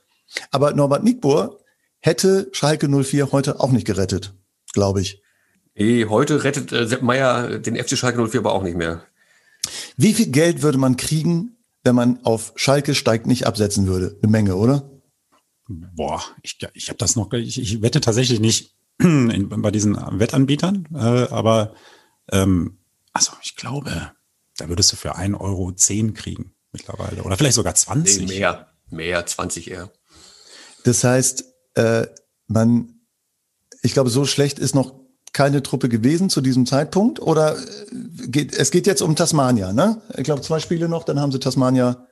Aber 0.51 0.73
Norbert 0.73 1.05
Nickbohr 1.05 1.59
hätte 2.01 2.49
Schalke 2.53 2.89
04 2.89 3.31
heute 3.31 3.61
auch 3.61 3.71
nicht 3.71 3.87
gerettet 3.87 4.33
glaube 4.75 5.01
ich. 5.01 5.23
Nee, 5.75 6.07
heute 6.07 6.45
rettet 6.45 6.73
äh, 6.73 6.87
Sepp 6.87 7.03
Meier 7.03 7.59
den 7.59 7.77
FC 7.77 7.97
Schalke 7.97 8.27
04 8.27 8.41
aber 8.41 8.53
auch 8.53 8.63
nicht 8.63 8.77
mehr. 8.77 9.03
Wie 9.97 10.13
viel 10.15 10.27
Geld 10.27 10.63
würde 10.63 10.79
man 10.79 10.97
kriegen, 10.97 11.57
wenn 11.83 11.95
man 11.95 12.23
auf 12.25 12.53
Schalke 12.57 12.95
steigt 12.95 13.27
nicht 13.27 13.47
absetzen 13.47 13.87
würde? 13.87 14.17
Eine 14.23 14.31
Menge, 14.31 14.57
oder? 14.57 14.91
Boah, 15.69 16.23
ich, 16.43 16.59
ich 16.75 16.89
habe 16.89 16.99
das 16.99 17.17
noch, 17.17 17.33
ich, 17.33 17.61
ich 17.61 17.81
wette 17.81 18.01
tatsächlich 18.01 18.39
nicht 18.41 18.75
in, 18.99 19.49
bei 19.49 19.71
diesen 19.71 19.97
Wettanbietern, 19.97 20.89
äh, 20.95 20.99
aber 21.33 21.75
ähm, 22.31 22.79
also 23.13 23.33
ich 23.43 23.57
glaube, 23.57 24.13
da 24.57 24.69
würdest 24.69 24.93
du 24.93 24.97
für 24.97 25.17
1,10 25.17 25.41
Euro 25.41 25.73
10 25.73 26.15
kriegen 26.15 26.55
mittlerweile. 26.73 27.23
Oder 27.23 27.37
vielleicht 27.37 27.55
sogar 27.55 27.75
20. 27.75 28.27
Nee, 28.27 28.39
mehr, 28.39 28.69
mehr, 28.91 29.25
20 29.25 29.71
eher. 29.71 29.91
Das 30.85 31.03
heißt, 31.03 31.45
äh, 31.75 32.07
man 32.47 32.94
ich 33.85 33.93
glaube, 33.93 34.09
so 34.09 34.25
schlecht 34.25 34.59
ist 34.59 34.75
noch 34.75 34.95
keine 35.35 35.63
Truppe 35.63 35.91
gewesen 35.91 36.31
zu 36.31 36.41
diesem 36.41 36.65
Zeitpunkt. 36.65 37.21
Oder 37.21 37.59
äh, 37.59 38.29
geht, 38.29 38.55
es 38.55 38.71
geht 38.71 38.87
jetzt 38.87 39.03
um 39.03 39.15
Tasmania, 39.15 39.73
ne? 39.73 40.01
Ich 40.17 40.25
glaube, 40.25 40.41
zwei 40.41 40.59
Spiele 40.59 40.89
noch, 40.89 41.05
dann 41.05 41.21
haben 41.21 41.33
sie 41.33 41.39
Tasmania 41.39 42.07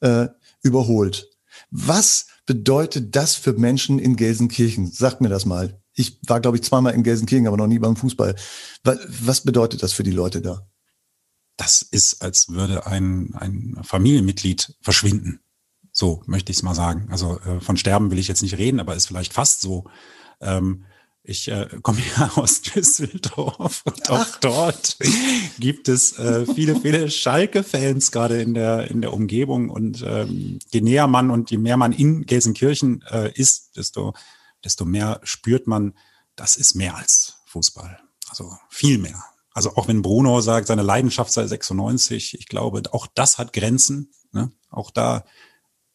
äh, 0.00 0.28
überholt. 0.62 1.28
Was 1.70 2.26
bedeutet 2.46 3.16
das 3.16 3.34
für 3.34 3.54
Menschen 3.54 3.98
in 3.98 4.14
Gelsenkirchen? 4.14 4.90
Sagt 4.90 5.20
mir 5.20 5.28
das 5.28 5.46
mal. 5.46 5.82
Ich 5.94 6.20
war, 6.28 6.40
glaube 6.40 6.58
ich, 6.58 6.62
zweimal 6.62 6.94
in 6.94 7.02
Gelsenkirchen, 7.02 7.48
aber 7.48 7.56
noch 7.56 7.66
nie 7.66 7.80
beim 7.80 7.96
Fußball. 7.96 8.36
Was 8.84 9.40
bedeutet 9.40 9.82
das 9.82 9.92
für 9.92 10.04
die 10.04 10.12
Leute 10.12 10.40
da? 10.40 10.68
Das 11.56 11.82
ist, 11.82 12.22
als 12.22 12.48
würde 12.50 12.86
ein, 12.86 13.34
ein 13.34 13.78
Familienmitglied 13.82 14.76
verschwinden. 14.80 15.40
So 15.92 16.22
möchte 16.26 16.52
ich 16.52 16.58
es 16.58 16.62
mal 16.62 16.76
sagen. 16.76 17.08
Also 17.10 17.40
äh, 17.40 17.60
von 17.60 17.76
Sterben 17.76 18.12
will 18.12 18.18
ich 18.20 18.28
jetzt 18.28 18.42
nicht 18.42 18.58
reden, 18.58 18.78
aber 18.78 18.94
ist 18.94 19.06
vielleicht 19.06 19.32
fast 19.32 19.60
so. 19.60 19.84
Ähm, 20.40 20.84
ich 21.22 21.48
äh, 21.48 21.68
komme 21.82 22.00
ja 22.16 22.30
aus 22.36 22.62
Düsseldorf 22.62 23.82
und 23.84 24.10
auch 24.10 24.36
dort 24.40 24.96
gibt 25.58 25.88
es 25.88 26.18
äh, 26.18 26.46
viele, 26.46 26.80
viele 26.80 27.10
Schalke-Fans 27.10 28.10
gerade 28.10 28.40
in 28.40 28.54
der, 28.54 28.90
in 28.90 29.00
der 29.02 29.12
Umgebung. 29.12 29.70
Und 29.70 30.02
ähm, 30.06 30.58
je 30.70 30.80
näher 30.80 31.06
man 31.06 31.30
und 31.30 31.50
je 31.50 31.58
mehr 31.58 31.76
man 31.76 31.92
in 31.92 32.24
Gelsenkirchen 32.26 33.02
äh, 33.10 33.32
ist, 33.34 33.76
desto, 33.76 34.14
desto 34.64 34.84
mehr 34.84 35.20
spürt 35.22 35.66
man, 35.66 35.94
das 36.36 36.56
ist 36.56 36.74
mehr 36.74 36.96
als 36.96 37.36
Fußball. 37.46 38.00
Also 38.28 38.56
viel 38.68 38.98
mehr. 38.98 39.22
Also 39.52 39.76
auch 39.76 39.88
wenn 39.88 40.02
Bruno 40.02 40.40
sagt, 40.40 40.68
seine 40.68 40.82
Leidenschaft 40.82 41.32
sei 41.32 41.46
96, 41.46 42.38
ich 42.38 42.46
glaube, 42.46 42.82
auch 42.92 43.06
das 43.06 43.36
hat 43.36 43.52
Grenzen. 43.52 44.12
Ne? 44.32 44.52
Auch 44.70 44.90
da, 44.90 45.24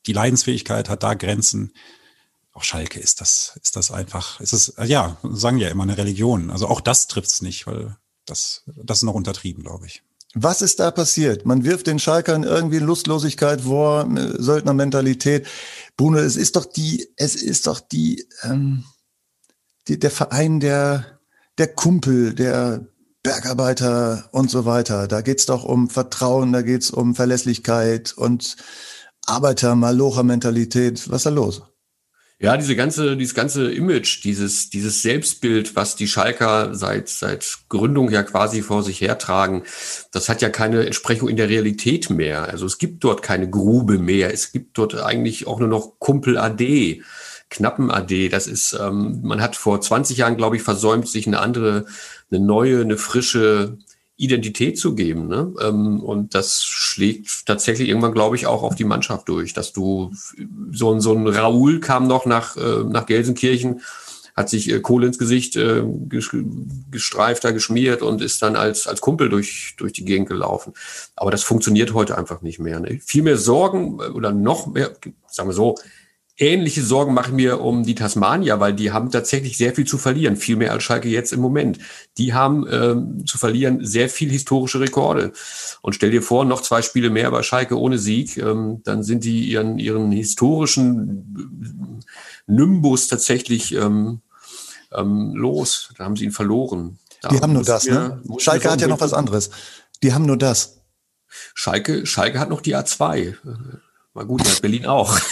die 0.06 0.14
Leidensfähigkeit 0.14 0.90
hat 0.90 1.04
da 1.04 1.14
Grenzen 1.14 1.74
auch 2.56 2.64
Schalke 2.64 3.00
ist 3.00 3.20
das, 3.20 3.60
ist 3.62 3.76
das 3.76 3.92
einfach, 3.92 4.40
ist 4.40 4.54
es, 4.54 4.74
ja, 4.84 5.18
sagen 5.24 5.58
ja 5.58 5.68
immer 5.68 5.84
eine 5.84 5.98
Religion. 5.98 6.50
Also 6.50 6.68
auch 6.68 6.80
das 6.80 7.08
trifft 7.08 7.28
es 7.28 7.42
nicht, 7.42 7.68
weil 7.68 7.98
das, 8.26 8.64
das 8.66 9.00
ist 9.00 9.04
noch 9.04 9.14
untertrieben, 9.14 9.64
glaube 9.64 9.86
ich. 9.86 10.04
Was 10.34 10.62
ist 10.62 10.80
da 10.80 10.92
passiert? 10.92 11.46
Man 11.46 11.64
wirft 11.64 11.88
den 11.88 12.00
Schalkern 12.00 12.44
irgendwie 12.44 12.80
Lustlosigkeit 12.80 13.62
vor, 13.62 14.10
Söldnermentalität. 14.38 15.48
Bruno, 15.98 16.18
es 16.18 16.38
ist 16.38 16.56
doch 16.56 16.66
die, 16.66 17.08
es 17.18 17.36
ist 17.36 17.68
doch 17.68 17.80
die, 17.82 18.26
ähm, 18.44 18.86
die 19.88 20.00
der 20.00 20.12
Verein 20.12 20.60
der, 20.60 21.20
der 21.58 21.74
Kumpel, 21.74 22.34
der 22.34 22.88
Bergarbeiter 23.22 24.30
und 24.32 24.50
so 24.50 24.66
weiter. 24.66 25.08
Da 25.08 25.22
geht's 25.22 25.46
doch 25.46 25.64
um 25.66 25.90
Vertrauen, 25.90 26.54
da 26.54 26.62
geht's 26.62 26.90
um 26.90 27.16
Verlässlichkeit 27.16 28.14
und 28.14 28.56
Arbeiter-Malocher-Mentalität. 29.26 31.10
Was 31.10 31.18
ist 31.18 31.26
da 31.26 31.30
los? 31.32 31.64
Ja, 32.38 32.58
diese 32.58 32.76
ganze, 32.76 33.16
dieses 33.16 33.34
ganze 33.34 33.72
Image, 33.72 34.22
dieses, 34.26 34.70
dieses 34.70 35.02
Selbstbild, 35.02 35.78
was 35.78 35.96
die 35.96 36.08
Schalker 36.08 36.76
seit, 36.76 37.08
seit 37.08 37.60
Gründung 37.70 38.12
ja 38.12 38.24
quasi 38.24 38.62
vor 38.62 38.84
sich 38.84 39.00
hertragen, 39.00 39.64
das 40.12 40.28
hat 40.28 40.42
ja 40.42 40.50
keine 40.50 40.86
Entsprechung 40.86 41.30
in 41.30 41.38
der 41.38 41.48
Realität 41.48 42.10
mehr. 42.10 42.44
Also 42.50 42.66
es 42.66 42.78
gibt 42.78 43.06
dort 43.06 43.22
keine 43.22 43.50
Grube 43.50 44.00
mehr. 44.00 44.34
Es 44.34 44.52
gibt 44.52 44.78
dort 44.78 44.96
eigentlich 44.96 45.48
auch 45.48 45.60
nur 45.60 45.70
noch 45.70 45.94
Kumpel 46.00 46.38
AD, 46.38 47.02
Knappen 47.50 47.90
AD. 47.90 48.28
Das 48.28 48.48
ist, 48.48 48.78
ähm, 48.82 49.22
man 49.24 49.42
hat 49.42 49.56
vor 49.56 49.80
20 49.80 50.18
Jahren, 50.18 50.36
glaube 50.36 50.58
ich, 50.58 50.62
versäumt, 50.62 51.08
sich 51.08 51.28
eine 51.28 51.40
andere, 51.40 51.86
eine 52.30 52.42
neue, 52.42 52.82
eine 52.82 52.98
frische 52.98 53.78
Identität 54.18 54.80
zu 54.80 54.96
geben. 54.96 55.28
Ne? 55.28 55.54
Ähm, 55.62 56.00
und 56.00 56.36
das 56.36 56.64
schlägt 56.64 57.46
tatsächlich 57.46 57.90
irgendwann, 57.90 58.14
glaube 58.14 58.36
ich, 58.36 58.48
auch 58.48 58.64
auf 58.64 58.76
die 58.76 58.86
Mannschaft 58.86 59.28
durch, 59.28 59.54
dass 59.54 59.74
du 59.74 60.14
so, 60.72 60.94
ein 60.94 61.02
so 61.02 61.14
ein 61.14 61.28
Raoul 61.28 61.80
kam 61.80 62.08
noch 62.08 62.26
nach, 62.26 62.56
äh, 62.56 62.84
nach 62.86 63.06
Gelsenkirchen, 63.06 63.82
hat 64.36 64.50
sich 64.50 64.72
äh, 64.72 64.80
Kohle 64.80 65.08
ins 65.08 65.18
Gesicht 65.18 65.56
äh, 65.58 65.84
gestreift, 66.92 67.44
da 67.44 67.52
geschmiert 67.52 68.02
und 68.02 68.22
ist 68.22 68.42
dann 68.42 68.56
als, 68.56 68.88
als 68.88 69.02
Kumpel 69.02 69.30
durch, 69.30 69.76
durch 69.78 69.92
die 69.92 70.06
Gegend 70.06 70.30
gelaufen. 70.30 70.74
Aber 71.16 71.32
das 71.32 71.44
funktioniert 71.44 71.94
heute 71.94 72.18
einfach 72.18 72.42
nicht 72.42 72.60
mehr. 72.60 72.80
Ne? 72.80 73.00
Viel 73.06 73.24
mehr 73.24 73.38
Sorgen 73.38 74.00
oder 74.00 74.32
noch 74.32 74.68
mehr, 74.68 74.94
sagen 75.28 75.50
wir 75.50 75.54
so, 75.54 75.76
Ähnliche 76.38 76.82
Sorgen 76.82 77.14
mache 77.14 77.30
ich 77.30 77.36
mir 77.36 77.62
um 77.62 77.84
die 77.84 77.96
Tasmania, 77.96 78.60
weil 78.60 78.74
die 78.74 78.92
haben 78.92 79.10
tatsächlich 79.10 79.58
sehr 79.58 79.74
viel 79.74 79.86
zu 79.86 79.98
verlieren, 79.98 80.36
viel 80.36 80.58
mehr 80.58 80.74
als 80.74 80.84
Schalke 80.84 81.08
jetzt 81.08 81.32
im 81.32 81.40
Moment. 81.40 81.80
Die 82.18 82.34
haben 82.34 82.68
ähm, 82.70 83.26
zu 83.26 83.38
verlieren 83.38 83.86
sehr 83.86 84.10
viel 84.10 84.30
historische 84.30 84.82
Rekorde. 84.82 85.32
Und 85.82 85.94
stell 85.96 86.12
dir 86.12 86.22
vor, 86.22 86.44
noch 86.44 86.62
zwei 86.62 86.82
Spiele 86.82 87.10
mehr 87.10 87.32
bei 87.32 87.42
Schalke 87.42 87.80
ohne 87.80 87.98
Sieg, 87.98 88.36
ähm, 88.36 88.82
dann 88.84 89.02
sind 89.02 89.24
die 89.24 89.46
ihren, 89.46 89.80
ihren 89.80 90.12
historischen 90.12 92.04
Nimbus 92.48 93.08
tatsächlich 93.08 93.74
ähm, 93.74 94.20
ähm, 94.94 95.32
los. 95.36 95.94
Da 95.98 96.04
haben 96.04 96.18
sie 96.18 96.26
ihn 96.26 96.32
verloren. 96.32 97.00
Da 97.22 97.30
die 97.30 97.40
haben 97.40 97.54
nur 97.54 97.64
das, 97.64 97.86
ne? 97.86 98.22
Schalke 98.40 98.70
hat 98.70 98.82
ja 98.82 98.88
noch 98.88 99.00
was 99.00 99.14
anderes. 99.14 99.52
Die 100.04 100.14
haben 100.14 100.26
nur 100.26 100.38
das. 100.38 100.82
Schalke, 101.54 102.06
Schalke 102.06 102.40
hat 102.40 102.50
noch 102.50 102.60
die 102.60 102.76
A2. 102.76 103.36
War 104.14 104.26
gut, 104.26 104.46
hat 104.46 104.62
Berlin 104.62 104.86
auch. 104.86 105.18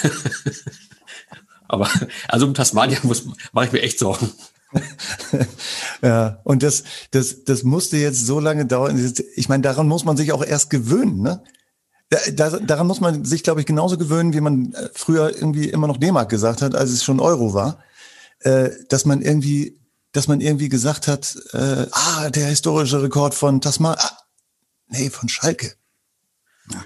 Aber 1.73 1.89
also 2.27 2.45
um 2.45 2.53
Tasmania 2.53 2.99
muss 3.03 3.25
mache 3.51 3.65
ich 3.65 3.71
mir 3.71 3.81
echt 3.81 3.99
Sorgen. 3.99 4.31
ja, 6.01 6.39
und 6.43 6.63
das, 6.63 6.83
das, 7.11 7.43
das 7.43 7.63
musste 7.63 7.97
jetzt 7.97 8.25
so 8.25 8.39
lange 8.39 8.65
dauern. 8.65 9.13
Ich 9.35 9.49
meine, 9.49 9.63
daran 9.63 9.87
muss 9.87 10.05
man 10.05 10.17
sich 10.17 10.31
auch 10.31 10.43
erst 10.43 10.69
gewöhnen, 10.69 11.21
ne? 11.21 11.43
Da, 12.33 12.59
daran 12.59 12.85
muss 12.85 13.01
man 13.01 13.25
sich, 13.25 13.41
glaube 13.41 13.59
ich, 13.59 13.65
genauso 13.65 13.97
gewöhnen, 13.97 14.33
wie 14.33 14.41
man 14.41 14.73
äh, 14.73 14.89
früher 14.93 15.33
irgendwie 15.33 15.69
immer 15.69 15.87
noch 15.87 15.97
D-Mark 15.97 16.29
gesagt 16.29 16.61
hat, 16.61 16.75
als 16.75 16.91
es 16.91 17.03
schon 17.03 17.19
Euro 17.19 17.55
war. 17.55 17.79
Äh, 18.41 18.69
dass 18.89 19.05
man 19.05 19.23
irgendwie, 19.23 19.79
dass 20.11 20.27
man 20.27 20.39
irgendwie 20.39 20.69
gesagt 20.69 21.07
hat, 21.07 21.35
äh, 21.53 21.87
ah, 21.91 22.29
der 22.29 22.47
historische 22.47 23.01
Rekord 23.01 23.33
von 23.33 23.61
Tasman, 23.61 23.95
ah, 23.97 24.17
nee, 24.89 25.09
von 25.09 25.27
Schalke. 25.27 25.73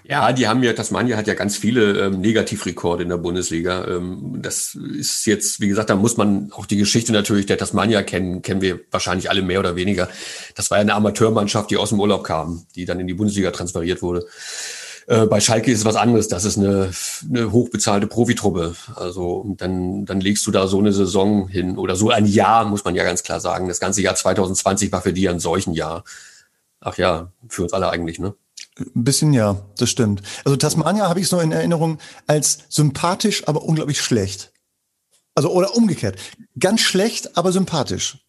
Ja, 0.03 0.33
die 0.33 0.47
haben 0.47 0.63
ja, 0.63 0.73
Tasmania 0.73 1.17
hat 1.17 1.27
ja 1.27 1.35
ganz 1.35 1.55
viele 1.55 2.05
ähm, 2.05 2.19
Negativrekorde 2.19 3.03
in 3.03 3.09
der 3.09 3.17
Bundesliga. 3.17 3.85
Ähm, 3.87 4.39
das 4.41 4.73
ist 4.73 5.25
jetzt, 5.27 5.61
wie 5.61 5.67
gesagt, 5.67 5.91
da 5.91 5.95
muss 5.95 6.17
man 6.17 6.51
auch 6.51 6.65
die 6.65 6.77
Geschichte 6.77 7.11
natürlich 7.11 7.45
der 7.45 7.59
Tasmania 7.59 8.01
kennen, 8.01 8.41
kennen 8.41 8.61
wir 8.61 8.79
wahrscheinlich 8.89 9.29
alle 9.29 9.43
mehr 9.43 9.59
oder 9.59 9.75
weniger. 9.75 10.09
Das 10.55 10.71
war 10.71 10.79
ja 10.79 10.81
eine 10.81 10.95
Amateurmannschaft, 10.95 11.69
die 11.69 11.77
aus 11.77 11.89
dem 11.89 11.99
Urlaub 11.99 12.23
kam, 12.23 12.65
die 12.75 12.85
dann 12.85 12.99
in 12.99 13.07
die 13.07 13.13
Bundesliga 13.13 13.51
transferiert 13.51 14.01
wurde. 14.01 14.25
Äh, 15.05 15.27
bei 15.27 15.39
Schalke 15.39 15.71
ist 15.71 15.79
es 15.79 15.85
was 15.85 15.95
anderes. 15.95 16.27
Das 16.27 16.43
ist 16.43 16.57
eine, 16.57 16.91
eine 17.29 17.51
hochbezahlte 17.51 18.07
Profitruppe. 18.07 18.75
Also 18.95 19.45
dann, 19.57 20.05
dann 20.05 20.21
legst 20.21 20.45
du 20.47 20.51
da 20.51 20.67
so 20.67 20.79
eine 20.79 20.91
Saison 20.91 21.47
hin 21.47 21.77
oder 21.77 21.95
so 21.95 22.09
ein 22.09 22.25
Jahr, 22.25 22.65
muss 22.65 22.83
man 22.83 22.95
ja 22.95 23.03
ganz 23.03 23.21
klar 23.21 23.39
sagen. 23.39 23.67
Das 23.67 23.79
ganze 23.79 24.01
Jahr 24.01 24.15
2020 24.15 24.91
war 24.91 25.01
für 25.01 25.13
die 25.13 25.29
ein 25.29 25.39
solchen 25.39 25.73
Jahr. 25.73 26.03
Ach 26.81 26.97
ja, 26.97 27.31
für 27.47 27.63
uns 27.63 27.73
alle 27.73 27.89
eigentlich, 27.89 28.19
ne? 28.19 28.33
Ein 28.79 29.03
bisschen 29.03 29.33
ja, 29.33 29.61
das 29.77 29.89
stimmt. 29.89 30.21
Also 30.45 30.55
Tasmania 30.55 31.09
habe 31.09 31.19
ich 31.19 31.27
so 31.27 31.39
in 31.39 31.51
Erinnerung 31.51 31.99
als 32.27 32.59
sympathisch, 32.69 33.47
aber 33.47 33.63
unglaublich 33.63 34.01
schlecht. 34.01 34.51
Also 35.35 35.51
oder 35.51 35.75
umgekehrt. 35.75 36.19
Ganz 36.59 36.81
schlecht, 36.81 37.37
aber 37.37 37.51
sympathisch. 37.51 38.19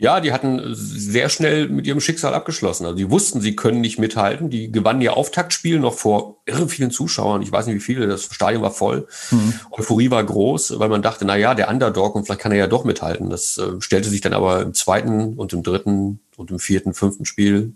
Ja, 0.00 0.20
die 0.20 0.32
hatten 0.32 0.60
sehr 0.74 1.28
schnell 1.28 1.68
mit 1.68 1.84
ihrem 1.84 2.00
Schicksal 2.00 2.32
abgeschlossen. 2.32 2.84
Also 2.84 2.96
die 2.96 3.10
wussten, 3.10 3.40
sie 3.40 3.56
können 3.56 3.80
nicht 3.80 3.98
mithalten. 3.98 4.48
Die 4.48 4.70
gewannen 4.70 5.00
ihr 5.00 5.16
Auftaktspiel 5.16 5.80
noch 5.80 5.94
vor 5.94 6.40
irre 6.46 6.68
vielen 6.68 6.92
Zuschauern. 6.92 7.42
Ich 7.42 7.50
weiß 7.50 7.66
nicht 7.66 7.74
wie 7.74 7.80
viele. 7.80 8.06
Das 8.06 8.26
Stadion 8.32 8.62
war 8.62 8.70
voll. 8.70 9.08
Mhm. 9.32 9.54
Euphorie 9.72 10.12
war 10.12 10.22
groß, 10.22 10.78
weil 10.78 10.88
man 10.88 11.02
dachte, 11.02 11.24
na 11.24 11.36
ja, 11.36 11.56
der 11.56 11.68
Underdog 11.68 12.14
und 12.14 12.26
vielleicht 12.26 12.40
kann 12.40 12.52
er 12.52 12.58
ja 12.58 12.66
doch 12.68 12.84
mithalten. 12.84 13.28
Das 13.28 13.58
äh, 13.58 13.80
stellte 13.80 14.08
sich 14.08 14.20
dann 14.20 14.34
aber 14.34 14.62
im 14.62 14.72
zweiten 14.72 15.36
und 15.36 15.52
im 15.52 15.64
dritten 15.64 16.20
und 16.36 16.52
im 16.52 16.60
vierten, 16.60 16.94
fünften 16.94 17.24
Spiel 17.24 17.74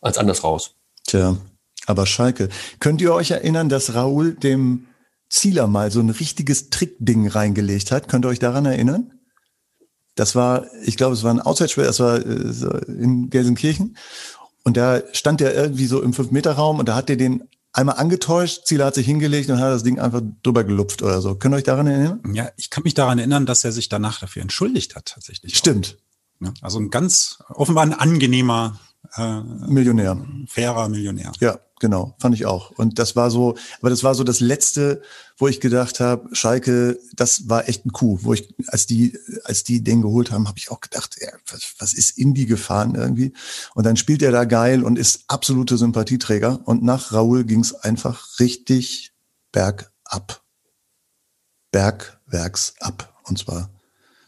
als 0.00 0.16
anders 0.16 0.42
raus. 0.42 0.74
Tja, 1.06 1.36
aber 1.86 2.06
Schalke. 2.06 2.48
Könnt 2.80 3.00
ihr 3.00 3.12
euch 3.14 3.30
erinnern, 3.30 3.68
dass 3.68 3.94
Raoul 3.94 4.34
dem 4.34 4.86
Zieler 5.28 5.66
mal 5.66 5.90
so 5.90 6.00
ein 6.00 6.10
richtiges 6.10 6.70
Trickding 6.70 7.28
reingelegt 7.28 7.92
hat? 7.92 8.08
Könnt 8.08 8.24
ihr 8.24 8.28
euch 8.28 8.38
daran 8.38 8.66
erinnern? 8.66 9.12
Das 10.14 10.34
war, 10.34 10.66
ich 10.82 10.96
glaube, 10.96 11.14
es 11.14 11.22
war 11.22 11.32
ein 11.32 11.40
Auswärtsspiel, 11.40 11.84
das 11.84 12.00
war 12.00 12.18
äh, 12.18 12.92
in 12.92 13.28
Gelsenkirchen. 13.28 13.96
Und 14.64 14.76
da 14.76 15.02
stand 15.12 15.40
der 15.40 15.54
irgendwie 15.54 15.86
so 15.86 16.02
im 16.02 16.12
Fünf-Meter-Raum 16.12 16.78
und 16.80 16.88
da 16.88 16.96
hat 16.96 17.08
der 17.08 17.16
den 17.16 17.48
einmal 17.72 17.96
angetäuscht, 17.96 18.66
Zieler 18.66 18.86
hat 18.86 18.94
sich 18.94 19.06
hingelegt 19.06 19.50
und 19.50 19.60
hat 19.60 19.70
das 19.70 19.82
Ding 19.82 20.00
einfach 20.00 20.22
drüber 20.42 20.64
gelupft 20.64 21.02
oder 21.02 21.20
so. 21.20 21.34
Könnt 21.34 21.54
ihr 21.54 21.58
euch 21.58 21.64
daran 21.64 21.86
erinnern? 21.86 22.20
Ja, 22.32 22.48
ich 22.56 22.70
kann 22.70 22.82
mich 22.82 22.94
daran 22.94 23.18
erinnern, 23.18 23.46
dass 23.46 23.64
er 23.64 23.72
sich 23.72 23.88
danach 23.88 24.20
dafür 24.20 24.42
entschuldigt 24.42 24.96
hat, 24.96 25.06
tatsächlich. 25.06 25.56
Stimmt. 25.56 25.98
Ja, 26.40 26.52
also 26.62 26.78
ein 26.78 26.90
ganz, 26.90 27.38
offenbar 27.48 27.84
ein 27.84 27.92
angenehmer 27.92 28.80
äh, 29.16 29.40
Millionär. 29.68 30.16
Fairer 30.48 30.88
Millionär. 30.88 31.32
Ja, 31.40 31.58
genau, 31.80 32.14
fand 32.18 32.34
ich 32.34 32.46
auch. 32.46 32.70
Und 32.72 32.98
das 32.98 33.16
war 33.16 33.30
so, 33.30 33.56
aber 33.80 33.90
das 33.90 34.02
war 34.02 34.14
so 34.14 34.24
das 34.24 34.40
letzte, 34.40 35.02
wo 35.38 35.48
ich 35.48 35.60
gedacht 35.60 36.00
habe, 36.00 36.28
Schalke, 36.34 36.98
das 37.14 37.48
war 37.48 37.68
echt 37.68 37.84
ein 37.86 37.92
Coup, 37.92 38.20
wo 38.22 38.32
ich, 38.32 38.54
als 38.68 38.86
die, 38.86 39.18
als 39.44 39.64
die 39.64 39.82
den 39.82 40.02
geholt 40.02 40.30
haben, 40.30 40.48
habe 40.48 40.58
ich 40.58 40.70
auch 40.70 40.80
gedacht, 40.80 41.16
ja, 41.20 41.28
was, 41.50 41.74
was 41.78 41.92
ist 41.94 42.18
in 42.18 42.34
die 42.34 42.46
gefahren 42.46 42.94
irgendwie? 42.94 43.32
Und 43.74 43.84
dann 43.84 43.96
spielt 43.96 44.22
er 44.22 44.32
da 44.32 44.44
geil 44.44 44.82
und 44.82 44.98
ist 44.98 45.24
absolute 45.28 45.76
Sympathieträger. 45.76 46.60
Und 46.64 46.82
nach 46.82 47.12
Raoul 47.12 47.44
ging 47.44 47.60
es 47.60 47.74
einfach 47.74 48.40
richtig 48.40 49.12
bergab. 49.52 50.42
Bergwerks 51.70 52.74
ab. 52.80 53.12
Und 53.24 53.38
zwar 53.38 53.70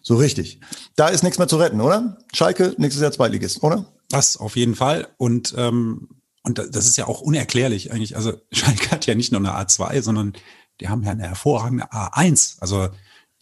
so 0.03 0.16
richtig. 0.16 0.61
Da 0.97 1.09
ist 1.09 1.22
nichts 1.22 1.39
mehr 1.39 1.49
zu 1.49 1.57
retten, 1.57 1.81
oder? 1.81 2.16
Schalke, 2.33 2.74
nächstes 2.79 3.03
Jahr 3.03 3.12
Zweitligist, 3.12 3.62
oder? 3.62 3.87
Das 4.09 4.37
auf 4.37 4.57
jeden 4.57 4.75
Fall. 4.75 5.09
Und, 5.19 5.55
ähm, 5.57 6.09
und 6.43 6.59
das 6.59 6.87
ist 6.87 6.97
ja 6.97 7.07
auch 7.07 7.21
unerklärlich 7.21 7.93
eigentlich. 7.93 8.17
Also 8.17 8.35
Schalke 8.53 8.91
hat 8.91 9.07
ja 9.07 9.15
nicht 9.15 9.33
nur 9.33 9.41
eine 9.41 9.53
A2, 9.53 10.03
sondern 10.03 10.33
die 10.81 10.89
haben 10.89 11.03
ja 11.03 11.11
eine 11.11 11.29
hervorragende 11.29 11.93
A1. 11.93 12.57
Also 12.61 12.89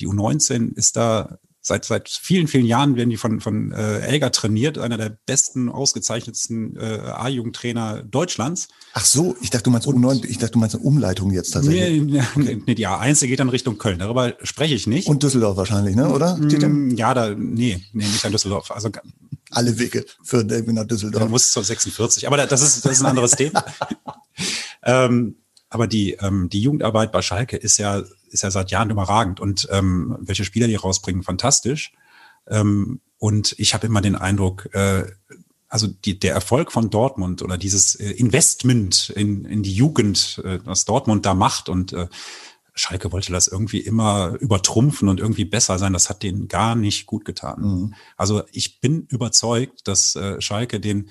die 0.01 0.09
U19 0.09 0.75
ist 0.75 0.97
da 0.97 1.39
seit 1.67 1.85
seit 1.85 2.09
vielen 2.09 2.47
vielen 2.47 2.65
Jahren 2.65 2.95
werden 2.95 3.11
die 3.11 3.17
von 3.17 3.41
von 3.41 3.73
äh, 3.73 3.99
Elger 3.99 4.31
trainiert, 4.31 4.79
einer 4.79 4.97
der 4.97 5.19
besten 5.27 5.69
ausgezeichnetsten 5.69 6.77
äh, 6.77 7.01
A-Jugendtrainer 7.13 8.05
Deutschlands. 8.05 8.69
Ach 8.95 9.05
so, 9.05 9.37
ich 9.43 9.51
dachte 9.51 9.65
du 9.65 9.71
meinst 9.71 9.89
U9, 9.89 10.25
ich 10.27 10.39
dachte 10.39 10.53
du 10.53 10.59
meinst 10.61 10.77
eine 10.77 10.85
Umleitung 10.85 11.33
jetzt 11.33 11.51
tatsächlich. 11.51 12.03
Nee, 12.03 12.23
okay. 12.37 12.63
nee, 12.65 12.75
die 12.77 12.87
A1 12.87 13.27
geht 13.27 13.41
dann 13.41 13.49
Richtung 13.49 13.79
Köln, 13.79 13.99
darüber 13.99 14.35
spreche 14.43 14.75
ich 14.75 14.87
nicht. 14.87 15.09
Und 15.09 15.25
Düsseldorf 15.25 15.57
wahrscheinlich, 15.57 15.97
ne, 15.97 16.09
oder? 16.09 16.37
Mm, 16.37 16.97
ja, 16.97 17.15
da 17.15 17.31
nee, 17.31 17.83
nee, 17.93 18.05
nicht 18.05 18.25
an 18.25 18.33
Düsseldorf. 18.33 18.71
Also 18.71 18.91
alle 19.57 19.79
Wege 19.79 20.05
führen 20.23 20.51
irgendwie 20.51 20.75
nach 20.75 20.87
Düsseldorf. 20.87 21.23
Dann 21.23 21.31
muss 21.31 21.51
zur 21.51 21.65
46, 21.65 22.27
aber 22.27 22.37
das 22.47 22.61
ist 22.63 22.85
das 22.85 22.93
ist 22.93 23.01
ein 23.01 23.07
anderes 23.07 23.33
Thema. 23.33 23.65
ähm, 24.85 25.37
aber 25.69 25.87
die, 25.87 26.13
ähm, 26.13 26.49
die 26.49 26.61
Jugendarbeit 26.61 27.11
bei 27.11 27.23
Schalke 27.23 27.57
ist 27.57 27.79
ja, 27.79 28.03
ist 28.31 28.43
ja 28.43 28.51
seit 28.51 28.71
Jahren 28.71 28.91
überragend 28.91 29.41
und 29.41 29.67
ähm, 29.71 30.17
welche 30.21 30.45
Spieler 30.45 30.69
die 30.69 30.77
rausbringen, 30.77 31.23
fantastisch. 31.23 31.93
Ähm, 32.47 33.01
und 33.19 33.55
ich 33.59 33.75
habe 33.75 33.87
immer 33.87 34.01
den 34.01 34.15
Eindruck, 34.15 34.69
äh, 34.75 35.05
also 35.69 35.89
die, 35.89 36.19
der 36.19 36.35
Erfolg 36.35 36.71
von 36.71 36.91
Dortmund 36.91 37.43
oder 37.43 37.59
dieses 37.59 37.95
äh, 37.97 38.11
Investment 38.11 39.11
in, 39.11 39.45
in 39.45 39.63
die 39.63 39.75
Jugend, 39.75 40.41
äh, 40.45 40.61
was 40.65 40.85
Dortmund 40.85 41.27
da 41.27 41.35
macht 41.35 41.69
und 41.69 41.93
äh, 41.93 42.07
Schalke 42.77 43.11
wollte 43.11 43.33
das 43.33 43.49
irgendwie 43.49 43.81
immer 43.81 44.37
übertrumpfen 44.39 45.09
und 45.09 45.19
irgendwie 45.19 45.47
besser 45.47 45.79
sein. 45.79 45.95
Das 45.95 46.11
hat 46.11 46.23
denen 46.23 46.47
gar 46.47 46.77
nicht 46.77 47.07
gut 47.07 47.25
getan. 47.25 47.61
Mhm. 47.61 47.95
Also 48.17 48.43
ich 48.53 48.81
bin 48.81 49.07
überzeugt, 49.09 49.89
dass 49.89 50.15
äh, 50.15 50.41
Schalke 50.41 50.79
den 50.79 51.09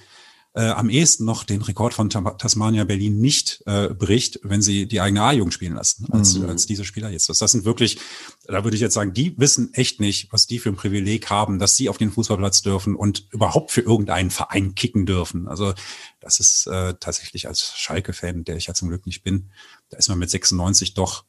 äh, 0.53 0.69
am 0.69 0.89
ehesten 0.89 1.25
noch 1.25 1.43
den 1.43 1.61
Rekord 1.61 1.93
von 1.93 2.09
Tasmania 2.09 2.85
Berlin 2.85 3.19
nicht 3.19 3.61
äh, 3.65 3.89
bricht, 3.89 4.39
wenn 4.43 4.61
sie 4.61 4.87
die 4.87 5.01
eigene 5.01 5.21
A-Jugend 5.21 5.53
spielen 5.53 5.73
lassen, 5.73 6.07
als, 6.11 6.35
mhm. 6.35 6.47
als 6.47 6.65
diese 6.65 6.85
Spieler 6.85 7.09
jetzt. 7.09 7.27
Das, 7.27 7.39
das 7.39 7.51
sind 7.51 7.65
wirklich, 7.65 7.99
da 8.45 8.63
würde 8.63 8.75
ich 8.75 8.81
jetzt 8.81 8.93
sagen, 8.93 9.13
die 9.13 9.37
wissen 9.37 9.73
echt 9.73 9.99
nicht, 9.99 10.31
was 10.31 10.47
die 10.47 10.59
für 10.59 10.69
ein 10.69 10.77
Privileg 10.77 11.29
haben, 11.29 11.59
dass 11.59 11.75
sie 11.75 11.89
auf 11.89 11.97
den 11.97 12.11
Fußballplatz 12.11 12.61
dürfen 12.61 12.95
und 12.95 13.27
überhaupt 13.31 13.71
für 13.71 13.81
irgendeinen 13.81 14.31
Verein 14.31 14.75
kicken 14.75 15.05
dürfen. 15.05 15.49
Also 15.49 15.73
das 16.21 16.39
ist 16.39 16.67
äh, 16.67 16.93
tatsächlich 16.99 17.49
als 17.49 17.73
Schalke-Fan, 17.75 18.45
der 18.45 18.55
ich 18.55 18.67
ja 18.67 18.73
zum 18.73 18.87
Glück 18.87 19.05
nicht 19.05 19.23
bin, 19.23 19.51
da 19.89 19.97
ist 19.97 20.07
man 20.07 20.19
mit 20.19 20.29
96 20.29 20.93
doch 20.93 21.25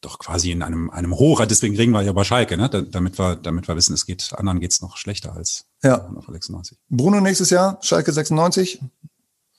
doch 0.00 0.18
quasi 0.18 0.52
in 0.52 0.62
einem, 0.62 0.90
einem 0.90 1.14
Hoch, 1.14 1.44
deswegen 1.46 1.76
reden 1.76 1.92
wir 1.92 2.02
ja 2.02 2.12
bei 2.12 2.24
Schalke, 2.24 2.56
ne? 2.56 2.68
damit 2.68 3.18
wir, 3.18 3.36
damit 3.36 3.66
wir 3.66 3.76
wissen, 3.76 3.94
es 3.94 4.06
geht, 4.06 4.32
anderen 4.36 4.60
geht's 4.60 4.80
noch 4.80 4.96
schlechter 4.96 5.34
als 5.34 5.66
ja. 5.82 6.08
96. 6.28 6.78
Bruno 6.88 7.20
nächstes 7.20 7.50
Jahr, 7.50 7.78
Schalke 7.82 8.12
96, 8.12 8.80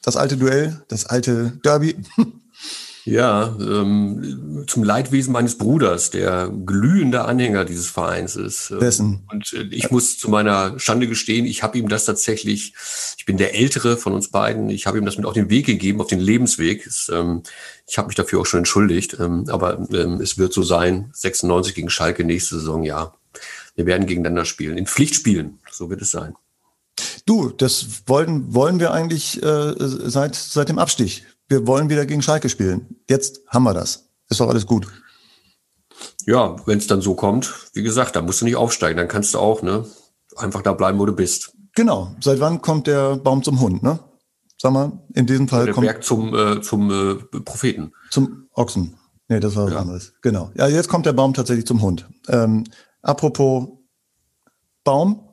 das 0.01 0.15
alte 0.15 0.37
Duell, 0.37 0.83
das 0.87 1.05
alte 1.05 1.59
Derby. 1.63 1.95
Ja, 3.09 3.55
ähm, 3.59 4.65
zum 4.67 4.83
Leidwesen 4.83 5.33
meines 5.33 5.57
Bruders, 5.57 6.11
der 6.11 6.47
glühender 6.47 7.27
Anhänger 7.27 7.65
dieses 7.65 7.87
Vereins 7.87 8.35
ist. 8.35 8.69
Ähm, 8.69 8.79
Dessen. 8.79 9.23
Und 9.31 9.51
äh, 9.53 9.63
ich 9.71 9.89
muss 9.89 10.19
zu 10.19 10.29
meiner 10.29 10.77
Schande 10.79 11.07
gestehen, 11.07 11.47
ich 11.47 11.63
habe 11.63 11.79
ihm 11.79 11.89
das 11.89 12.05
tatsächlich, 12.05 12.75
ich 13.17 13.25
bin 13.25 13.37
der 13.37 13.55
Ältere 13.55 13.97
von 13.97 14.13
uns 14.13 14.27
beiden, 14.29 14.69
ich 14.69 14.85
habe 14.85 14.99
ihm 14.99 15.05
das 15.05 15.17
mit 15.17 15.25
auf 15.25 15.33
den 15.33 15.49
Weg 15.49 15.65
gegeben, 15.65 16.01
auf 16.01 16.07
den 16.07 16.19
Lebensweg. 16.19 16.85
Es, 16.85 17.09
ähm, 17.11 17.41
ich 17.87 17.97
habe 17.97 18.09
mich 18.09 18.15
dafür 18.15 18.41
auch 18.41 18.45
schon 18.45 18.59
entschuldigt, 18.59 19.17
ähm, 19.19 19.45
aber 19.49 19.87
ähm, 19.91 20.21
es 20.21 20.37
wird 20.37 20.53
so 20.53 20.61
sein, 20.61 21.09
96 21.13 21.73
gegen 21.73 21.89
Schalke 21.89 22.23
nächste 22.23 22.59
Saison, 22.59 22.83
ja. 22.83 23.15
Wir 23.75 23.87
werden 23.87 24.05
gegeneinander 24.05 24.45
spielen, 24.45 24.77
in 24.77 24.85
Pflichtspielen, 24.85 25.57
so 25.71 25.89
wird 25.89 26.03
es 26.03 26.11
sein. 26.11 26.35
Du, 27.25 27.49
das 27.49 28.03
wollen, 28.05 28.53
wollen 28.53 28.79
wir 28.79 28.91
eigentlich 28.91 29.41
äh, 29.41 29.73
seit, 29.77 30.35
seit 30.35 30.69
dem 30.69 30.77
Abstich 30.77 31.23
wir 31.49 31.67
wollen 31.67 31.89
wieder 31.89 32.05
gegen 32.05 32.21
Schalke 32.21 32.47
spielen. 32.49 32.95
Jetzt 33.09 33.41
haben 33.47 33.63
wir 33.63 33.73
das. 33.73 34.09
Ist 34.29 34.39
doch 34.39 34.47
alles 34.49 34.65
gut. 34.65 34.87
Ja, 36.25 36.55
wenn 36.65 36.77
es 36.77 36.87
dann 36.87 37.01
so 37.01 37.15
kommt, 37.15 37.53
wie 37.73 37.81
gesagt, 37.83 38.15
dann 38.15 38.25
musst 38.25 38.41
du 38.41 38.45
nicht 38.45 38.55
aufsteigen, 38.55 38.97
dann 38.97 39.07
kannst 39.07 39.33
du 39.33 39.39
auch 39.39 39.61
ne, 39.61 39.85
einfach 40.37 40.61
da 40.61 40.73
bleiben, 40.73 40.99
wo 40.99 41.05
du 41.05 41.13
bist. 41.13 41.51
Genau. 41.75 42.15
Seit 42.21 42.39
wann 42.39 42.61
kommt 42.61 42.87
der 42.87 43.15
Baum 43.17 43.43
zum 43.43 43.59
Hund, 43.59 43.83
ne? 43.83 43.99
Sag 44.61 44.73
mal, 44.73 44.91
in 45.13 45.25
diesem 45.25 45.47
Fall 45.47 45.65
Der 45.65 45.73
kommt 45.73 45.87
Berg 45.87 46.03
zum, 46.03 46.35
äh, 46.35 46.61
zum 46.61 46.91
äh, 46.91 47.15
Propheten. 47.41 47.93
zum 48.11 48.47
Ochsen. 48.53 48.97
Nee, 49.29 49.39
das 49.39 49.55
war 49.55 49.65
was 49.65 49.73
Ja. 49.73 49.79
anderes. 49.79 50.13
Genau. 50.21 50.51
Ja, 50.55 50.67
jetzt 50.67 50.89
kommt 50.89 51.05
der 51.05 51.13
Baum 51.13 51.33
tatsächlich 51.33 51.65
zum 51.65 51.81
Hund. 51.81 52.07
Ähm, 52.27 52.65
apropos 53.01 53.67
Baum. 54.83 55.28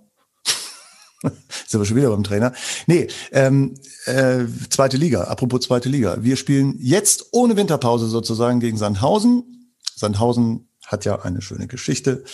Ist 1.66 1.74
aber 1.74 1.84
schon 1.84 1.96
wieder 1.96 2.10
beim 2.10 2.24
Trainer. 2.24 2.52
Nee, 2.86 3.08
ähm, 3.32 3.74
äh, 4.04 4.44
zweite 4.70 4.96
Liga. 4.96 5.24
Apropos 5.24 5.62
zweite 5.62 5.88
Liga. 5.88 6.18
Wir 6.20 6.36
spielen 6.36 6.76
jetzt 6.78 7.26
ohne 7.32 7.56
Winterpause 7.56 8.06
sozusagen 8.08 8.60
gegen 8.60 8.76
Sandhausen. 8.76 9.72
Sandhausen 9.94 10.68
hat 10.86 11.04
ja 11.04 11.20
eine 11.22 11.42
schöne 11.42 11.66
Geschichte. 11.66 12.24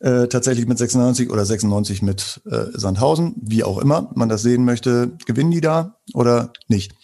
Äh, 0.00 0.26
tatsächlich 0.28 0.66
mit 0.66 0.78
96 0.78 1.30
oder 1.30 1.46
96 1.46 2.02
mit 2.02 2.42
äh, 2.50 2.66
Sandhausen. 2.72 3.34
Wie 3.40 3.64
auch 3.64 3.78
immer 3.78 4.10
man 4.14 4.28
das 4.28 4.42
sehen 4.42 4.64
möchte. 4.64 5.16
Gewinnen 5.26 5.50
die 5.50 5.60
da 5.60 5.98
oder 6.12 6.52
nicht? 6.68 6.94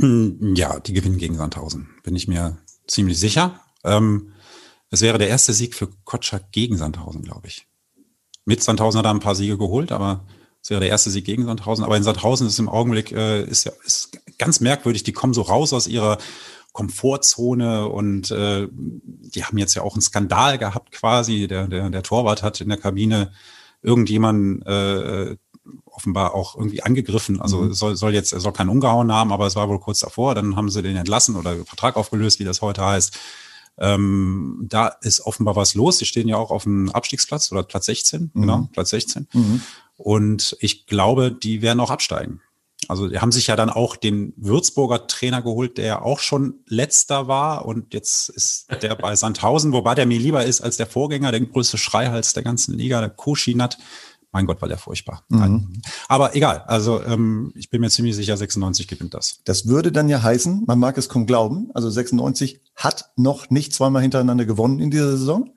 Hm, 0.00 0.54
Ja, 0.54 0.80
die 0.80 0.92
gewinnen 0.92 1.18
gegen 1.18 1.36
Sandhausen, 1.36 1.88
bin 2.02 2.16
ich 2.16 2.28
mir 2.28 2.58
ziemlich 2.86 3.18
sicher. 3.18 3.60
Ähm, 3.84 4.32
es 4.90 5.02
wäre 5.02 5.18
der 5.18 5.28
erste 5.28 5.52
Sieg 5.52 5.74
für 5.74 5.88
Kotschak 6.04 6.50
gegen 6.52 6.76
Sandhausen, 6.76 7.22
glaube 7.22 7.48
ich. 7.48 7.66
Mit 8.48 8.62
Sandhausen 8.62 8.98
hat 8.98 9.04
er 9.04 9.10
ein 9.10 9.20
paar 9.20 9.34
Siege 9.34 9.58
geholt, 9.58 9.92
aber 9.92 10.24
es 10.62 10.70
wäre 10.70 10.80
der 10.80 10.88
erste 10.88 11.10
Sieg 11.10 11.26
gegen 11.26 11.44
Sandhausen. 11.44 11.84
Aber 11.84 11.96
in 11.98 12.02
Sandhausen 12.02 12.46
ist 12.46 12.58
im 12.58 12.68
Augenblick 12.70 13.12
äh, 13.12 13.42
ist, 13.44 13.64
ja- 13.64 13.72
ist 13.84 14.10
ganz 14.38 14.60
merkwürdig. 14.60 15.02
Die 15.02 15.12
kommen 15.12 15.34
so 15.34 15.42
raus 15.42 15.74
aus 15.74 15.86
ihrer 15.86 16.16
Komfortzone 16.72 17.88
und 17.88 18.30
äh, 18.30 18.68
die 18.72 19.44
haben 19.44 19.58
jetzt 19.58 19.74
ja 19.74 19.82
auch 19.82 19.94
einen 19.94 20.00
Skandal 20.02 20.56
gehabt 20.56 20.92
quasi. 20.92 21.46
Der, 21.46 21.66
der, 21.66 21.90
der 21.90 22.02
Torwart 22.02 22.42
hat 22.42 22.60
in 22.62 22.68
der 22.70 22.78
Kabine 22.78 23.32
irgendjemanden 23.82 24.62
äh, 24.62 25.36
offenbar 25.84 26.34
auch 26.34 26.56
irgendwie 26.56 26.82
angegriffen. 26.82 27.42
Also 27.42 27.58
Mhm. 27.58 27.74
soll, 27.74 27.96
soll 27.96 28.14
jetzt, 28.14 28.32
er 28.32 28.40
soll 28.40 28.52
keinen 28.54 28.70
umgehauen 28.70 29.12
haben, 29.12 29.30
aber 29.32 29.46
es 29.46 29.56
war 29.56 29.68
wohl 29.68 29.78
kurz 29.80 29.98
davor. 30.00 30.34
Dann 30.34 30.56
haben 30.56 30.70
sie 30.70 30.82
den 30.82 30.96
entlassen 30.96 31.36
oder 31.36 31.54
Vertrag 31.66 31.96
aufgelöst, 31.96 32.38
wie 32.40 32.44
das 32.44 32.62
heute 32.62 32.82
heißt. 32.84 33.18
Ähm, 33.80 34.66
da 34.68 34.88
ist 34.88 35.20
offenbar 35.20 35.56
was 35.56 35.74
los. 35.74 35.98
Sie 35.98 36.06
stehen 36.06 36.28
ja 36.28 36.36
auch 36.36 36.50
auf 36.50 36.64
dem 36.64 36.90
Abstiegsplatz 36.90 37.52
oder 37.52 37.62
Platz 37.62 37.86
16, 37.86 38.30
Mhm. 38.34 38.40
genau, 38.40 38.68
Platz 38.72 38.90
16. 38.90 39.28
Mhm. 39.32 39.62
Und 39.96 40.56
ich 40.60 40.86
glaube, 40.86 41.32
die 41.32 41.62
werden 41.62 41.80
auch 41.80 41.90
absteigen. 41.90 42.40
Also 42.86 43.08
die 43.08 43.18
haben 43.18 43.32
sich 43.32 43.48
ja 43.48 43.56
dann 43.56 43.70
auch 43.70 43.96
den 43.96 44.32
Würzburger 44.36 45.08
Trainer 45.08 45.42
geholt, 45.42 45.78
der 45.78 45.86
ja 45.86 46.02
auch 46.02 46.20
schon 46.20 46.60
letzter 46.66 47.26
war 47.26 47.64
und 47.66 47.92
jetzt 47.92 48.28
ist 48.28 48.66
der 48.82 48.94
bei 48.94 49.16
Sandhausen, 49.16 49.72
wobei 49.72 49.96
der 49.96 50.06
mir 50.06 50.20
lieber 50.20 50.44
ist 50.44 50.60
als 50.60 50.76
der 50.76 50.86
Vorgänger, 50.86 51.32
der 51.32 51.40
größte 51.40 51.76
Schreihals 51.76 52.34
der 52.34 52.44
ganzen 52.44 52.78
Liga, 52.78 53.00
der 53.00 53.10
Koschinat. 53.10 53.78
Mein 54.30 54.46
Gott, 54.46 54.60
war 54.60 54.68
der 54.68 54.78
furchtbar. 54.78 55.24
Mhm. 55.28 55.80
Aber 56.06 56.36
egal, 56.36 56.62
also 56.66 57.02
ähm, 57.02 57.52
ich 57.54 57.70
bin 57.70 57.80
mir 57.80 57.88
ziemlich 57.88 58.14
sicher, 58.14 58.36
96 58.36 58.86
gewinnt 58.86 59.14
das. 59.14 59.40
Das 59.44 59.66
würde 59.66 59.90
dann 59.90 60.08
ja 60.08 60.22
heißen, 60.22 60.64
man 60.66 60.78
mag 60.78 60.98
es 60.98 61.08
kaum 61.08 61.26
glauben, 61.26 61.70
also 61.74 61.88
96 61.88 62.60
hat 62.76 63.10
noch 63.16 63.48
nicht 63.48 63.72
zweimal 63.72 64.02
hintereinander 64.02 64.44
gewonnen 64.44 64.80
in 64.80 64.90
dieser 64.90 65.12
Saison, 65.12 65.54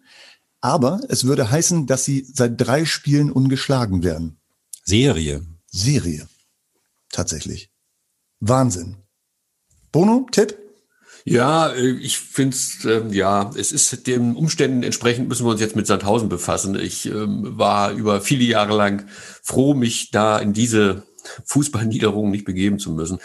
aber 0.61 1.01
es 1.09 1.25
würde 1.25 1.51
heißen, 1.51 1.85
dass 1.85 2.05
sie 2.05 2.25
seit 2.31 2.61
drei 2.61 2.85
Spielen 2.85 3.31
ungeschlagen 3.31 4.03
werden. 4.03 4.39
Serie. 4.85 5.45
Serie. 5.67 6.27
Tatsächlich. 7.11 7.71
Wahnsinn. 8.39 8.97
Bono, 9.91 10.27
Tipp? 10.31 10.57
Ja, 11.25 11.69
äh, 11.69 11.91
ich 11.91 12.17
finde 12.17 12.55
es, 12.55 12.85
ähm, 12.85 13.13
ja, 13.13 13.51
es 13.55 13.71
ist 13.71 14.07
den 14.07 14.35
Umständen 14.35 14.83
entsprechend 14.83 15.29
müssen 15.29 15.45
wir 15.45 15.51
uns 15.51 15.61
jetzt 15.61 15.75
mit 15.75 15.87
Sandhausen 15.87 16.29
befassen. 16.29 16.75
Ich 16.79 17.05
ähm, 17.05 17.57
war 17.57 17.91
über 17.91 18.21
viele 18.21 18.43
Jahre 18.43 18.75
lang 18.75 19.07
froh, 19.43 19.73
mich 19.73 20.11
da 20.11 20.39
in 20.39 20.53
diese 20.53 21.03
Fußballniederung 21.45 22.31
nicht 22.31 22.45
begeben 22.45 22.79
zu 22.79 22.91
müssen. 22.91 23.19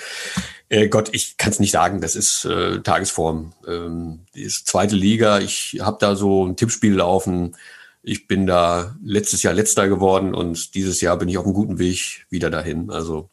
Äh, 0.69 0.89
Gott, 0.89 1.11
ich 1.13 1.37
kann 1.37 1.53
es 1.53 1.61
nicht 1.61 1.71
sagen, 1.71 2.01
das 2.01 2.17
ist 2.17 2.45
äh, 2.45 2.81
Tagesform. 2.83 3.53
Ähm, 3.67 4.21
ist 4.35 4.67
zweite 4.67 4.97
Liga, 4.97 5.39
ich 5.41 5.79
habe 5.81 5.99
da 6.01 6.17
so 6.17 6.47
ein 6.47 6.57
Tippspiel 6.57 6.95
laufen. 6.95 7.57
Ich 8.03 8.27
bin 8.29 8.47
da 8.47 8.95
letztes 9.03 9.43
Jahr 9.43 9.55
letzter 9.55 9.89
geworden 9.89 10.35
und 10.35 10.75
dieses 10.75 11.01
Jahr 11.01 11.17
bin 11.19 11.29
ich 11.29 11.39
auf 11.39 11.45
einem 11.45 11.55
guten 11.55 11.79
Weg 11.79 12.27
wieder 12.31 12.51
dahin. 12.51 12.91
Also 12.91 13.31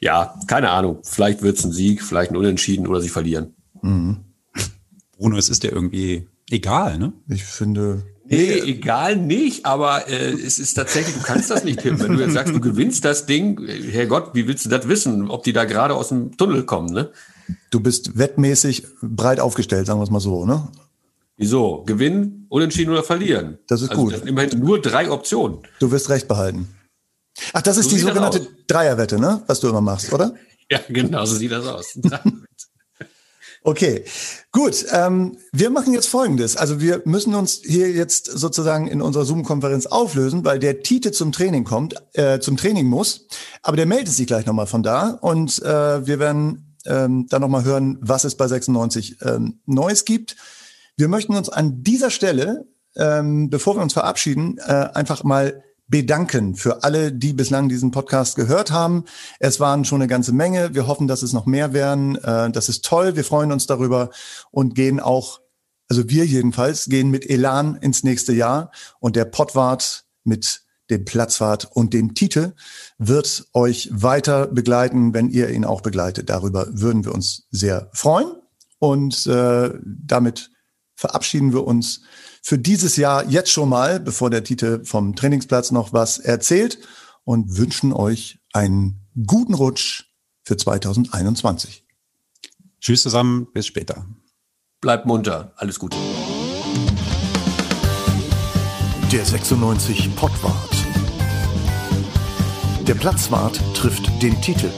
ja, 0.00 0.34
keine 0.46 0.70
Ahnung. 0.70 1.00
Vielleicht 1.02 1.42
wird 1.42 1.58
es 1.58 1.64
ein 1.64 1.72
Sieg, 1.72 2.02
vielleicht 2.02 2.30
ein 2.30 2.36
Unentschieden 2.36 2.86
oder 2.86 3.00
sie 3.00 3.08
verlieren. 3.08 3.54
Bruno, 3.82 5.36
es 5.36 5.48
ist 5.48 5.62
dir 5.62 5.72
irgendwie 5.72 6.26
egal, 6.50 6.98
ne? 6.98 7.12
Ich 7.28 7.44
finde. 7.44 8.04
Nee, 8.26 8.60
egal 8.60 9.16
nicht, 9.16 9.66
aber 9.66 10.08
äh, 10.08 10.30
es 10.30 10.60
ist 10.60 10.74
tatsächlich, 10.74 11.16
du 11.16 11.22
kannst 11.22 11.50
das 11.50 11.64
nicht 11.64 11.80
tippen. 11.80 11.98
Wenn 12.00 12.12
du 12.12 12.22
jetzt 12.22 12.34
sagst, 12.34 12.54
du 12.54 12.60
gewinnst 12.60 13.04
das 13.04 13.26
Ding, 13.26 13.66
Herrgott, 13.66 14.34
wie 14.34 14.46
willst 14.46 14.64
du 14.64 14.68
das 14.68 14.86
wissen, 14.86 15.28
ob 15.28 15.42
die 15.42 15.52
da 15.52 15.64
gerade 15.64 15.94
aus 15.94 16.10
dem 16.10 16.36
Tunnel 16.36 16.64
kommen, 16.64 16.92
ne? 16.92 17.10
Du 17.70 17.80
bist 17.80 18.16
wettmäßig 18.16 18.86
breit 19.02 19.40
aufgestellt, 19.40 19.86
sagen 19.86 19.98
wir 19.98 20.04
es 20.04 20.10
mal 20.10 20.20
so, 20.20 20.46
ne? 20.46 20.68
Wieso? 21.36 21.82
Gewinnen, 21.84 22.46
unentschieden 22.50 22.92
oder 22.92 23.02
verlieren? 23.02 23.58
Das 23.66 23.82
ist 23.82 23.90
also, 23.90 24.02
gut. 24.02 24.12
Das 24.12 24.20
sind 24.20 24.28
immerhin 24.28 24.60
nur 24.60 24.80
drei 24.80 25.10
Optionen. 25.10 25.58
Du 25.80 25.90
wirst 25.90 26.08
recht 26.10 26.28
behalten. 26.28 26.68
Ach, 27.52 27.62
das 27.62 27.78
ist 27.78 27.90
So 27.90 27.96
die 27.96 28.02
sogenannte. 28.02 28.46
Dreierwette, 28.68 29.18
ne? 29.18 29.42
Was 29.46 29.58
du 29.60 29.68
immer 29.68 29.80
machst, 29.80 30.12
oder? 30.12 30.34
Ja, 30.72 30.78
genau, 30.88 31.24
so 31.24 31.34
sieht 31.34 31.50
das 31.50 31.66
aus. 31.66 31.98
Okay, 33.62 34.04
gut. 34.52 34.86
Ähm, 34.90 35.36
wir 35.52 35.68
machen 35.68 35.92
jetzt 35.92 36.08
Folgendes. 36.08 36.56
Also 36.56 36.80
wir 36.80 37.02
müssen 37.04 37.34
uns 37.34 37.60
hier 37.62 37.90
jetzt 37.90 38.24
sozusagen 38.24 38.86
in 38.86 39.02
unserer 39.02 39.26
Zoom-Konferenz 39.26 39.84
auflösen, 39.84 40.44
weil 40.46 40.58
der 40.58 40.82
Tite 40.82 41.12
zum 41.12 41.30
Training 41.30 41.64
kommt, 41.64 41.94
äh, 42.14 42.40
zum 42.40 42.56
Training 42.56 42.86
muss. 42.86 43.26
Aber 43.62 43.76
der 43.76 43.84
meldet 43.84 44.14
sich 44.14 44.26
gleich 44.26 44.46
nochmal 44.46 44.66
von 44.66 44.82
da 44.82 45.10
und 45.10 45.62
äh, 45.62 46.06
wir 46.06 46.18
werden 46.18 46.74
ähm, 46.86 47.26
dann 47.28 47.42
nochmal 47.42 47.64
hören, 47.64 47.98
was 48.00 48.24
es 48.24 48.34
bei 48.34 48.48
96 48.48 49.18
ähm, 49.22 49.60
Neues 49.66 50.06
gibt. 50.06 50.36
Wir 50.96 51.08
möchten 51.08 51.34
uns 51.34 51.50
an 51.50 51.82
dieser 51.82 52.10
Stelle, 52.10 52.66
ähm, 52.96 53.50
bevor 53.50 53.76
wir 53.76 53.82
uns 53.82 53.92
verabschieden, 53.92 54.56
äh, 54.58 54.88
einfach 54.94 55.22
mal 55.22 55.62
bedanken 55.90 56.54
für 56.54 56.84
alle, 56.84 57.12
die 57.12 57.32
bislang 57.32 57.68
diesen 57.68 57.90
Podcast 57.90 58.36
gehört 58.36 58.70
haben. 58.70 59.04
Es 59.40 59.58
waren 59.58 59.84
schon 59.84 60.00
eine 60.00 60.08
ganze 60.08 60.32
Menge. 60.32 60.74
Wir 60.74 60.86
hoffen, 60.86 61.08
dass 61.08 61.22
es 61.22 61.32
noch 61.32 61.46
mehr 61.46 61.72
werden. 61.72 62.16
Äh, 62.16 62.50
das 62.50 62.68
ist 62.68 62.84
toll. 62.84 63.16
Wir 63.16 63.24
freuen 63.24 63.52
uns 63.52 63.66
darüber 63.66 64.10
und 64.52 64.74
gehen 64.74 65.00
auch, 65.00 65.40
also 65.88 66.08
wir 66.08 66.24
jedenfalls, 66.24 66.86
gehen 66.86 67.10
mit 67.10 67.28
Elan 67.28 67.76
ins 67.76 68.04
nächste 68.04 68.32
Jahr. 68.32 68.70
Und 69.00 69.16
der 69.16 69.24
Pottwart 69.24 70.04
mit 70.22 70.62
dem 70.90 71.04
Platzwart 71.04 71.68
und 71.72 71.92
dem 71.92 72.14
Tite 72.14 72.54
wird 72.98 73.46
euch 73.52 73.88
weiter 73.92 74.46
begleiten, 74.46 75.12
wenn 75.12 75.28
ihr 75.28 75.50
ihn 75.50 75.64
auch 75.64 75.80
begleitet. 75.80 76.30
Darüber 76.30 76.66
würden 76.70 77.04
wir 77.04 77.14
uns 77.14 77.46
sehr 77.50 77.90
freuen. 77.92 78.30
Und 78.78 79.26
äh, 79.26 79.70
damit 79.84 80.50
verabschieden 80.94 81.52
wir 81.52 81.66
uns 81.66 82.02
für 82.42 82.58
dieses 82.58 82.96
Jahr 82.96 83.26
jetzt 83.28 83.50
schon 83.50 83.68
mal, 83.68 84.00
bevor 84.00 84.30
der 84.30 84.44
Tite 84.44 84.84
vom 84.84 85.14
Trainingsplatz 85.14 85.70
noch 85.70 85.92
was 85.92 86.18
erzählt 86.18 86.78
und 87.24 87.56
wünschen 87.56 87.92
euch 87.92 88.40
einen 88.52 89.06
guten 89.26 89.54
Rutsch 89.54 90.04
für 90.42 90.56
2021. 90.56 91.84
Tschüss 92.80 93.02
zusammen, 93.02 93.46
bis 93.52 93.66
später. 93.66 94.06
Bleibt 94.80 95.06
munter, 95.06 95.52
alles 95.56 95.78
Gute. 95.78 95.96
Der 99.12 99.24
96 99.24 100.14
Pottwart. 100.16 100.70
Der 102.86 102.94
Platzwart 102.94 103.60
trifft 103.74 104.10
den 104.22 104.40
Titel. 104.40 104.70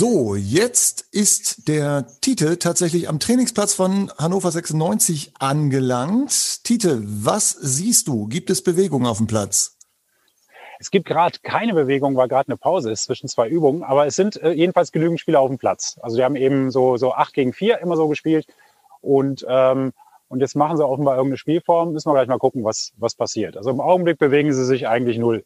So, 0.00 0.34
jetzt 0.34 1.02
ist 1.12 1.68
der 1.68 2.06
Tite 2.22 2.58
tatsächlich 2.58 3.06
am 3.06 3.20
Trainingsplatz 3.20 3.74
von 3.74 4.10
Hannover 4.16 4.50
96 4.50 5.34
angelangt. 5.38 6.64
Tite, 6.64 7.02
was 7.04 7.50
siehst 7.50 8.08
du? 8.08 8.26
Gibt 8.26 8.48
es 8.48 8.64
Bewegung 8.64 9.04
auf 9.04 9.18
dem 9.18 9.26
Platz? 9.26 9.76
Es 10.78 10.90
gibt 10.90 11.06
gerade 11.06 11.40
keine 11.42 11.74
Bewegung, 11.74 12.16
weil 12.16 12.28
gerade 12.28 12.48
eine 12.48 12.56
Pause 12.56 12.90
ist 12.90 13.02
zwischen 13.02 13.28
zwei 13.28 13.46
Übungen, 13.50 13.82
aber 13.82 14.06
es 14.06 14.16
sind 14.16 14.42
äh, 14.42 14.52
jedenfalls 14.52 14.90
genügend 14.90 15.20
Spieler 15.20 15.40
auf 15.40 15.50
dem 15.50 15.58
Platz. 15.58 15.98
Also 16.00 16.16
die 16.16 16.24
haben 16.24 16.34
eben 16.34 16.70
so, 16.70 16.96
so 16.96 17.12
acht 17.12 17.34
gegen 17.34 17.52
vier 17.52 17.80
immer 17.80 17.96
so 17.98 18.08
gespielt 18.08 18.46
und, 19.02 19.44
ähm, 19.46 19.92
und 20.30 20.40
jetzt 20.40 20.54
machen 20.56 20.76
sie 20.76 20.86
offenbar 20.86 21.16
irgendeine 21.16 21.36
Spielform. 21.38 21.92
Müssen 21.92 22.08
wir 22.08 22.14
gleich 22.14 22.28
mal 22.28 22.38
gucken, 22.38 22.64
was, 22.64 22.92
was 22.96 23.14
passiert. 23.14 23.56
Also 23.56 23.68
im 23.70 23.80
Augenblick 23.80 24.18
bewegen 24.18 24.52
sie 24.54 24.64
sich 24.64 24.88
eigentlich 24.88 25.18
null. 25.18 25.44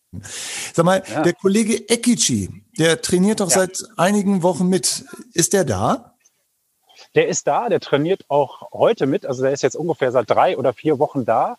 Sag 0.72 0.84
mal, 0.84 1.02
Ja. 1.12 1.22
der 1.22 1.32
Kollege 1.32 1.74
Ekici, 1.88 2.62
der 2.78 3.00
trainiert 3.00 3.40
doch 3.40 3.50
Ja. 3.50 3.60
seit 3.60 3.82
einigen 3.96 4.42
Wochen 4.42 4.68
mit. 4.68 5.04
Ist 5.32 5.54
der 5.54 5.64
da? 5.64 6.14
Der 7.14 7.28
ist 7.28 7.46
da, 7.46 7.68
der 7.68 7.80
trainiert 7.80 8.24
auch 8.28 8.70
heute 8.72 9.06
mit. 9.06 9.24
Also 9.26 9.42
der 9.42 9.52
ist 9.52 9.62
jetzt 9.62 9.76
ungefähr 9.76 10.12
seit 10.12 10.28
drei 10.30 10.56
oder 10.58 10.72
vier 10.72 10.98
Wochen 10.98 11.24
da. 11.24 11.56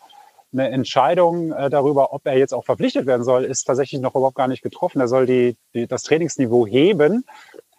eine 0.52 0.70
Entscheidung 0.70 1.52
äh, 1.52 1.68
darüber, 1.68 2.12
ob 2.14 2.24
er 2.24 2.38
jetzt 2.38 2.54
auch 2.54 2.64
verpflichtet 2.64 3.04
werden 3.06 3.24
soll, 3.24 3.44
ist 3.44 3.64
tatsächlich 3.64 4.00
noch 4.00 4.14
überhaupt 4.14 4.36
gar 4.36 4.48
nicht 4.48 4.62
getroffen. 4.62 5.00
Er 5.00 5.08
soll 5.08 5.26
die, 5.26 5.56
die, 5.74 5.86
das 5.86 6.04
Trainingsniveau 6.04 6.66
heben. 6.66 7.24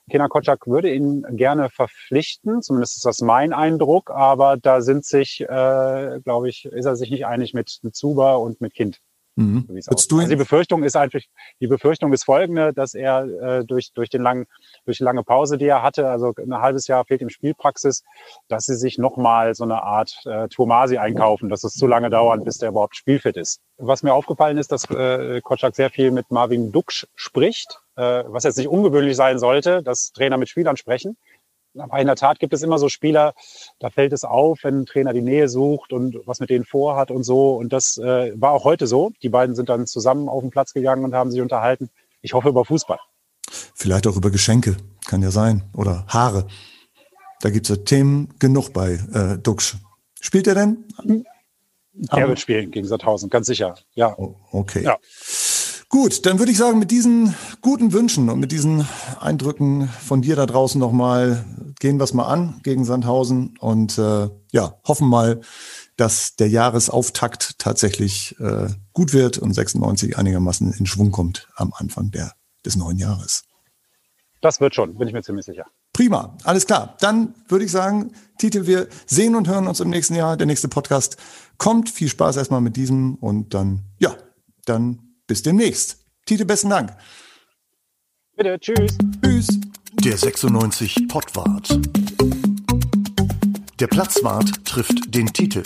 Kenan 0.10 0.30
Kotschak 0.30 0.68
würde 0.68 0.94
ihn 0.94 1.24
gerne 1.32 1.70
verpflichten, 1.70 2.62
zumindest 2.62 2.98
ist 2.98 3.06
das 3.06 3.20
mein 3.20 3.52
Eindruck, 3.52 4.10
aber 4.10 4.56
da 4.56 4.82
sind 4.82 5.04
sich, 5.04 5.42
äh, 5.42 6.20
glaube 6.24 6.48
ich, 6.48 6.66
ist 6.66 6.86
er 6.86 6.96
sich 6.96 7.12
nicht 7.12 7.26
einig 7.26 7.54
mit, 7.54 7.70
Zuba 7.92 8.36
und 8.36 8.62
mit 8.62 8.74
Kind. 8.74 9.02
Mhm. 9.38 9.68
So 9.82 9.92
also 9.92 10.28
die 10.28 10.36
Befürchtung 10.36 10.84
ist 10.84 10.96
einfach, 10.96 11.20
die 11.62 11.68
Befürchtung 11.68 12.12
ist 12.12 12.26
folgende, 12.26 12.74
dass 12.74 12.96
er 12.96 13.24
äh, 13.24 13.66
durch, 13.66 13.92
durch, 13.94 14.10
den 14.10 14.24
langen, 14.24 14.48
durch 14.86 14.98
die 14.98 15.04
lange 15.04 15.24
Pause, 15.24 15.60
die 15.60 15.68
er 15.68 15.84
hatte, 15.84 16.10
also 16.10 16.34
ein 16.38 16.56
halbes 16.56 16.88
Jahr 16.88 17.06
fehlt 17.06 17.22
ihm 17.22 17.30
Spielpraxis, 17.30 18.04
dass 18.48 18.66
sie 18.66 18.76
sich 18.76 18.98
nochmal 18.98 19.54
so 19.54 19.64
eine 19.64 19.84
Art 19.84 20.24
äh, 20.26 20.48
Turmasi 20.48 20.98
einkaufen, 20.98 21.50
dass 21.50 21.64
es 21.64 21.74
zu 21.74 21.86
lange 21.86 22.10
dauert, 22.10 22.44
bis 22.46 22.58
der 22.58 22.70
überhaupt 22.70 22.96
spielfit 22.96 23.38
ist. 23.38 23.62
Was 23.78 24.02
mir 24.02 24.14
aufgefallen 24.14 24.58
ist, 24.58 24.72
dass 24.72 24.90
äh, 24.90 25.40
Kotschak 25.42 25.76
sehr 25.76 25.92
viel 25.92 26.10
mit 26.10 26.32
Marvin 26.32 26.72
Duksch 26.72 27.06
spricht, 27.14 27.80
äh, 27.96 28.24
was 28.26 28.44
jetzt 28.44 28.58
nicht 28.58 28.70
ungewöhnlich 28.70 29.16
sein 29.16 29.38
sollte, 29.38 29.84
dass 29.84 30.12
Trainer 30.14 30.38
mit 30.38 30.50
Spielern 30.50 30.78
sprechen. 30.78 31.16
Aber 31.80 32.00
in 32.00 32.08
der 32.08 32.16
Tat 32.16 32.40
gibt 32.40 32.54
es 32.54 32.64
immer 32.64 32.80
so 32.80 32.90
Spieler, 32.90 33.34
da 33.80 33.90
fällt 33.90 34.14
es 34.14 34.24
auf, 34.24 34.60
wenn 34.64 34.82
ein 34.82 34.86
Trainer 34.86 35.14
die 35.14 35.22
Nähe 35.22 35.50
sucht 35.50 35.94
und 35.94 36.18
was 36.26 36.40
mit 36.40 36.50
denen 36.50 36.66
vorhat 36.66 37.12
und 37.12 37.24
so. 37.24 37.56
Und 37.56 37.74
das 37.74 37.98
äh, 37.98 38.34
war 38.36 38.52
auch 38.52 38.64
heute 38.64 38.88
so. 38.88 39.12
Die 39.22 39.30
beiden 39.30 39.56
sind 39.56 39.70
dann 39.70 39.88
zusammen 39.88 40.30
auf 40.30 40.42
den 40.42 40.50
Platz 40.50 40.74
gegangen 40.74 41.04
und 41.04 41.14
haben 41.14 41.32
sich 41.32 41.42
unterhalten. 41.42 41.90
Ich 42.22 42.34
hoffe 42.34 42.50
über 42.50 42.66
Fußball. 42.66 43.00
Vielleicht 43.76 44.08
auch 44.08 44.16
über 44.16 44.32
Geschenke, 44.32 44.78
kann 45.08 45.22
ja 45.22 45.32
sein. 45.32 45.64
Oder 45.74 46.06
Haare. 46.08 46.48
Da 47.42 47.50
gibt 47.50 47.70
es 47.70 47.76
ja 47.76 47.84
Themen 47.84 48.34
genug 48.40 48.74
bei 48.74 49.00
äh, 49.14 49.38
Duxch. 49.38 49.78
Spielt 50.20 50.48
er 50.48 50.56
denn? 50.56 50.86
Er 52.10 52.28
wird 52.28 52.40
spielen 52.40 52.72
gegen 52.72 52.88
Sandhausen, 52.88 53.30
ganz 53.30 53.48
sicher. 53.48 53.76
Ja. 53.94 54.16
Oh, 54.18 54.36
okay. 54.52 54.84
Ja. 54.84 54.98
Gut, 55.90 56.26
dann 56.26 56.38
würde 56.38 56.52
ich 56.52 56.58
sagen, 56.58 56.80
mit 56.80 56.92
diesen 56.92 57.34
guten 57.62 57.94
Wünschen 57.94 58.30
und 58.30 58.40
mit 58.40 58.52
diesen 58.52 58.86
Eindrücken 59.22 59.88
von 59.88 60.22
dir 60.22 60.36
da 60.36 60.46
draußen 60.46 60.80
nochmal 60.80 61.46
gehen 61.80 61.98
wir 61.98 62.04
es 62.04 62.14
mal 62.14 62.26
an 62.26 62.60
gegen 62.64 62.84
Sandhausen 62.84 63.56
und 63.60 63.98
äh, 63.98 64.28
ja, 64.52 64.80
hoffen 64.86 65.08
mal, 65.08 65.40
dass 65.96 66.36
der 66.36 66.50
Jahresauftakt 66.50 67.58
tatsächlich 67.58 68.38
äh, 68.40 68.68
gut 68.92 69.14
wird 69.14 69.38
und 69.38 69.54
96 69.54 70.18
einigermaßen 70.18 70.74
in 70.74 70.86
Schwung 70.86 71.12
kommt 71.12 71.48
am 71.56 71.72
Anfang 71.74 72.12
der, 72.12 72.34
des 72.66 72.76
neuen 72.76 72.98
Jahres. 72.98 73.44
Das 74.42 74.60
wird 74.60 74.76
schon, 74.76 74.98
bin 74.98 75.08
ich 75.08 75.14
mir 75.14 75.24
ziemlich 75.24 75.46
sicher. 75.46 75.68
Prima, 75.94 76.38
alles 76.44 76.68
klar. 76.68 76.96
Dann 77.00 77.34
würde 77.48 77.66
ich 77.66 77.72
sagen, 77.72 78.12
Titel, 78.38 78.68
wir 78.68 78.88
sehen 79.06 79.36
und 79.36 79.48
hören 79.48 79.68
uns 79.68 79.80
im 79.80 79.90
nächsten 79.90 80.16
Jahr. 80.16 80.38
Der 80.38 80.46
nächste 80.46 80.68
Podcast 80.68 81.18
kommt. 81.58 81.90
Viel 81.90 82.08
Spaß 82.10 82.38
erstmal 82.38 82.62
mit 82.62 82.76
diesem 82.76 83.16
und 83.16 83.56
dann, 83.56 83.84
ja, 83.98 84.16
dann 84.66 85.07
bis 85.28 85.44
demnächst. 85.44 86.00
Tite, 86.26 86.46
besten 86.46 86.70
Dank. 86.70 86.96
Bitte, 88.36 88.60
tschüss. 88.60 88.98
Tschüss. 89.24 89.48
Der 90.04 90.18
96 90.18 91.08
Pottwart. 91.08 91.80
Der 93.80 93.88
Platzwart 93.88 94.66
trifft 94.66 95.14
den 95.14 95.28
Titel. 95.28 95.64